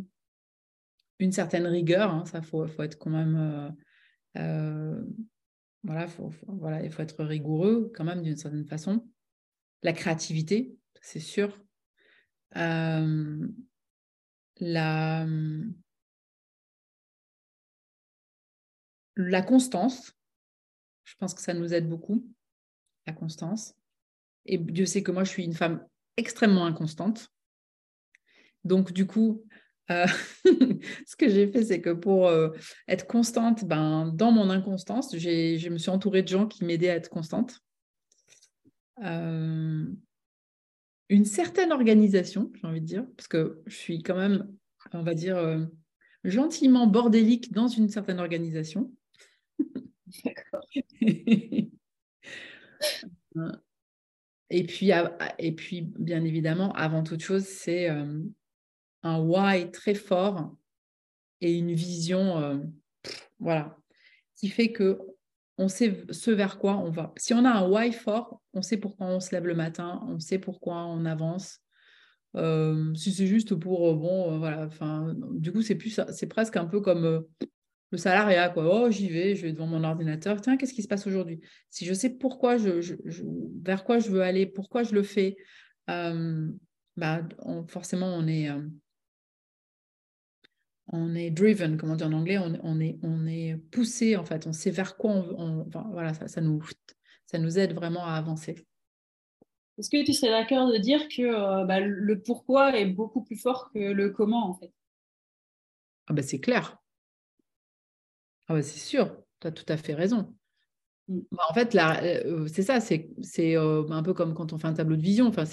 Une 1.20 1.32
certaine 1.32 1.66
rigueur, 1.66 2.12
hein, 2.12 2.26
ça 2.26 2.42
faut, 2.42 2.68
faut 2.68 2.84
être 2.84 2.98
quand 2.98 3.12
même, 3.12 3.38
euh, 3.38 3.70
euh, 4.42 5.02
voilà, 5.86 6.10
faut, 6.10 6.30
voilà, 6.46 6.84
il 6.84 6.92
faut 6.92 7.04
être 7.04 7.24
rigoureux 7.24 7.90
quand 7.96 8.04
même 8.04 8.22
d'une 8.22 8.36
certaine 8.36 8.66
façon. 8.66 9.08
La 9.82 9.94
créativité, 9.94 10.76
c'est 11.00 11.22
sûr 11.22 11.58
la, 14.60 15.26
la 19.16 19.42
constance. 19.42 20.14
Je 21.04 21.16
pense 21.20 21.34
que 21.34 21.42
ça 21.42 21.54
nous 21.54 21.74
aide 21.74 21.90
beaucoup, 21.90 22.26
la 23.06 23.14
constance. 23.14 23.74
Et 24.46 24.58
Dieu 24.58 24.86
sait 24.86 25.04
que 25.04 25.12
moi, 25.12 25.24
je 25.24 25.30
suis 25.30 25.44
une 25.44 25.54
femme 25.54 25.86
extrêmement 26.18 26.66
inconstante. 26.66 27.30
Donc, 28.64 28.92
du 28.92 29.06
coup, 29.06 29.46
euh, 29.92 30.06
ce 31.06 31.16
que 31.16 31.30
j'ai 31.30 31.52
fait, 31.52 31.66
c'est 31.66 31.82
que 31.82 31.92
pour 31.92 32.28
euh, 32.28 32.50
être 32.88 33.08
constante, 33.08 33.66
ben, 33.66 34.08
dans 34.14 34.32
mon 34.32 34.50
inconstance, 34.50 35.18
je 35.18 35.70
me 35.70 35.78
suis 35.78 35.90
entourée 35.90 36.24
de 36.24 36.28
gens 36.28 36.48
qui 36.48 36.64
m'aidaient 36.64 36.90
à 36.90 36.96
être 36.96 37.10
constante. 37.10 37.60
Euh, 39.04 39.86
une 41.10 41.26
certaine 41.26 41.72
organisation, 41.72 42.52
j'ai 42.56 42.68
envie 42.68 42.82
de 42.82 42.86
dire, 42.86 43.06
parce 43.18 43.28
que 43.28 43.62
je 43.66 43.76
suis 43.76 44.02
quand 44.04 44.18
même, 44.18 44.52
on 44.94 45.04
va 45.04 45.14
dire, 45.14 45.38
euh, 45.38 45.66
gentiment 46.24 46.88
bordélique 46.88 47.52
dans 47.52 47.68
une 47.68 47.90
certaine 47.90 48.20
organisation. 48.20 48.92
D'accord. 50.26 50.66
et, 54.50 54.64
puis, 54.66 55.82
bien 55.82 56.24
évidemment, 56.24 56.72
avant 56.74 57.04
toute 57.04 57.22
chose, 57.22 57.44
c'est 57.44 57.90
euh, 57.90 58.22
un 59.04 59.20
why 59.20 59.72
très 59.72 59.96
fort 59.96 60.56
et 61.42 61.58
une 61.58 61.74
vision, 61.74 62.38
euh, 62.40 62.58
voilà, 63.40 63.78
qui 64.36 64.48
fait 64.50 64.72
que 64.72 65.00
on 65.64 65.70
sait 65.70 66.04
ce 66.10 66.30
vers 66.30 66.60
quoi 66.60 66.78
on 66.78 66.92
va. 66.92 67.14
Si 67.18 67.34
on 67.34 67.46
a 67.46 67.50
un 67.50 67.70
why 67.70 67.94
fort, 67.94 68.42
on 68.54 68.62
sait 68.62 68.78
pourquoi 68.78 69.08
on 69.08 69.20
se 69.20 69.32
lève 69.32 69.48
le 69.48 69.56
matin, 69.56 70.02
on 70.08 70.20
sait 70.20 70.40
pourquoi 70.40 70.86
on 70.86 71.06
avance. 71.06 71.60
Euh, 72.36 72.94
si 72.96 73.14
c'est 73.14 73.28
juste 73.28 73.56
pour 73.56 73.90
euh, 73.90 73.96
bon, 73.96 74.34
euh, 74.34 74.38
voilà. 74.38 74.66
Enfin, 74.66 75.16
du 75.32 75.54
coup, 75.54 75.62
c'est 75.62 75.76
plus, 75.76 76.00
c'est 76.12 76.28
presque 76.28 76.58
un 76.58 76.66
peu 76.66 76.82
comme 76.82 77.26
le 77.92 77.98
salariat, 77.98 78.50
quoi. 78.50 78.84
Oh, 78.86 78.92
j'y 78.92 79.08
vais, 79.08 79.36
je 79.36 79.44
vais 79.44 79.54
devant 79.54 79.68
mon 79.68 79.84
ordinateur. 79.84 80.42
Tiens, 80.42 80.58
qu'est-ce 80.58 80.74
qui 80.74 80.84
se 80.84 80.88
passe 80.88 81.08
aujourd'hui? 81.08 81.40
Si 81.70 81.86
je 81.86 81.94
sais 81.94 82.10
pourquoi 82.10 82.58
je, 82.58 82.96
vers 83.64 83.86
quoi 83.86 84.00
je 84.00 84.10
veux 84.10 84.22
aller, 84.22 84.46
pourquoi 84.46 84.84
je 84.84 84.94
le 84.94 85.04
fais, 85.04 85.38
bah, 85.88 87.22
forcément, 87.68 88.14
on 88.16 88.28
est 88.28 88.50
on 90.88 91.16
est 91.16 91.32
driven, 91.32 91.78
comment 91.78 91.96
dire 91.96 92.08
en 92.08 92.14
anglais, 92.14 92.38
on, 92.38 92.80
est, 92.80 93.00
on 93.04 93.26
est 93.26 93.56
poussé 93.72 94.18
en 94.18 94.26
fait, 94.26 94.48
on 94.48 94.54
sait 94.54 94.72
vers 94.72 94.98
quoi 94.98 95.12
on, 95.38 95.66
voilà, 95.92 96.14
ça, 96.14 96.28
ça, 96.28 96.42
nous, 96.42 96.62
ça 97.26 97.40
nous 97.40 97.58
aide 97.58 97.74
vraiment 97.74 98.06
à 98.06 98.14
avancer. 98.14 98.68
Est-ce 99.78 99.90
que 99.90 100.06
tu 100.06 100.14
serais 100.14 100.32
d'accord 100.32 100.72
de 100.72 100.78
dire 100.78 101.08
que 101.08 101.22
euh, 101.22 101.66
bah, 101.66 101.80
le 101.80 102.22
pourquoi 102.22 102.78
est 102.78 102.86
beaucoup 102.86 103.24
plus 103.24 103.38
fort 103.38 103.72
que 103.74 103.80
le 103.80 104.12
comment 104.12 104.50
en 104.50 104.54
fait? 104.54 104.72
Ah 106.08 106.14
bah, 106.14 106.22
C'est 106.22 106.40
clair. 106.40 106.78
Ah 108.48 108.54
bah, 108.54 108.62
c'est 108.62 108.80
sûr, 108.80 109.16
tu 109.40 109.48
as 109.48 109.52
tout 109.52 109.66
à 109.70 109.78
fait 109.78 109.94
raison. 109.94 110.36
Mm. 111.08 111.20
Bah, 111.32 111.44
en 111.50 111.54
fait, 111.54 111.76
euh, 111.76 112.48
c'est 112.48 112.62
ça, 112.62 112.80
c'est 112.80 113.08
euh, 113.58 113.88
un 113.90 114.04
peu 114.04 114.14
comme 114.14 114.34
quand 114.36 114.54
on 114.54 114.58
fait 114.58 114.68
un 114.68 114.74
tableau 114.74 114.96
de 114.96 115.02
vision. 115.02 115.28
Enfin, 115.28 115.46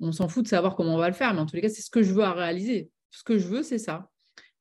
on 0.00 0.12
s'en 0.12 0.28
fout 0.28 0.44
de 0.44 0.48
savoir 0.48 0.76
comment 0.76 0.94
on 0.94 0.98
va 0.98 1.08
le 1.08 1.14
faire, 1.14 1.32
mais 1.32 1.40
en 1.40 1.46
tous 1.46 1.56
les 1.56 1.62
cas, 1.62 1.68
c'est 1.68 1.82
ce 1.82 1.90
que 1.90 2.02
je 2.02 2.12
veux 2.12 2.24
à 2.24 2.32
réaliser. 2.32 2.90
Ce 3.10 3.22
que 3.24 3.38
je 3.38 3.48
veux, 3.48 3.62
c'est 3.62 3.78
ça. 3.78 4.10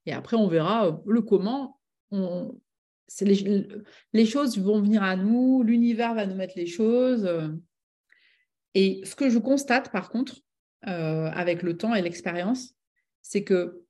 Et 0.05 0.13
après, 0.13 0.37
on 0.37 0.47
verra 0.47 0.87
euh, 0.87 0.91
le 1.05 1.21
comment. 1.21 1.79
les, 3.21 4.25
choses 4.25 4.57
vont 4.57 4.81
venir 4.81 5.03
à 5.03 5.15
nous, 5.15 5.63
l'univers 5.63 6.13
va 6.13 6.25
nous 6.25 6.35
mettre 6.35 6.53
les 6.55 6.65
choses. 6.65 7.25
Euh. 7.25 7.49
Et 8.73 9.01
ce 9.03 9.15
que 9.15 9.29
je 9.29 9.39
constate, 9.39 9.91
par 9.91 10.09
contre, 10.09 10.35
euh, 10.87 11.29
avec 11.31 11.63
le 11.63 11.77
temps 11.77 11.95
et 11.95 12.01
l'expérience, 12.01 12.73
c'est 13.21 13.43
que 13.43 13.81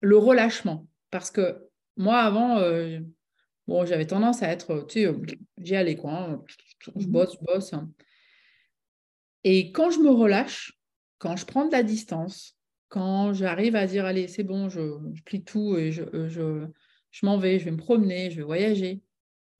le 0.00 0.16
relâchement, 0.16 0.86
parce 1.10 1.30
que 1.30 1.68
moi, 1.96 2.18
avant, 2.18 2.58
bon, 3.68 3.84
j'avais 3.84 4.06
tendance 4.06 4.42
à 4.42 4.48
être, 4.48 4.86
tu 4.88 5.02
sais, 5.02 5.14
j'y 5.58 5.76
allais, 5.76 5.96
quoi. 5.96 6.12
Hein. 6.12 6.42
je 6.96 7.06
mmh 7.06 7.10
bosse, 7.10 7.36
je 7.38 7.44
bosse. 7.44 7.72
Hein. 7.74 7.90
Et 9.44 9.72
quand 9.72 9.90
je 9.90 9.98
me 9.98 10.10
relâche, 10.10 10.78
quand 11.18 11.36
je 11.36 11.46
prends 11.46 11.66
de 11.66 11.72
la 11.72 11.82
distance, 11.82 12.56
quand 12.92 13.32
j'arrive 13.32 13.74
à 13.74 13.86
dire, 13.86 14.04
allez, 14.04 14.28
c'est 14.28 14.44
bon, 14.44 14.68
je, 14.68 14.98
plie 15.22 15.42
tout 15.42 15.78
et 15.78 15.92
je, 15.92 16.02
euh, 16.14 16.28
je, 16.28 16.66
je 17.10 17.24
m'en 17.24 17.38
vais, 17.38 17.58
je 17.58 17.64
vais 17.64 17.70
me 17.70 17.78
promener, 17.78 18.30
je 18.30 18.36
vais 18.36 18.42
voyager, 18.42 19.00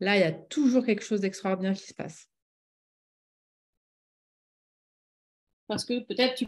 là, 0.01 0.19
il 0.19 0.21
y 0.21 0.25
a 0.25 0.33
toujours 0.33 0.85
quelque 0.85 1.03
chose 1.03 1.23
d'extraordinaire 1.23 1.73
qui 1.73 1.87
se 1.87 1.95
passe. 1.95 2.29
Parce 5.67 5.87
que 5.87 6.01
peut-être 6.01 6.35
tu 6.35 6.47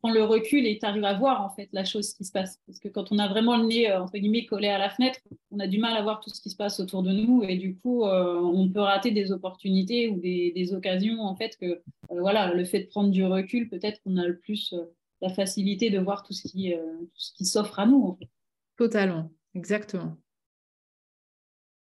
prends 0.00 0.10
le 0.10 0.24
recul 0.24 0.66
et 0.66 0.80
tu 0.80 0.84
arrives 0.84 1.04
à 1.04 1.14
voir 1.14 1.42
en 1.42 1.50
fait 1.50 1.68
la 1.70 1.84
chose 1.84 2.12
qui 2.12 2.24
se 2.24 2.32
passe. 2.32 2.60
Parce 2.66 2.80
que 2.80 2.88
quand 2.88 3.12
on 3.12 3.20
a 3.20 3.28
vraiment 3.28 3.56
le 3.56 3.66
nez, 3.66 3.92
entre 3.92 4.18
guillemets, 4.18 4.46
collé 4.46 4.66
à 4.66 4.78
la 4.78 4.90
fenêtre, 4.90 5.20
on 5.52 5.60
a 5.60 5.68
du 5.68 5.78
mal 5.78 5.96
à 5.96 6.02
voir 6.02 6.18
tout 6.18 6.30
ce 6.30 6.40
qui 6.40 6.50
se 6.50 6.56
passe 6.56 6.80
autour 6.80 7.04
de 7.04 7.12
nous 7.12 7.44
et 7.44 7.56
du 7.56 7.76
coup, 7.76 8.02
on 8.02 8.68
peut 8.68 8.80
rater 8.80 9.12
des 9.12 9.30
opportunités 9.30 10.08
ou 10.08 10.18
des, 10.18 10.50
des 10.56 10.74
occasions 10.74 11.20
en 11.20 11.36
fait 11.36 11.56
que, 11.56 11.82
voilà, 12.10 12.52
le 12.52 12.64
fait 12.64 12.80
de 12.80 12.88
prendre 12.88 13.10
du 13.10 13.24
recul, 13.24 13.68
peut-être 13.68 14.02
qu'on 14.02 14.16
a 14.16 14.26
le 14.26 14.38
plus 14.38 14.74
la 15.20 15.28
facilité 15.28 15.90
de 15.90 15.98
voir 15.98 16.22
tout 16.22 16.32
ce 16.32 16.46
qui, 16.48 16.74
ce 17.14 17.32
qui 17.34 17.44
s'offre 17.44 17.78
à 17.78 17.86
nous. 17.86 18.04
En 18.04 18.16
fait. 18.16 18.28
Totalement, 18.76 19.30
exactement. 19.54 20.16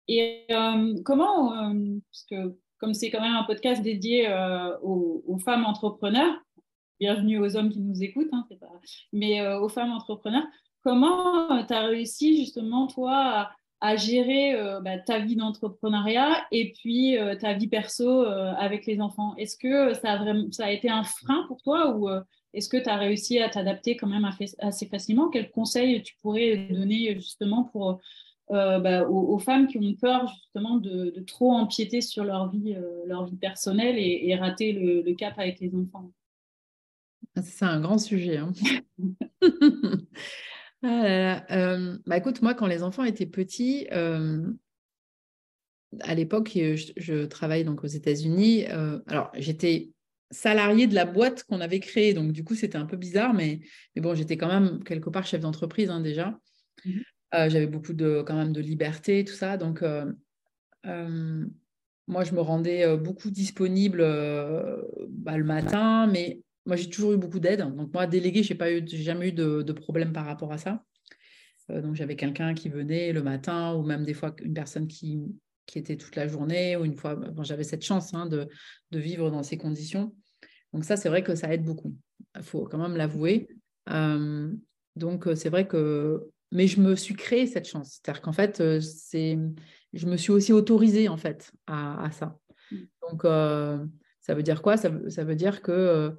Et 0.09 0.45
euh, 0.51 1.01
comment, 1.05 1.55
euh, 1.55 1.99
parce 2.11 2.25
que 2.25 2.59
comme 2.79 2.95
c'est 2.95 3.11
quand 3.11 3.21
même 3.21 3.37
un 3.37 3.45
podcast 3.45 3.83
dédié 3.83 4.29
euh, 4.29 4.77
aux, 4.81 5.39
femmes 5.39 5.65
entrepreneurs, 5.65 6.35
bienvenue 6.99 7.39
aux 7.39 7.57
hommes 7.57 7.71
qui 7.71 7.81
nous 7.81 8.03
écoutent, 8.03 8.29
hein, 8.33 8.47
pas... 8.61 8.67
mais 9.13 9.47
aux 9.57 9.69
femmes 9.69 9.93
entrepreneurs, 9.93 10.45
comment 10.83 11.65
tu 11.65 11.73
as 11.73 11.83
réussi 11.83 12.37
justement, 12.37 12.89
toi, 12.89 13.51
à, 13.81 13.97
gérer 13.97 14.55
bah, 14.83 14.99
ta 14.99 15.21
vie 15.21 15.37
d'entrepreneuriat 15.37 16.45
et 16.51 16.73
puis 16.73 17.17
ta 17.41 17.55
vie 17.55 17.69
perso 17.69 18.23
avec 18.23 18.87
les 18.87 19.01
enfants? 19.01 19.37
Est-ce 19.37 19.57
que 19.57 19.95
ça 19.95 20.13
a, 20.13 20.17
vraiment, 20.19 20.51
ça 20.51 20.67
a 20.67 20.71
été 20.71 20.91
un 20.91 21.05
frein 21.05 21.45
pour 21.47 21.63
toi 21.63 21.97
ou 21.97 22.09
est-ce 22.55 22.69
que 22.69 22.77
tu 22.77 22.89
as 22.89 22.97
réussi 22.97 23.39
à 23.39 23.49
t'adapter 23.49 23.97
quand 23.97 24.09
même 24.09 24.29
assez 24.59 24.87
facilement? 24.87 25.31
Quels 25.31 25.51
conseils 25.51 26.03
tu 26.03 26.17
pourrais 26.21 26.69
donner 26.71 27.15
justement 27.15 27.65
pour 27.65 28.01
euh, 28.51 28.79
bah, 28.81 29.09
aux, 29.09 29.39
femmes 29.39 29.67
qui 29.67 29.79
ont 29.79 29.95
peur 29.95 30.29
justement 30.29 30.77
de, 30.77 31.15
trop 31.27 31.53
empiéter 31.53 32.03
sur 32.03 32.25
leur 32.25 32.51
vie, 32.51 32.75
euh, 32.75 33.07
leur 33.07 33.25
vie 33.25 33.37
personnelle 33.37 33.97
et, 33.99 34.35
rater 34.35 34.73
le, 34.73 35.15
cap 35.15 35.39
avec 35.39 35.61
les 35.61 35.75
enfants? 35.75 36.13
Ah, 37.35 37.43
c'est 37.43 37.65
un 37.65 37.81
grand 37.81 37.97
sujet. 37.99 38.37
Hein. 38.37 38.53
Ah 40.83 41.45
euh, 41.51 41.97
bah, 42.05 42.19
écoute, 42.19 42.43
moi, 42.43 42.53
quand 42.53 42.67
les 42.67 42.83
enfants 42.83 43.05
étaient 43.05 43.27
petits, 43.27 43.87
à 46.01 46.15
l'époque, 46.15 46.51
je, 46.55 46.93
je, 46.97 47.25
travaillais 47.25 47.65
donc 47.65 47.85
aux 47.85 47.89
États-Unis. 47.89 48.67
alors, 49.07 49.31
j'étais 49.35 49.93
salariée 50.33 50.87
de 50.87 50.95
la 50.95 51.05
boîte 51.05 51.45
qu'on 51.45 51.61
avait 51.61 51.81
créée, 51.81 52.15
donc 52.15 52.33
du 52.33 52.43
coup, 52.43 52.55
c'était 52.55 52.79
un 52.79 52.87
peu 52.87 52.97
bizarre, 52.97 53.35
mais, 53.35 53.61
mais 53.95 54.03
bon, 54.03 54.15
j'étais 54.15 54.37
quand 54.37 54.49
même 54.49 54.83
quelque 54.83 55.11
part 55.11 55.27
chef 55.27 55.41
d'entreprise 55.41 55.91
hein, 55.91 56.01
déjà. 56.01 56.39
Mmh 56.85 57.01
euh, 57.35 57.49
j'avais 57.49 57.67
beaucoup 57.67 57.95
de, 57.95 58.23
quand 58.27 58.37
même 58.37 58.53
de 58.53 58.61
liberté, 58.61 59.25
tout 59.25 59.33
ça. 59.33 59.57
Donc, 59.57 59.83
euh, 59.83 60.13
euh, 60.87 61.47
moi, 62.07 62.25
je 62.25 62.35
me 62.35 62.41
rendais 62.41 62.97
beaucoup 62.99 63.31
disponible 63.31 64.03
bah, 65.09 65.39
le 65.39 65.45
matin, 65.45 66.07
mais 66.07 66.43
moi, 66.67 66.77
j'ai 66.77 66.91
toujours 66.91 67.13
eu 67.13 67.17
beaucoup 67.17 67.41
d'aide. 67.41 67.61
Donc, 67.61 67.93
moi, 67.95 68.07
délégué, 68.07 68.43
je 68.43 68.53
n'ai 68.53 69.03
jamais 69.03 69.29
eu 69.29 69.33
de, 69.33 69.63
de, 69.63 69.73
problème 69.73 70.13
par 70.13 70.27
rapport 70.27 70.53
à 70.53 70.59
ça. 70.59 70.85
donc, 71.71 71.95
j'avais 71.95 72.17
quelqu'un 72.17 72.55
qui 72.55 72.69
venait 72.69 73.13
le 73.13 73.23
matin 73.23 73.75
ou 73.75 73.83
même 73.83 74.05
des 74.05 74.15
fois 74.15 74.35
une 74.43 74.53
personne 74.53 74.87
qui, 74.87 75.23
qui 75.67 75.79
était 75.79 75.97
toute 75.97 76.17
la 76.17 76.29
journée 76.29 76.77
ou 76.77 76.85
une 76.85 76.97
fois, 76.97 77.15
bon, 77.15 77.45
j'avais 77.45 77.65
cette 77.65 77.85
chance 77.85 78.13
hein, 78.13 78.27
de, 78.27 78.49
de, 78.91 78.99
vivre 78.99 79.31
dans 79.31 79.43
ces 79.43 79.57
conditions. 79.57 80.15
Donc, 80.73 80.85
ça, 80.85 80.97
c'est 80.97 81.09
vrai 81.09 81.23
que 81.23 81.35
ça 81.35 81.53
aide 81.53 81.65
beaucoup. 81.65 81.95
Il 82.37 82.43
faut 82.43 82.65
quand 82.65 82.79
même 82.79 82.97
l'avouer. 82.97 83.49
donc, 83.87 85.29
c'est 85.35 85.51
vrai 85.51 85.67
que 85.67 86.31
mais 86.53 86.67
je 86.67 86.81
me 86.81 86.95
suis 86.95 87.17
créé 87.17 87.47
cette 87.47 87.67
chance. 87.67 87.99
C'est-à-dire 88.03 88.23
qu'en 88.23 88.33
fait, 88.33 88.61
euh, 88.61 88.79
c'est, 88.81 89.39
je 89.95 90.07
me 90.07 90.17
suis 90.17 90.33
aussi 90.33 90.53
autorisée 90.53 91.09
en 91.09 91.17
fait 91.17 91.51
à, 91.67 92.11
ça. 92.13 92.39
Mm. 92.71 92.77
Donc, 93.09 93.25
euh, 93.25 93.85
ça 94.21 94.35
veut 94.35 94.43
dire 94.43 94.63
quoi? 94.63 94.77
Ça, 94.77 94.89
veut 94.91 95.35
dire 95.35 95.63
que 95.63 95.73
euh, 95.73 96.11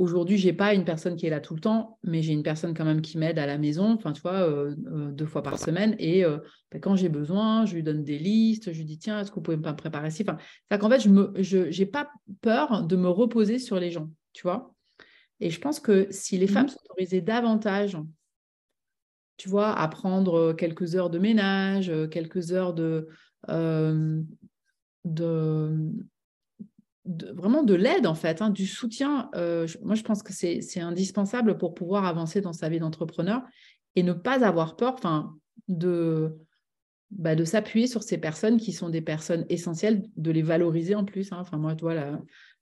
aujourd'hui, 0.00 0.38
j'ai 0.38 0.52
pas 0.52 0.74
une 0.74 0.84
personne 0.84 1.16
qui 1.16 1.26
est 1.26 1.30
là 1.30 1.40
tout 1.40 1.54
le 1.54 1.60
temps, 1.60 1.98
mais 2.02 2.22
j'ai 2.22 2.32
une 2.32 2.42
personne 2.42 2.74
quand 2.74 2.84
même 2.84 3.02
qui 3.02 3.18
m'aide 3.18 3.38
à 3.38 3.46
la 3.46 3.58
maison. 3.58 3.92
Enfin, 3.92 4.12
tu 4.12 4.20
vois, 4.22 4.48
deux 4.76 5.26
fois 5.26 5.42
par 5.42 5.58
semaine. 5.58 5.94
Et 5.98 6.22
ben, 6.22 6.80
quand 6.80 6.96
j'ai 6.96 7.08
besoin, 7.08 7.66
je 7.66 7.74
lui 7.74 7.82
donne 7.82 8.02
des 8.02 8.18
listes. 8.18 8.72
Je 8.72 8.78
lui 8.78 8.84
dis 8.84 8.98
tiens, 8.98 9.20
est-ce 9.20 9.30
que 9.30 9.36
vous 9.36 9.42
pouvez 9.42 9.56
me 9.56 9.72
préparer 9.76 10.10
ci? 10.10 10.22
Enfin, 10.22 10.38
c'est 10.70 10.78
qu'en 10.78 10.90
fait, 10.90 11.00
je 11.00 11.70
j'ai 11.70 11.86
pas 11.86 12.10
peur 12.40 12.84
de 12.84 12.96
me 12.96 13.08
reposer 13.08 13.58
sur 13.58 13.78
les 13.78 13.90
gens. 13.90 14.10
Tu 14.32 14.42
vois. 14.42 14.74
Et 15.40 15.50
je 15.50 15.60
pense 15.60 15.80
que 15.80 16.06
si 16.10 16.38
les 16.38 16.46
mm. 16.46 16.50
femmes 16.50 16.68
s'autorisaient 16.68 17.20
davantage 17.20 17.96
tu 19.40 19.48
vois, 19.48 19.72
apprendre 19.72 20.34
euh, 20.34 20.52
quelques 20.52 20.96
heures 20.96 21.08
de 21.08 21.18
ménage, 21.18 21.88
euh, 21.88 22.06
quelques 22.06 22.52
heures 22.52 22.74
de, 22.74 23.08
euh, 23.48 24.22
de, 27.04 27.32
vraiment 27.32 27.62
de 27.62 27.74
l'aide 27.74 28.06
en 28.06 28.14
fait, 28.14 28.42
hein, 28.42 28.50
du 28.50 28.66
soutien. 28.66 29.30
moi, 29.82 29.94
je 29.94 30.02
pense 30.02 30.22
que 30.22 30.32
c'est 30.32 30.80
indispensable 30.80 31.58
pour 31.58 31.74
pouvoir 31.74 32.04
avancer 32.04 32.40
dans 32.40 32.52
sa 32.52 32.68
vie 32.68 32.78
d'entrepreneur 32.78 33.42
et 33.96 34.02
ne 34.02 34.12
pas 34.12 34.44
avoir 34.44 34.76
peur, 34.76 34.96
de 35.68 36.36
bah, 37.10 37.34
de 37.34 37.44
s'appuyer 37.44 37.88
sur 37.88 38.04
ces 38.04 38.18
personnes 38.18 38.56
qui 38.56 38.72
sont 38.72 38.88
des 38.88 39.00
personnes 39.00 39.44
essentielles, 39.48 40.04
de 40.16 40.30
les 40.30 40.42
valoriser 40.42 40.94
en 40.94 41.04
plus. 41.04 41.32
Hein. 41.32 41.38
Enfin, 41.40 41.58
moi, 41.58 41.74
tu 41.74 41.82
vois, 41.82 41.94
là 41.94 42.20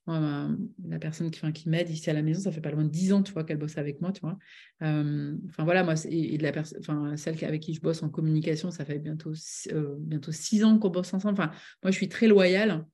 la 0.08 0.98
personne 0.98 1.30
qui, 1.30 1.52
qui 1.52 1.68
m'aide 1.68 1.90
ici 1.90 2.08
à 2.08 2.12
la 2.12 2.22
maison, 2.22 2.40
ça 2.40 2.52
fait 2.52 2.60
pas 2.60 2.70
loin 2.70 2.84
de 2.84 2.88
10 2.88 3.12
ans, 3.12 3.22
tu 3.22 3.32
vois, 3.32 3.44
qu'elle 3.44 3.58
bosse 3.58 3.76
avec 3.76 4.00
moi, 4.00 4.12
tu 4.12 4.20
vois. 4.20 4.38
Euh, 4.82 5.36
enfin, 5.48 5.64
voilà, 5.64 5.84
moi, 5.84 5.94
et, 6.08 6.38
de 6.38 6.42
la 6.42 6.52
enfin, 6.78 7.16
celle 7.16 7.42
avec 7.44 7.62
qui 7.62 7.74
je 7.74 7.80
bosse 7.80 8.02
en 8.02 8.08
communication, 8.08 8.70
ça 8.70 8.84
fait 8.84 8.98
bientôt, 8.98 9.32
euh, 9.72 9.96
bientôt 9.98 10.32
6 10.32 10.64
ans 10.64 10.78
qu'on 10.78 10.90
bosse 10.90 11.12
ensemble. 11.12 11.34
Enfin, 11.34 11.50
moi, 11.82 11.90
je 11.90 11.96
suis 11.96 12.08
très 12.08 12.26
loyale, 12.26 12.86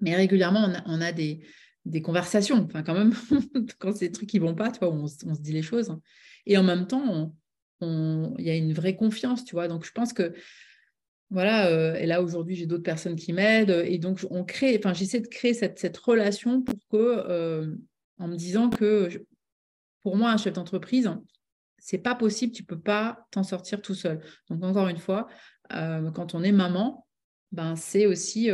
mais 0.00 0.14
régulièrement, 0.14 0.72
on 0.86 1.00
a, 1.00 1.12
des, 1.12 1.40
conversations, 2.02 2.64
enfin, 2.64 2.82
quand 2.82 2.94
même, 2.94 3.14
quand 3.78 3.94
c'est 3.94 4.08
des 4.08 4.12
trucs 4.12 4.28
qui 4.28 4.38
vont 4.38 4.54
pas, 4.54 4.70
tu 4.70 4.80
vois, 4.80 4.90
on, 4.90 5.06
se 5.06 5.40
dit 5.40 5.52
les 5.52 5.62
choses. 5.62 5.96
Et 6.46 6.56
en 6.58 6.62
même 6.62 6.86
temps, 6.86 7.34
il 7.80 8.44
y 8.44 8.50
a 8.50 8.56
une 8.56 8.72
vraie 8.72 8.96
confiance, 8.96 9.44
tu 9.44 9.54
vois. 9.54 9.68
Donc, 9.68 9.84
je 9.84 9.92
pense 9.92 10.12
que 10.12 10.34
voilà, 11.30 11.66
euh, 11.66 11.94
et 11.94 12.06
là 12.06 12.22
aujourd'hui 12.22 12.54
j'ai 12.54 12.66
d'autres 12.66 12.84
personnes 12.84 13.16
qui 13.16 13.32
m'aident 13.32 13.82
et 13.86 13.98
donc 13.98 14.24
on 14.30 14.44
crée, 14.44 14.76
enfin 14.78 14.92
j'essaie 14.92 15.20
de 15.20 15.26
créer 15.26 15.52
cette, 15.52 15.96
relation 15.96 16.62
pour 16.62 16.78
que, 16.90 16.96
euh, 16.96 17.74
en 18.18 18.28
me 18.28 18.36
disant 18.36 18.70
que 18.70 19.08
pour 20.02 20.16
moi 20.16 20.30
un 20.30 20.36
chef 20.36 20.52
d'entreprise, 20.52 21.10
c'est 21.78 21.98
pas 21.98 22.14
possible, 22.14 22.52
tu 22.52 22.62
peux 22.62 22.78
pas 22.78 23.26
t'en 23.30 23.42
sortir 23.42 23.82
tout 23.82 23.94
seul. 23.94 24.20
Donc 24.48 24.62
encore 24.62 24.88
une 24.88 24.98
fois, 24.98 25.26
euh, 25.72 26.10
quand 26.12 26.34
on 26.34 26.42
est 26.42 26.52
maman, 26.52 27.06
ben 27.52 27.74
c'est 27.74 28.06
aussi 28.06 28.50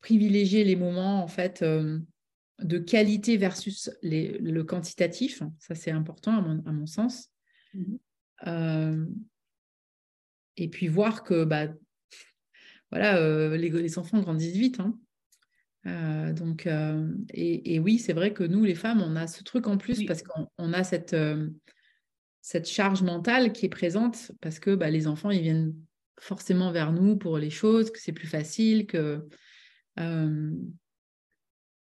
privilégier 0.00 0.64
les 0.64 0.76
moments 0.76 1.22
en 1.22 1.28
fait 1.28 1.62
de 1.62 2.78
qualité 2.78 3.36
versus 3.36 3.90
le 4.02 4.62
quantitatif. 4.62 5.42
Ça 5.58 5.74
c'est 5.74 5.90
important 5.90 6.36
à 6.36 6.72
mon, 6.72 6.86
sens. 6.86 7.30
Mmh 7.74 7.96
et 10.56 10.68
puis 10.68 10.88
voir 10.88 11.22
que 11.22 11.44
bah, 11.44 11.68
voilà, 12.90 13.18
euh, 13.18 13.56
les, 13.56 13.98
enfants 13.98 14.20
grandissent 14.20 14.56
vite. 14.56 14.80
Hein. 14.80 14.98
Euh, 15.86 16.32
donc, 16.32 16.66
euh, 16.66 17.08
et, 17.32 17.78
oui, 17.78 17.98
c'est 17.98 18.12
vrai 18.12 18.32
que 18.32 18.44
nous, 18.44 18.64
les 18.64 18.74
femmes, 18.74 19.02
on 19.02 19.16
a 19.16 19.26
ce 19.26 19.42
truc 19.42 19.66
en 19.66 19.78
plus 19.78 20.04
parce 20.04 20.22
qu'on 20.22 20.72
a 20.72 20.84
cette, 20.84 21.16
cette 22.40 22.68
charge 22.68 23.02
mentale 23.02 23.52
qui 23.52 23.66
est 23.66 23.70
présente 23.70 24.32
parce 24.40 24.58
que 24.58 24.74
bah, 24.74 24.90
les 24.90 25.06
enfants, 25.06 25.30
ils 25.30 25.42
viennent 25.42 25.74
forcément 26.18 26.70
vers 26.70 26.92
nous 26.92 27.16
pour 27.16 27.38
les 27.38 27.50
choses, 27.50 27.90
que 27.90 27.98
c'est 27.98 28.12
plus 28.12 28.28
facile, 28.28 28.86
que 28.86 29.26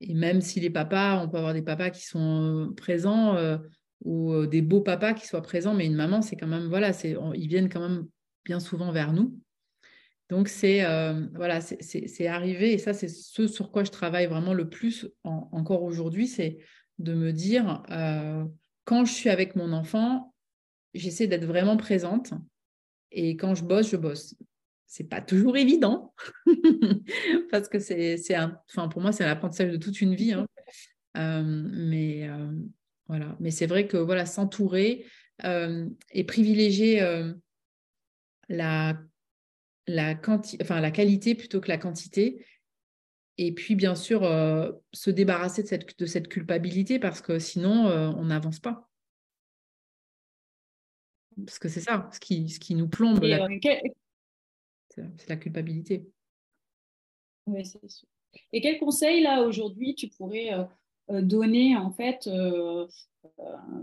et 0.01 0.13
même 0.13 0.41
si 0.41 0.59
les 0.59 0.69
papas, 0.69 1.21
on 1.23 1.29
peut 1.29 1.37
avoir 1.37 1.53
des 1.53 1.61
papas 1.61 1.89
qui 1.89 2.05
sont 2.05 2.73
présents 2.75 3.37
ou 4.03 4.45
des 4.45 4.61
beaux 4.61 4.81
papas 4.81 5.13
qui 5.13 5.27
soient 5.27 5.41
présents, 5.41 5.73
mais 5.73 5.85
une 5.85 5.95
maman, 5.95 6.21
c'est 6.21 6.35
quand 6.35 6.47
même 6.47 6.67
voilà, 6.67 6.91
ils 7.03 7.47
viennent 7.47 7.69
quand 7.69 7.81
même 7.81 8.07
bien 8.45 8.59
souvent 8.59 8.91
vers 8.91 9.13
nous. 9.13 9.37
Donc, 10.29 10.47
c'est 10.47 10.85
euh, 10.85 11.25
voilà, 11.33 11.59
arrivé, 12.27 12.73
et 12.73 12.77
ça, 12.77 12.93
c'est 12.93 13.07
ce 13.07 13.47
sur 13.47 13.71
quoi 13.71 13.83
je 13.83 13.89
travaille 13.89 14.27
vraiment 14.27 14.53
le 14.53 14.69
plus 14.69 15.09
encore 15.23 15.83
aujourd'hui, 15.83 16.27
c'est 16.27 16.59
de 16.99 17.13
me 17.13 17.33
dire, 17.33 17.81
euh, 17.89 18.45
quand 18.85 19.05
je 19.05 19.11
suis 19.11 19.29
avec 19.29 19.55
mon 19.55 19.73
enfant, 19.73 20.33
j'essaie 20.93 21.25
d'être 21.25 21.45
vraiment 21.45 21.77
présente, 21.77 22.33
et 23.11 23.37
quand 23.37 23.55
je 23.55 23.63
bosse, 23.63 23.89
je 23.89 23.97
bosse. 23.97 24.35
C'est 24.91 25.07
pas 25.07 25.21
toujours 25.21 25.55
évident, 25.55 26.13
parce 27.51 27.69
que 27.69 27.77
c'est, 27.79 28.17
enfin, 28.69 28.87
pour 28.89 29.01
moi, 29.01 29.11
c'est 29.11 29.23
l'apprentissage 29.23 29.71
de 29.71 29.77
toute 29.77 30.01
une 30.01 30.15
vie. 30.15 30.33
Hein. 30.33 30.47
Euh, 31.15 31.43
mais 31.45 32.27
voilà, 33.07 33.37
mais 33.39 33.51
c'est 33.51 33.67
vrai 33.67 33.87
que 33.87 33.97
voilà, 33.97 34.25
s'entourer 34.25 35.05
et 35.43 36.23
privilégier 36.25 37.01
la, 38.49 38.99
la, 39.87 40.15
enfin, 40.61 40.81
la 40.81 40.91
qualité 40.91 41.35
plutôt 41.35 41.61
que 41.61 41.69
la 41.69 41.77
quantité. 41.77 42.45
Et 43.41 43.53
puis, 43.53 43.75
bien 43.75 43.95
sûr, 43.95 44.25
euh, 44.25 44.69
se 44.91 45.09
débarrasser 45.09 45.63
de 45.63 45.67
cette, 45.69 45.97
de 45.97 46.05
cette 46.05 46.27
culpabilité 46.27 46.99
parce 46.99 47.21
que 47.21 47.39
sinon, 47.39 47.87
euh, 47.87 48.09
on 48.17 48.25
n'avance 48.25 48.59
pas. 48.59 48.89
Parce 51.45 51.57
que 51.57 51.69
c'est 51.69 51.79
ça, 51.79 52.09
ce 52.11 52.19
qui, 52.19 52.49
ce 52.49 52.59
qui 52.59 52.75
nous 52.75 52.89
plombe. 52.89 53.23
Euh, 53.23 53.47
c'est 55.17 55.29
la 55.29 55.37
culpabilité. 55.37 56.09
Oui, 57.47 57.65
c'est 57.65 57.89
sûr. 57.89 58.07
Et 58.53 58.61
quel 58.61 58.79
conseil, 58.79 59.23
là, 59.23 59.43
aujourd'hui, 59.43 59.95
tu 59.95 60.07
pourrais 60.07 60.51
donner 61.09 61.75
en 61.75 61.89
fait 61.89 62.29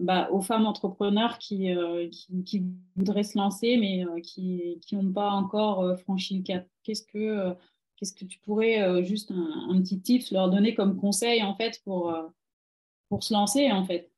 bah, 0.00 0.28
aux 0.30 0.40
femmes 0.40 0.66
entrepreneurs 0.66 1.38
qui, 1.38 1.74
qui, 2.44 2.64
voudraient 2.94 3.24
se 3.24 3.36
lancer 3.36 3.76
mais 3.76 4.04
qui 4.22 4.78
n'ont 4.92 5.12
pas 5.12 5.30
encore 5.30 5.98
franchi 5.98 6.38
le 6.38 6.42
cap? 6.44 6.68
Qu'est-ce 6.84 7.02
que 7.02 7.54
Qu'est-ce 7.96 8.12
que 8.12 8.26
tu 8.26 8.38
pourrais 8.40 9.02
juste 9.02 9.30
un, 9.30 9.70
un, 9.70 9.80
petit 9.80 10.00
tips 10.00 10.30
leur 10.30 10.50
donner 10.50 10.74
comme 10.74 11.00
conseil 11.00 11.42
en 11.42 11.56
fait 11.56 11.80
pour, 11.82 12.14
pour 13.08 13.24
se 13.24 13.32
lancer 13.32 13.72
en 13.72 13.84
fait? 13.84 14.12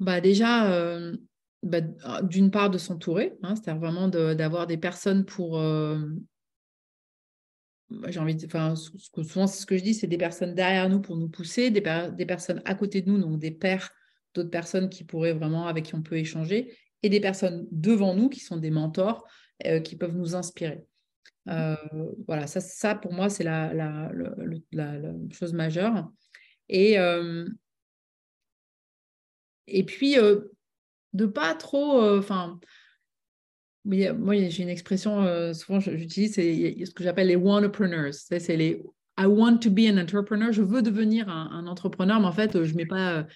Bah 0.00 0.20
déjà, 0.20 0.70
euh, 0.72 1.16
bah, 1.64 1.80
ah, 2.02 2.22
d'une 2.22 2.50
part 2.50 2.70
de 2.70 2.78
s'entourer, 2.78 3.34
hein, 3.42 3.56
c'est-à-dire 3.56 3.80
vraiment 3.80 4.08
d'avoir 4.08 4.66
des 4.66 4.76
personnes 4.76 5.24
pour... 5.24 5.58
Euh, 5.58 5.98
j'ai 8.08 8.20
envie. 8.20 8.36
Enfin, 8.44 8.74
souvent, 8.74 9.46
c'est 9.46 9.60
ce 9.60 9.66
que 9.66 9.76
je 9.76 9.82
dis, 9.82 9.94
c'est 9.94 10.06
des 10.06 10.18
personnes 10.18 10.54
derrière 10.54 10.88
nous 10.88 11.00
pour 11.00 11.16
nous 11.16 11.28
pousser, 11.28 11.70
des, 11.70 11.80
personnes 11.80 12.62
à 12.64 12.74
côté 12.74 13.02
de 13.02 13.10
nous, 13.10 13.18
donc 13.18 13.38
des 13.38 13.50
pères, 13.50 13.90
d'autres 14.34 14.50
personnes 14.50 14.88
qui 14.88 15.04
pourraient 15.04 15.32
vraiment, 15.32 15.66
avec 15.66 15.86
qui 15.86 15.94
on 15.94 16.02
peut 16.02 16.16
échanger, 16.16 16.76
et 17.02 17.08
des 17.08 17.20
personnes 17.20 17.66
devant 17.70 18.14
nous 18.14 18.28
qui 18.28 18.40
sont 18.40 18.56
des 18.56 18.70
mentors, 18.70 19.26
euh, 19.66 19.80
qui 19.80 19.96
peuvent 19.96 20.16
nous 20.16 20.34
inspirer. 20.34 20.82
voilà, 21.46 22.46
ça, 22.46 22.60
ça 22.60 22.94
pour 22.94 23.12
moi, 23.12 23.28
c'est 23.28 23.44
la, 23.44 24.10
chose 25.30 25.52
majeure. 25.52 26.10
Et, 26.68 26.98
et 29.66 29.84
puis, 29.84 30.18
euh, 30.18 30.40
de 31.14 31.26
pas 31.26 31.54
trop. 31.54 32.02
Euh, 32.02 32.18
enfin. 32.18 32.60
moi, 33.84 34.34
j'ai 34.36 34.62
une 34.62 34.68
expression, 34.68 35.22
euh, 35.22 35.54
souvent 35.54 35.80
j'utilise, 35.80 36.34
c'est 36.34 36.84
ce 36.84 36.90
que 36.92 37.04
j'appelle 37.04 37.28
les 37.28 37.36
entrepreneurs. 37.36 38.12
C'est 38.12 38.56
les 38.56 38.82
I 39.18 39.26
want 39.26 39.58
to 39.58 39.70
be 39.70 39.88
an 39.88 39.96
entrepreneur. 39.96 40.52
Je 40.52 40.62
veux 40.62 40.82
devenir 40.82 41.28
un, 41.28 41.66
entrepreneur, 41.66 42.20
mais 42.20 42.26
en 42.26 42.32
fait, 42.32 42.62
je 42.64 42.74
mets 42.74 42.86
pas. 42.86 43.26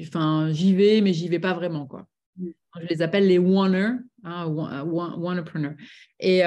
Enfin, 0.00 0.50
j'y 0.52 0.74
vais, 0.74 1.00
mais 1.00 1.12
j'y 1.12 1.28
vais 1.28 1.40
pas 1.40 1.54
vraiment, 1.54 1.86
quoi. 1.86 2.06
Mm. 2.36 2.50
Je 2.80 2.86
les 2.86 3.02
appelle 3.02 3.26
les 3.28 3.38
one 3.38 4.04
hein, 4.24 4.46
entrepreneurs. 4.46 5.74
Et, 6.20 6.42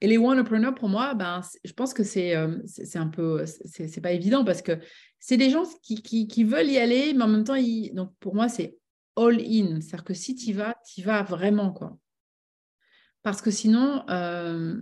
et 0.00 0.06
les 0.06 0.18
entrepreneurs, 0.18 0.74
pour 0.74 0.88
moi, 0.88 1.14
ben, 1.14 1.40
je 1.64 1.72
pense 1.72 1.92
que 1.94 2.04
c'est 2.04 2.34
c'est 2.66 2.98
un 2.98 3.08
peu, 3.08 3.44
c'est 3.46 4.00
pas 4.00 4.12
évident 4.12 4.44
parce 4.44 4.62
que 4.62 4.78
c'est 5.18 5.36
des 5.36 5.50
gens 5.50 5.64
qui, 5.82 6.02
qui, 6.02 6.44
veulent 6.44 6.70
y 6.70 6.78
aller, 6.78 7.12
mais 7.14 7.24
en 7.24 7.28
même 7.28 7.44
temps, 7.44 7.54
ils... 7.54 7.92
donc 7.94 8.12
pour 8.20 8.34
moi, 8.34 8.48
c'est 8.48 8.76
all 9.16 9.40
in. 9.40 9.80
C'est-à-dire 9.80 10.04
que 10.04 10.14
si 10.14 10.34
tu 10.34 10.50
y 10.50 10.52
vas, 10.52 10.76
tu 10.86 11.00
y 11.00 11.04
vas 11.04 11.22
vraiment. 11.22 11.72
quoi. 11.72 11.98
Parce 13.22 13.42
que 13.42 13.50
sinon, 13.50 14.04
euh, 14.08 14.80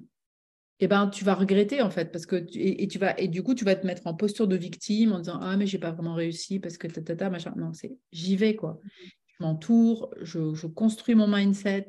eh 0.80 0.88
ben, 0.88 1.08
tu 1.08 1.24
vas 1.24 1.34
regretter 1.34 1.82
en 1.82 1.90
fait. 1.90 2.12
Parce 2.12 2.26
que 2.26 2.44
et, 2.54 2.86
tu 2.88 2.98
vas, 2.98 3.18
et 3.18 3.28
du 3.28 3.42
coup, 3.42 3.54
tu 3.54 3.64
vas 3.64 3.76
te 3.76 3.86
mettre 3.86 4.06
en 4.06 4.14
posture 4.14 4.48
de 4.48 4.56
victime 4.56 5.12
en 5.12 5.18
disant 5.18 5.38
Ah, 5.40 5.56
mais 5.56 5.66
j'ai 5.66 5.78
pas 5.78 5.92
vraiment 5.92 6.14
réussi 6.14 6.60
parce 6.60 6.76
que 6.76 6.86
ta, 6.86 7.30
machin. 7.30 7.54
Non, 7.56 7.72
c'est 7.72 7.96
j'y 8.12 8.36
vais. 8.36 8.56
quoi. 8.56 8.80
Je 9.26 9.44
m'entoure, 9.44 10.14
je, 10.20 10.54
je, 10.54 10.66
construis 10.68 11.16
mon 11.16 11.26
mindset, 11.26 11.88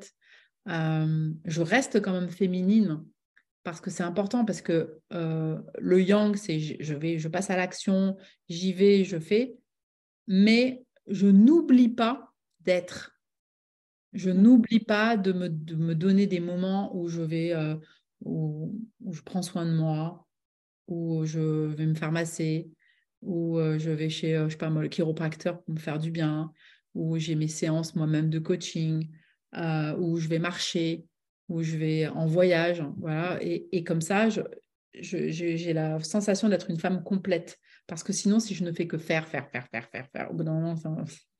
euh, 0.68 1.32
je 1.46 1.62
reste 1.62 2.02
quand 2.02 2.12
même 2.12 2.30
féminine 2.30 3.04
parce 3.66 3.82
que 3.82 3.90
c'est 3.90 4.04
important, 4.04 4.46
parce 4.46 4.62
que 4.62 5.00
euh, 5.12 5.60
le 5.80 6.02
yang, 6.02 6.36
c'est 6.36 6.60
je, 6.60 6.94
vais, 6.94 7.18
je 7.18 7.28
passe 7.28 7.50
à 7.50 7.58
l'action, 7.58 8.16
j'y 8.48 8.74
vais, 8.74 9.04
je 9.04 9.18
fais, 9.18 9.58
mais 10.28 10.86
je 11.08 11.28
n'oublie 11.28 11.90
pas 11.90 12.25
d'être. 12.66 13.18
Je 14.14 14.30
n'oublie 14.30 14.80
pas 14.80 15.18
de 15.18 15.34
me, 15.34 15.50
donner 15.96 16.28
des 16.28 16.40
moments 16.40 16.96
où 16.96 17.08
je 17.08 17.22
vais, 17.22 17.54
euh, 17.54 17.76
où, 18.24 18.80
je 19.12 19.22
prends 19.22 19.42
soin 19.42 19.66
de 19.66 19.74
moi, 19.74 20.28
où 20.88 21.26
je 21.26 21.40
vais 21.40 21.86
me 21.86 21.96
faire 21.96 22.12
masser, 22.12 22.70
où 23.22 23.58
euh, 23.58 23.78
je 23.78 23.92
vais 23.92 24.10
chez, 24.10 24.36
je 24.46 24.50
sais 24.50 24.58
pas 24.58 24.70
moi, 24.70 24.84
le 24.84 24.90
chiropracteur 24.90 25.62
pour 25.62 25.74
me 25.74 25.80
faire 25.80 26.00
du 26.00 26.12
bien, 26.12 26.52
où 26.94 27.18
j'ai 27.18 27.36
mes 27.36 27.48
séances 27.48 27.96
moi-même 27.96 28.30
de 28.30 28.40
coaching, 28.40 29.10
où 29.98 30.18
je 30.18 30.28
vais 30.28 30.40
marcher, 30.40 31.06
où 31.50 31.62
je 31.62 31.78
vais 31.78 32.08
en 32.08 32.26
voyage, 32.26 32.84
voilà, 32.98 33.38
et, 33.42 33.84
comme 33.84 34.02
ça, 34.02 34.30
j'ai 34.94 35.74
la 35.74 36.00
sensation 36.00 36.50
d'être 36.50 36.70
une 36.70 36.80
femme 36.80 37.04
complète. 37.04 37.60
Parce 37.88 38.04
que 38.04 38.14
sinon, 38.14 38.40
si 38.40 38.56
je 38.56 38.64
ne 38.64 38.72
fais 38.72 38.88
que 38.88 38.98
faire, 38.98 39.28
faire, 39.28 39.50
faire, 39.50 39.68
faire, 39.68 39.88
faire, 39.90 40.08
faire, 40.10 40.32
au 40.32 40.34
bout 40.34 40.44
d'un 40.44 40.54
moment, 40.54 40.76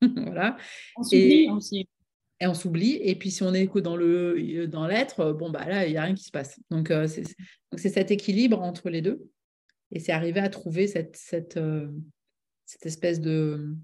voilà. 0.00 0.56
On 0.96 1.02
s'oublie 1.02 1.48
aussi. 1.50 1.88
Et 2.38 2.46
on 2.46 2.54
s'oublie. 2.54 2.98
Et 3.02 3.14
puis, 3.16 3.30
si 3.30 3.42
on 3.42 3.52
est 3.54 3.66
que 3.66 3.78
dans 3.78 3.96
le 3.96 4.66
dans 4.68 4.86
l'être, 4.86 5.32
bon, 5.32 5.50
bah 5.50 5.66
là, 5.66 5.86
il 5.86 5.92
n'y 5.92 5.96
a 5.96 6.02
rien 6.02 6.14
qui 6.14 6.24
se 6.24 6.30
passe. 6.30 6.60
Donc, 6.70 6.90
euh, 6.90 7.08
c'est 7.08 7.88
cet 7.88 8.10
équilibre 8.10 8.60
entre 8.60 8.90
les 8.90 9.02
deux. 9.02 9.26
Et 9.92 10.00
c'est 10.00 10.12
arriver 10.12 10.40
à 10.40 10.48
trouver 10.48 10.86
cette, 10.86 11.16
cette, 11.16 11.56
euh, 11.56 11.88
cette 12.64 12.86
espèce 12.86 13.20
de 13.20 13.74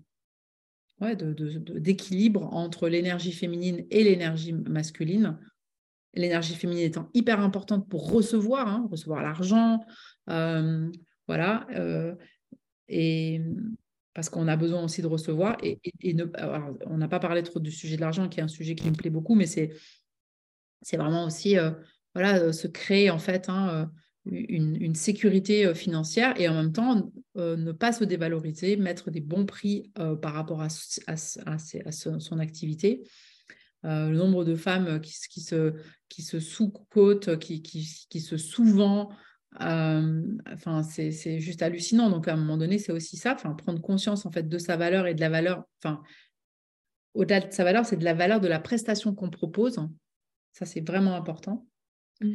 ouais, 1.01 1.17
d'équilibre 1.17 2.41
de, 2.41 2.55
entre 2.55 2.89
l'énergie 2.89 3.33
féminine 3.33 3.87
et 3.91 4.05
l'énergie 4.05 4.53
masculine 4.53 5.39
l'énergie 6.15 6.55
féminine 6.55 6.85
étant 6.85 7.09
hyper 7.15 7.41
importante 7.41 7.89
pour 7.89 8.11
recevoir, 8.11 8.69
hein, 8.69 8.87
recevoir 8.91 9.23
l'argent, 9.23 9.85
euh, 10.29 10.91
voilà, 11.27 11.67
euh, 11.71 12.15
et 12.93 13.41
parce 14.15 14.29
qu'on 14.29 14.47
a 14.47 14.57
besoin 14.57 14.85
aussi 14.85 15.01
de 15.01 15.07
recevoir. 15.07 15.57
Et, 15.63 15.81
on 16.87 16.99
n'a 16.99 17.09
pas 17.09 17.19
parlé 17.19 17.43
trop 17.43 17.61
du 17.61 17.71
sujet 17.71 17.97
de 17.97 18.03
l'argent, 18.03 18.29
qui 18.29 18.41
est 18.41 18.43
un 18.43 18.49
sujet 18.49 18.75
qui 18.75 18.89
me 18.89 18.95
plaît 18.95 19.11
beaucoup, 19.11 19.35
mais 19.35 19.47
c'est 19.47 19.71
c'est 20.83 20.97
vraiment 20.97 21.25
aussi 21.25 21.57
euh, 21.59 21.71
voilà 22.15 22.53
se 22.53 22.67
créer 22.67 23.09
en 23.09 23.19
fait 23.19 23.49
hein, 23.49 23.91
une, 24.27 24.95
sécurité 24.95 25.75
financière 25.75 26.39
et 26.41 26.49
en 26.49 26.55
même 26.55 26.73
temps 26.73 27.11
ne 27.37 27.73
pas 27.73 27.93
se 27.93 28.05
dévaloriser, 28.05 28.77
mettre 28.77 29.11
des 29.11 29.21
bons 29.21 29.47
prix 29.47 29.93
par 30.21 30.35
rapport 30.35 30.61
à, 30.61 30.69
à, 31.07 31.17
son 31.17 32.39
activité 32.39 33.05
euh, 33.85 34.11
le 34.11 34.17
nombre 34.17 34.45
de 34.45 34.55
femmes 34.55 35.01
qui, 35.01 35.15
qui 35.29 35.41
se, 35.41 35.75
qui 36.09 36.23
se 36.23 36.39
sous-cotent, 36.39 37.37
qui, 37.39 37.63
qui, 37.63 38.07
qui, 38.09 38.21
se 38.21 38.37
sous-vend, 38.37 39.11
euh, 39.61 40.23
enfin, 40.53 40.83
c'est 40.83 41.41
juste 41.41 41.63
hallucinant. 41.63 42.11
Donc, 42.11 42.29
à 42.29 42.33
un 42.33 42.37
moment 42.37 42.57
donné, 42.57 42.79
c'est 42.79 42.93
aussi 42.93 43.17
ça, 43.17 43.35
enfin, 43.35 43.53
prendre 43.53 43.81
conscience 43.81 44.25
en 44.25 44.31
fait 44.31 44.49
de 44.49 44.59
sa 44.59 44.77
valeur 44.77 45.07
et 45.07 45.15
de 45.15 45.21
la 45.21 45.29
valeur, 45.29 45.65
enfin, 45.83 46.03
au-delà 47.15 47.41
de 47.41 47.53
sa 47.53 47.65
valeur, 47.65 47.85
c'est 47.85 47.99
de 47.99 48.05
la 48.05 48.15
valeur 48.15 48.41
de 48.41 48.49
la 48.49 48.61
prestation 48.61 49.15
qu'on 49.15 49.31
propose. 49.31 49.79
Ça, 50.53 50.65
c'est 50.65 50.87
vraiment 50.87 51.15
important. 51.15 51.67
Mmh. 52.21 52.31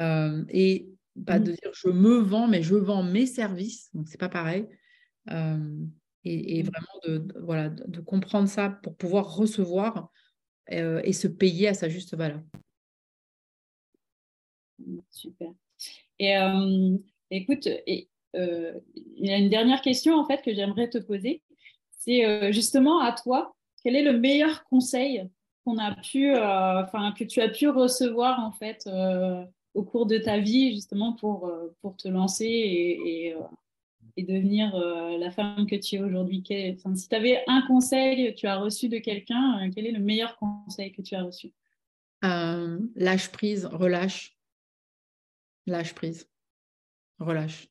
Euh, 0.00 0.44
et 0.48 0.88
pas 1.26 1.38
mmh. 1.38 1.44
de 1.44 1.52
dire 1.52 1.70
je 1.74 1.88
me 1.88 2.16
vends, 2.16 2.48
mais 2.48 2.62
je 2.62 2.74
vends 2.74 3.02
mes 3.02 3.26
services. 3.26 3.90
Donc, 3.94 4.08
c'est 4.08 4.20
pas 4.20 4.30
pareil. 4.30 4.66
et, 5.28 6.62
mmh. 6.62 6.66
vraiment 6.66 7.00
de, 7.04 7.40
voilà, 7.42 7.68
de 7.68 8.00
comprendre 8.00 8.48
ça 8.48 8.70
pour 8.70 8.96
pouvoir 8.96 9.34
recevoir 9.34 10.10
et 10.68 11.12
se 11.12 11.26
payer 11.26 11.68
à 11.68 11.74
sa 11.74 11.88
juste 11.88 12.16
valeur. 12.16 12.40
Super. 15.10 15.52
Et 16.22 16.36
euh, 16.36 16.96
écoute, 17.32 17.66
euh, 17.66 18.72
il 18.94 19.26
y 19.26 19.32
a 19.32 19.38
une 19.38 19.48
dernière 19.48 19.82
question 19.82 20.14
en 20.14 20.24
fait 20.24 20.40
que 20.42 20.54
j'aimerais 20.54 20.88
te 20.88 20.98
poser. 20.98 21.42
C'est 21.90 22.52
justement 22.52 23.00
à 23.00 23.12
toi, 23.12 23.54
quel 23.82 23.96
est 23.96 24.02
le 24.02 24.18
meilleur 24.18 24.64
conseil 24.64 25.28
qu'on 25.64 25.78
a 25.78 25.94
pu, 25.94 26.34
enfin 26.36 27.12
que 27.16 27.24
tu 27.24 27.40
as 27.40 27.48
pu 27.48 27.68
recevoir 27.68 28.40
en 28.40 28.50
fait 28.50 28.88
au 29.74 29.84
cours 29.84 30.06
de 30.06 30.18
ta 30.18 30.38
vie 30.38 30.74
justement 30.74 31.12
pour, 31.12 31.52
pour 31.80 31.96
te 31.96 32.08
lancer 32.08 32.44
et, 32.46 33.36
devenir 34.18 34.74
euh, 34.74 35.18
la 35.18 35.30
femme 35.30 35.66
que 35.66 35.76
tu 35.76 35.96
es 35.96 36.00
aujourd'hui? 36.00 36.42
Si 36.46 37.08
tu 37.08 37.16
avais 37.16 37.42
un 37.46 37.62
conseil 37.62 38.32
que 38.32 38.38
tu 38.38 38.46
as 38.46 38.56
reçu 38.56 38.88
de 38.88 38.98
quelqu'un, 38.98 39.60
euh, 39.60 39.70
quel 39.74 39.86
est 39.86 39.92
le 39.92 40.00
meilleur 40.00 40.36
conseil 40.36 40.92
que 40.92 41.02
tu 41.02 41.14
as 41.14 41.22
reçu? 41.22 41.52
Euh, 42.24 42.78
Lâche 42.94 43.30
prise, 43.30 43.66
relâche. 43.66 44.31
Lâche 45.66 45.94
prise, 45.94 46.28
relâche. 47.18 47.68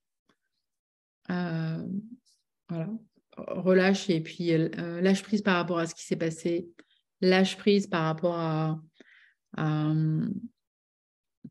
voilà. 1.28 2.90
Relâche 3.38 4.10
et 4.10 4.22
puis 4.22 4.52
lâche 4.76 5.24
prise 5.24 5.42
par 5.42 5.56
rapport 5.56 5.80
à 5.80 5.88
ce 5.88 5.96
qui 5.96 6.04
s'est 6.04 6.18
passé. 6.18 6.70
Lâche 7.22 7.58
prise 7.58 7.88
par 7.88 8.04
rapport 8.04 8.36
à, 8.36 8.82
à 9.58 9.94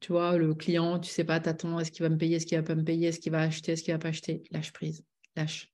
tu 0.01 0.13
vois, 0.13 0.37
le 0.37 0.55
client, 0.55 0.99
tu 0.99 1.11
sais 1.11 1.25
pas, 1.25 1.41
t'attends, 1.41 1.79
est-ce 1.79 1.91
qu'il 1.91 2.03
va 2.03 2.09
me 2.09 2.17
payer, 2.17 2.37
est-ce 2.37 2.47
qu'il 2.47 2.57
va 2.59 2.65
pas 2.65 2.75
me 2.75 2.85
payer, 2.85 3.09
est-ce 3.09 3.21
qu'il 3.21 3.33
va 3.33 3.43
acheter, 3.43 3.73
est-ce 3.73 3.83
qu'il 3.83 3.93
va 3.93 3.99
pas 3.99 4.09
acheter 4.09 4.43
Lâche 4.51 4.73
prise, 4.73 5.05
lâche. 5.37 5.73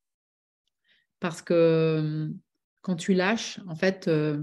Parce 1.20 1.42
que 1.42 2.30
quand 2.82 2.96
tu 2.96 3.14
lâches, 3.14 3.60
en 3.68 3.76
fait, 3.76 4.08
euh, 4.08 4.42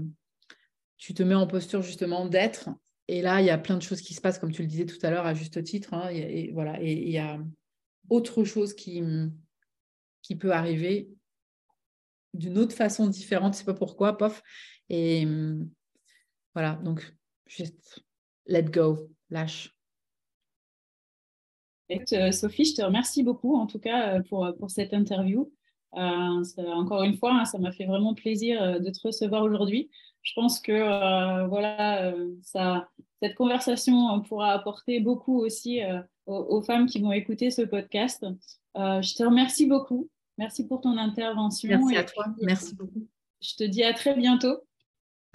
tu 0.96 1.12
te 1.12 1.22
mets 1.22 1.34
en 1.34 1.46
posture 1.46 1.82
justement 1.82 2.26
d'être. 2.26 2.70
Et 3.08 3.20
là, 3.20 3.40
il 3.40 3.46
y 3.46 3.50
a 3.50 3.58
plein 3.58 3.76
de 3.76 3.82
choses 3.82 4.00
qui 4.00 4.14
se 4.14 4.20
passent, 4.20 4.38
comme 4.38 4.52
tu 4.52 4.62
le 4.62 4.68
disais 4.68 4.86
tout 4.86 4.98
à 5.02 5.10
l'heure, 5.10 5.26
à 5.26 5.34
juste 5.34 5.62
titre. 5.62 5.92
Hein, 5.92 6.08
et, 6.10 6.50
voilà, 6.52 6.80
et 6.82 6.92
il 6.92 7.10
y 7.10 7.18
a 7.18 7.38
autre 8.08 8.44
chose 8.44 8.74
qui, 8.74 9.02
qui 10.22 10.36
peut 10.36 10.52
arriver 10.52 11.10
d'une 12.32 12.58
autre 12.58 12.74
façon 12.74 13.06
différente, 13.06 13.54
je 13.54 13.58
sais 13.58 13.64
pas 13.64 13.74
pourquoi, 13.74 14.16
pof. 14.16 14.42
Et 14.88 15.26
voilà, 16.54 16.74
donc 16.76 17.14
juste 17.46 18.02
let 18.46 18.64
go, 18.64 19.10
lâche. 19.30 19.70
Euh, 21.90 22.32
Sophie, 22.32 22.64
je 22.64 22.74
te 22.74 22.82
remercie 22.82 23.22
beaucoup 23.22 23.56
en 23.56 23.66
tout 23.66 23.78
cas 23.78 24.14
euh, 24.14 24.22
pour, 24.22 24.50
pour 24.58 24.70
cette 24.70 24.94
interview. 24.94 25.52
encore 25.92 27.02
une 27.02 27.16
fois, 27.16 27.34
hein, 27.34 27.44
ça 27.44 27.58
m'a 27.58 27.72
fait 27.72 27.84
vraiment 27.84 28.14
plaisir 28.14 28.80
de 28.80 28.90
te 28.90 29.00
recevoir 29.06 29.42
aujourd'hui. 29.42 29.90
Je 30.24 30.32
pense 30.34 30.58
que 30.58 31.46
voilà, 31.46 32.12
ça, 32.42 32.88
cette 33.22 33.36
conversation 33.36 34.20
pourra 34.22 34.52
apporter 34.52 34.98
beaucoup 34.98 35.38
aussi 35.38 35.80
aux, 36.26 36.62
femmes 36.62 36.86
qui 36.86 37.00
vont 37.00 37.12
écouter 37.12 37.50
ce 37.50 37.62
podcast. 37.62 38.26
je 38.74 39.14
te 39.14 39.22
remercie 39.22 39.66
beaucoup. 39.66 40.08
Merci 40.38 40.66
pour 40.66 40.80
ton 40.80 40.96
intervention. 40.96 41.68
Merci 41.68 41.96
à 41.96 42.04
toi. 42.04 42.26
Merci 42.40 42.74
beaucoup. 42.74 43.06
Je 43.40 43.54
te 43.54 43.64
dis 43.64 43.84
à 43.84 43.92
très 43.92 44.14
bientôt 44.14 44.56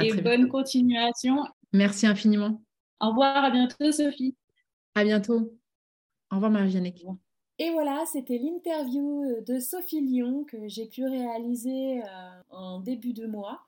et 0.01 0.13
bonne 0.13 0.49
continuation. 0.49 1.45
Merci 1.71 2.07
infiniment. 2.07 2.61
Au 2.99 3.09
revoir, 3.09 3.43
à 3.43 3.51
bientôt 3.51 3.91
Sophie. 3.91 4.35
À 4.95 5.03
bientôt. 5.03 5.53
Au 6.31 6.35
revoir 6.35 6.51
Marie-Jeanne. 6.51 6.91
Et 7.59 7.71
voilà, 7.71 8.03
c'était 8.11 8.37
l'interview 8.37 9.23
euh, 9.23 9.41
de 9.41 9.59
Sophie 9.59 10.01
Lyon 10.01 10.45
que 10.45 10.67
j'ai 10.67 10.85
pu 10.85 11.05
réaliser 11.05 12.01
euh, 12.01 12.41
en 12.49 12.79
début 12.79 13.13
de 13.13 13.25
mois. 13.25 13.65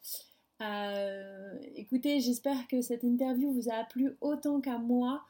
Euh, 0.61 1.57
écoutez, 1.75 2.19
j'espère 2.19 2.67
que 2.67 2.81
cette 2.81 3.03
interview 3.03 3.51
vous 3.51 3.69
a 3.69 3.83
plu 3.83 4.15
autant 4.21 4.61
qu'à 4.61 4.77
moi, 4.77 5.23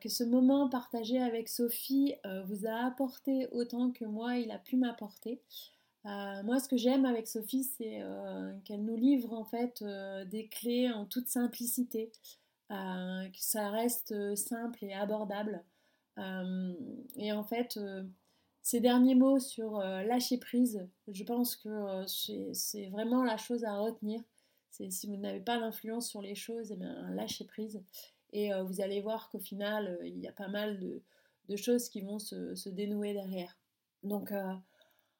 que 0.00 0.08
ce 0.08 0.24
moment 0.24 0.68
partagé 0.68 1.22
avec 1.22 1.48
Sophie 1.48 2.16
vous 2.46 2.66
a 2.66 2.86
apporté 2.86 3.46
autant 3.52 3.92
que 3.92 4.04
moi 4.04 4.36
il 4.36 4.50
a 4.50 4.58
pu 4.58 4.76
m'apporter. 4.76 5.40
moi, 6.04 6.58
ce 6.58 6.66
que 6.66 6.76
j'aime 6.76 7.04
avec 7.04 7.28
Sophie, 7.28 7.62
c'est 7.78 8.02
qu'elle 8.64 8.84
nous 8.84 8.96
livre 8.96 9.32
en 9.32 9.44
fait 9.44 9.84
des 10.26 10.48
clés 10.48 10.90
en 10.90 11.06
toute 11.06 11.28
simplicité, 11.28 12.10
que 12.68 12.74
ça 13.34 13.70
reste 13.70 14.34
simple 14.34 14.84
et 14.84 14.92
abordable. 14.92 15.62
Euh, 16.20 16.72
et 17.16 17.32
en 17.32 17.44
fait, 17.44 17.76
euh, 17.76 18.02
ces 18.62 18.80
derniers 18.80 19.14
mots 19.14 19.38
sur 19.38 19.78
euh, 19.78 20.02
lâcher 20.02 20.38
prise, 20.38 20.86
je 21.08 21.24
pense 21.24 21.56
que 21.56 22.04
c'est 22.06 22.88
vraiment 22.88 23.24
la 23.24 23.36
chose 23.36 23.64
à 23.64 23.76
retenir. 23.76 24.20
Si 24.70 25.06
vous 25.06 25.16
n'avez 25.16 25.40
pas 25.40 25.58
d'influence 25.58 26.08
sur 26.08 26.22
les 26.22 26.34
choses, 26.34 26.72
eh 26.72 26.76
bien, 26.76 27.10
lâchez 27.10 27.44
prise. 27.44 27.82
Et 28.32 28.50
vous 28.62 28.80
allez 28.80 29.00
voir 29.00 29.28
qu'au 29.30 29.40
final, 29.40 29.98
il 30.04 30.18
y 30.20 30.28
a 30.28 30.32
pas 30.32 30.48
mal 30.48 30.78
de, 30.78 31.56
choses 31.56 31.88
qui 31.88 32.00
vont 32.00 32.20
se, 32.20 32.68
dénouer 32.68 33.12
derrière. 33.12 33.58
Donc, 34.04 34.32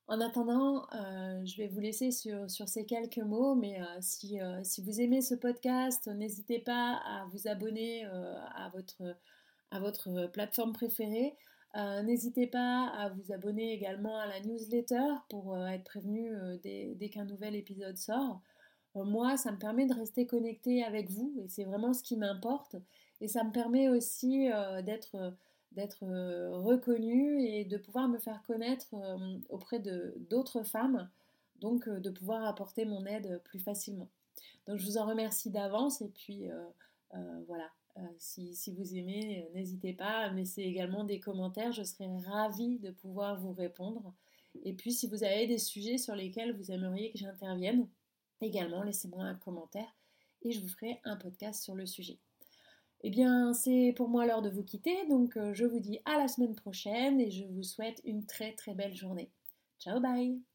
en 0.06 0.20
attendant, 0.20 0.86
je 0.92 1.56
vais 1.56 1.66
vous 1.66 1.80
laisser 1.80 2.12
sur, 2.12 2.48
ces 2.48 2.86
quelques 2.86 3.18
mots, 3.18 3.56
mais 3.56 3.80
si, 4.00 4.38
vous 4.78 5.00
aimez 5.00 5.22
ce 5.22 5.34
podcast, 5.34 6.06
n'hésitez 6.06 6.60
pas 6.60 7.00
à 7.04 7.26
vous 7.32 7.48
abonner 7.48 8.04
à 8.04 8.70
votre 8.70 10.08
euh, 10.08 10.28
plateforme 10.28 10.72
préférée. 10.72 11.36
Euh, 11.76 12.02
n'hésitez 12.02 12.48
pas 12.48 12.88
à 12.88 13.10
vous 13.10 13.32
abonner 13.32 13.72
également 13.72 14.18
à 14.18 14.26
la 14.26 14.40
newsletter 14.40 15.14
pour 15.28 15.54
euh, 15.54 15.66
être 15.66 15.84
prévenu 15.84 16.32
dès, 16.62 17.08
qu'un 17.12 17.24
nouvel 17.24 17.54
épisode 17.54 17.96
sort. 17.96 18.40
Moi, 18.94 19.36
ça 19.36 19.52
me 19.52 19.58
permet 19.58 19.86
de 19.86 19.94
rester 19.94 20.26
connecté 20.26 20.82
avec 20.82 21.10
vous 21.10 21.34
et 21.38 21.48
c'est 21.48 21.64
vraiment 21.64 21.92
ce 21.92 22.02
qui 22.02 22.16
m'importe. 22.16 22.76
Et 23.20 23.28
ça 23.28 23.44
me 23.44 23.52
permet 23.52 23.88
aussi 23.88 24.48
d'être 24.84 25.34
d'être 25.72 26.04
reconnue 26.50 27.44
et 27.44 27.64
de 27.64 27.76
pouvoir 27.76 28.08
me 28.08 28.18
faire 28.18 28.42
connaître 28.42 28.88
auprès 29.48 29.78
d'autres 29.78 30.64
femmes, 30.64 31.08
donc 31.60 31.88
de 31.88 32.10
pouvoir 32.10 32.44
apporter 32.44 32.84
mon 32.84 33.06
aide 33.06 33.40
plus 33.44 33.60
facilement. 33.60 34.08
Donc 34.66 34.78
je 34.78 34.86
vous 34.86 34.98
en 34.98 35.06
remercie 35.06 35.50
d'avance 35.50 36.02
et 36.02 36.08
puis 36.08 36.50
voilà, 37.46 37.70
euh, 37.98 38.02
si, 38.18 38.72
vous 38.76 38.94
aimez, 38.94 39.44
euh, 39.44 39.54
n'hésitez 39.54 39.92
pas 39.92 40.24
à 40.24 40.30
me 40.30 40.38
laisser 40.38 40.62
également 40.62 41.04
des 41.04 41.20
commentaires. 41.20 41.72
Je 41.72 41.82
serai 41.82 42.06
ravie 42.26 42.78
de 42.78 42.90
pouvoir 42.90 43.40
vous 43.40 43.52
répondre. 43.52 44.14
Et 44.64 44.72
puis, 44.72 44.92
si 44.92 45.06
vous 45.06 45.24
avez 45.24 45.46
des 45.46 45.58
sujets 45.58 45.98
sur 45.98 46.14
lesquels 46.14 46.56
vous 46.56 46.70
aimeriez 46.70 47.10
que 47.10 47.18
j'intervienne, 47.18 47.88
également, 48.40 48.82
laissez-moi 48.82 49.24
un 49.24 49.34
commentaire 49.34 49.94
et 50.42 50.52
je 50.52 50.60
vous 50.60 50.68
ferai 50.68 51.00
un 51.04 51.16
podcast 51.16 51.62
sur 51.62 51.74
le 51.74 51.86
sujet. 51.86 52.18
Eh 53.02 53.10
bien, 53.10 53.52
c'est 53.54 53.94
pour 53.96 54.08
moi 54.08 54.26
l'heure 54.26 54.42
de 54.42 54.50
vous 54.50 54.62
quitter. 54.62 55.06
Donc, 55.08 55.36
euh, 55.36 55.54
je 55.54 55.64
vous 55.64 55.80
dis 55.80 56.00
à 56.04 56.18
la 56.18 56.28
semaine 56.28 56.54
prochaine 56.54 57.20
et 57.20 57.30
je 57.30 57.46
vous 57.46 57.62
souhaite 57.62 58.00
une 58.04 58.26
très 58.26 58.52
très 58.52 58.74
belle 58.74 58.94
journée. 58.94 59.30
Ciao, 59.78 60.00
bye 60.00 60.49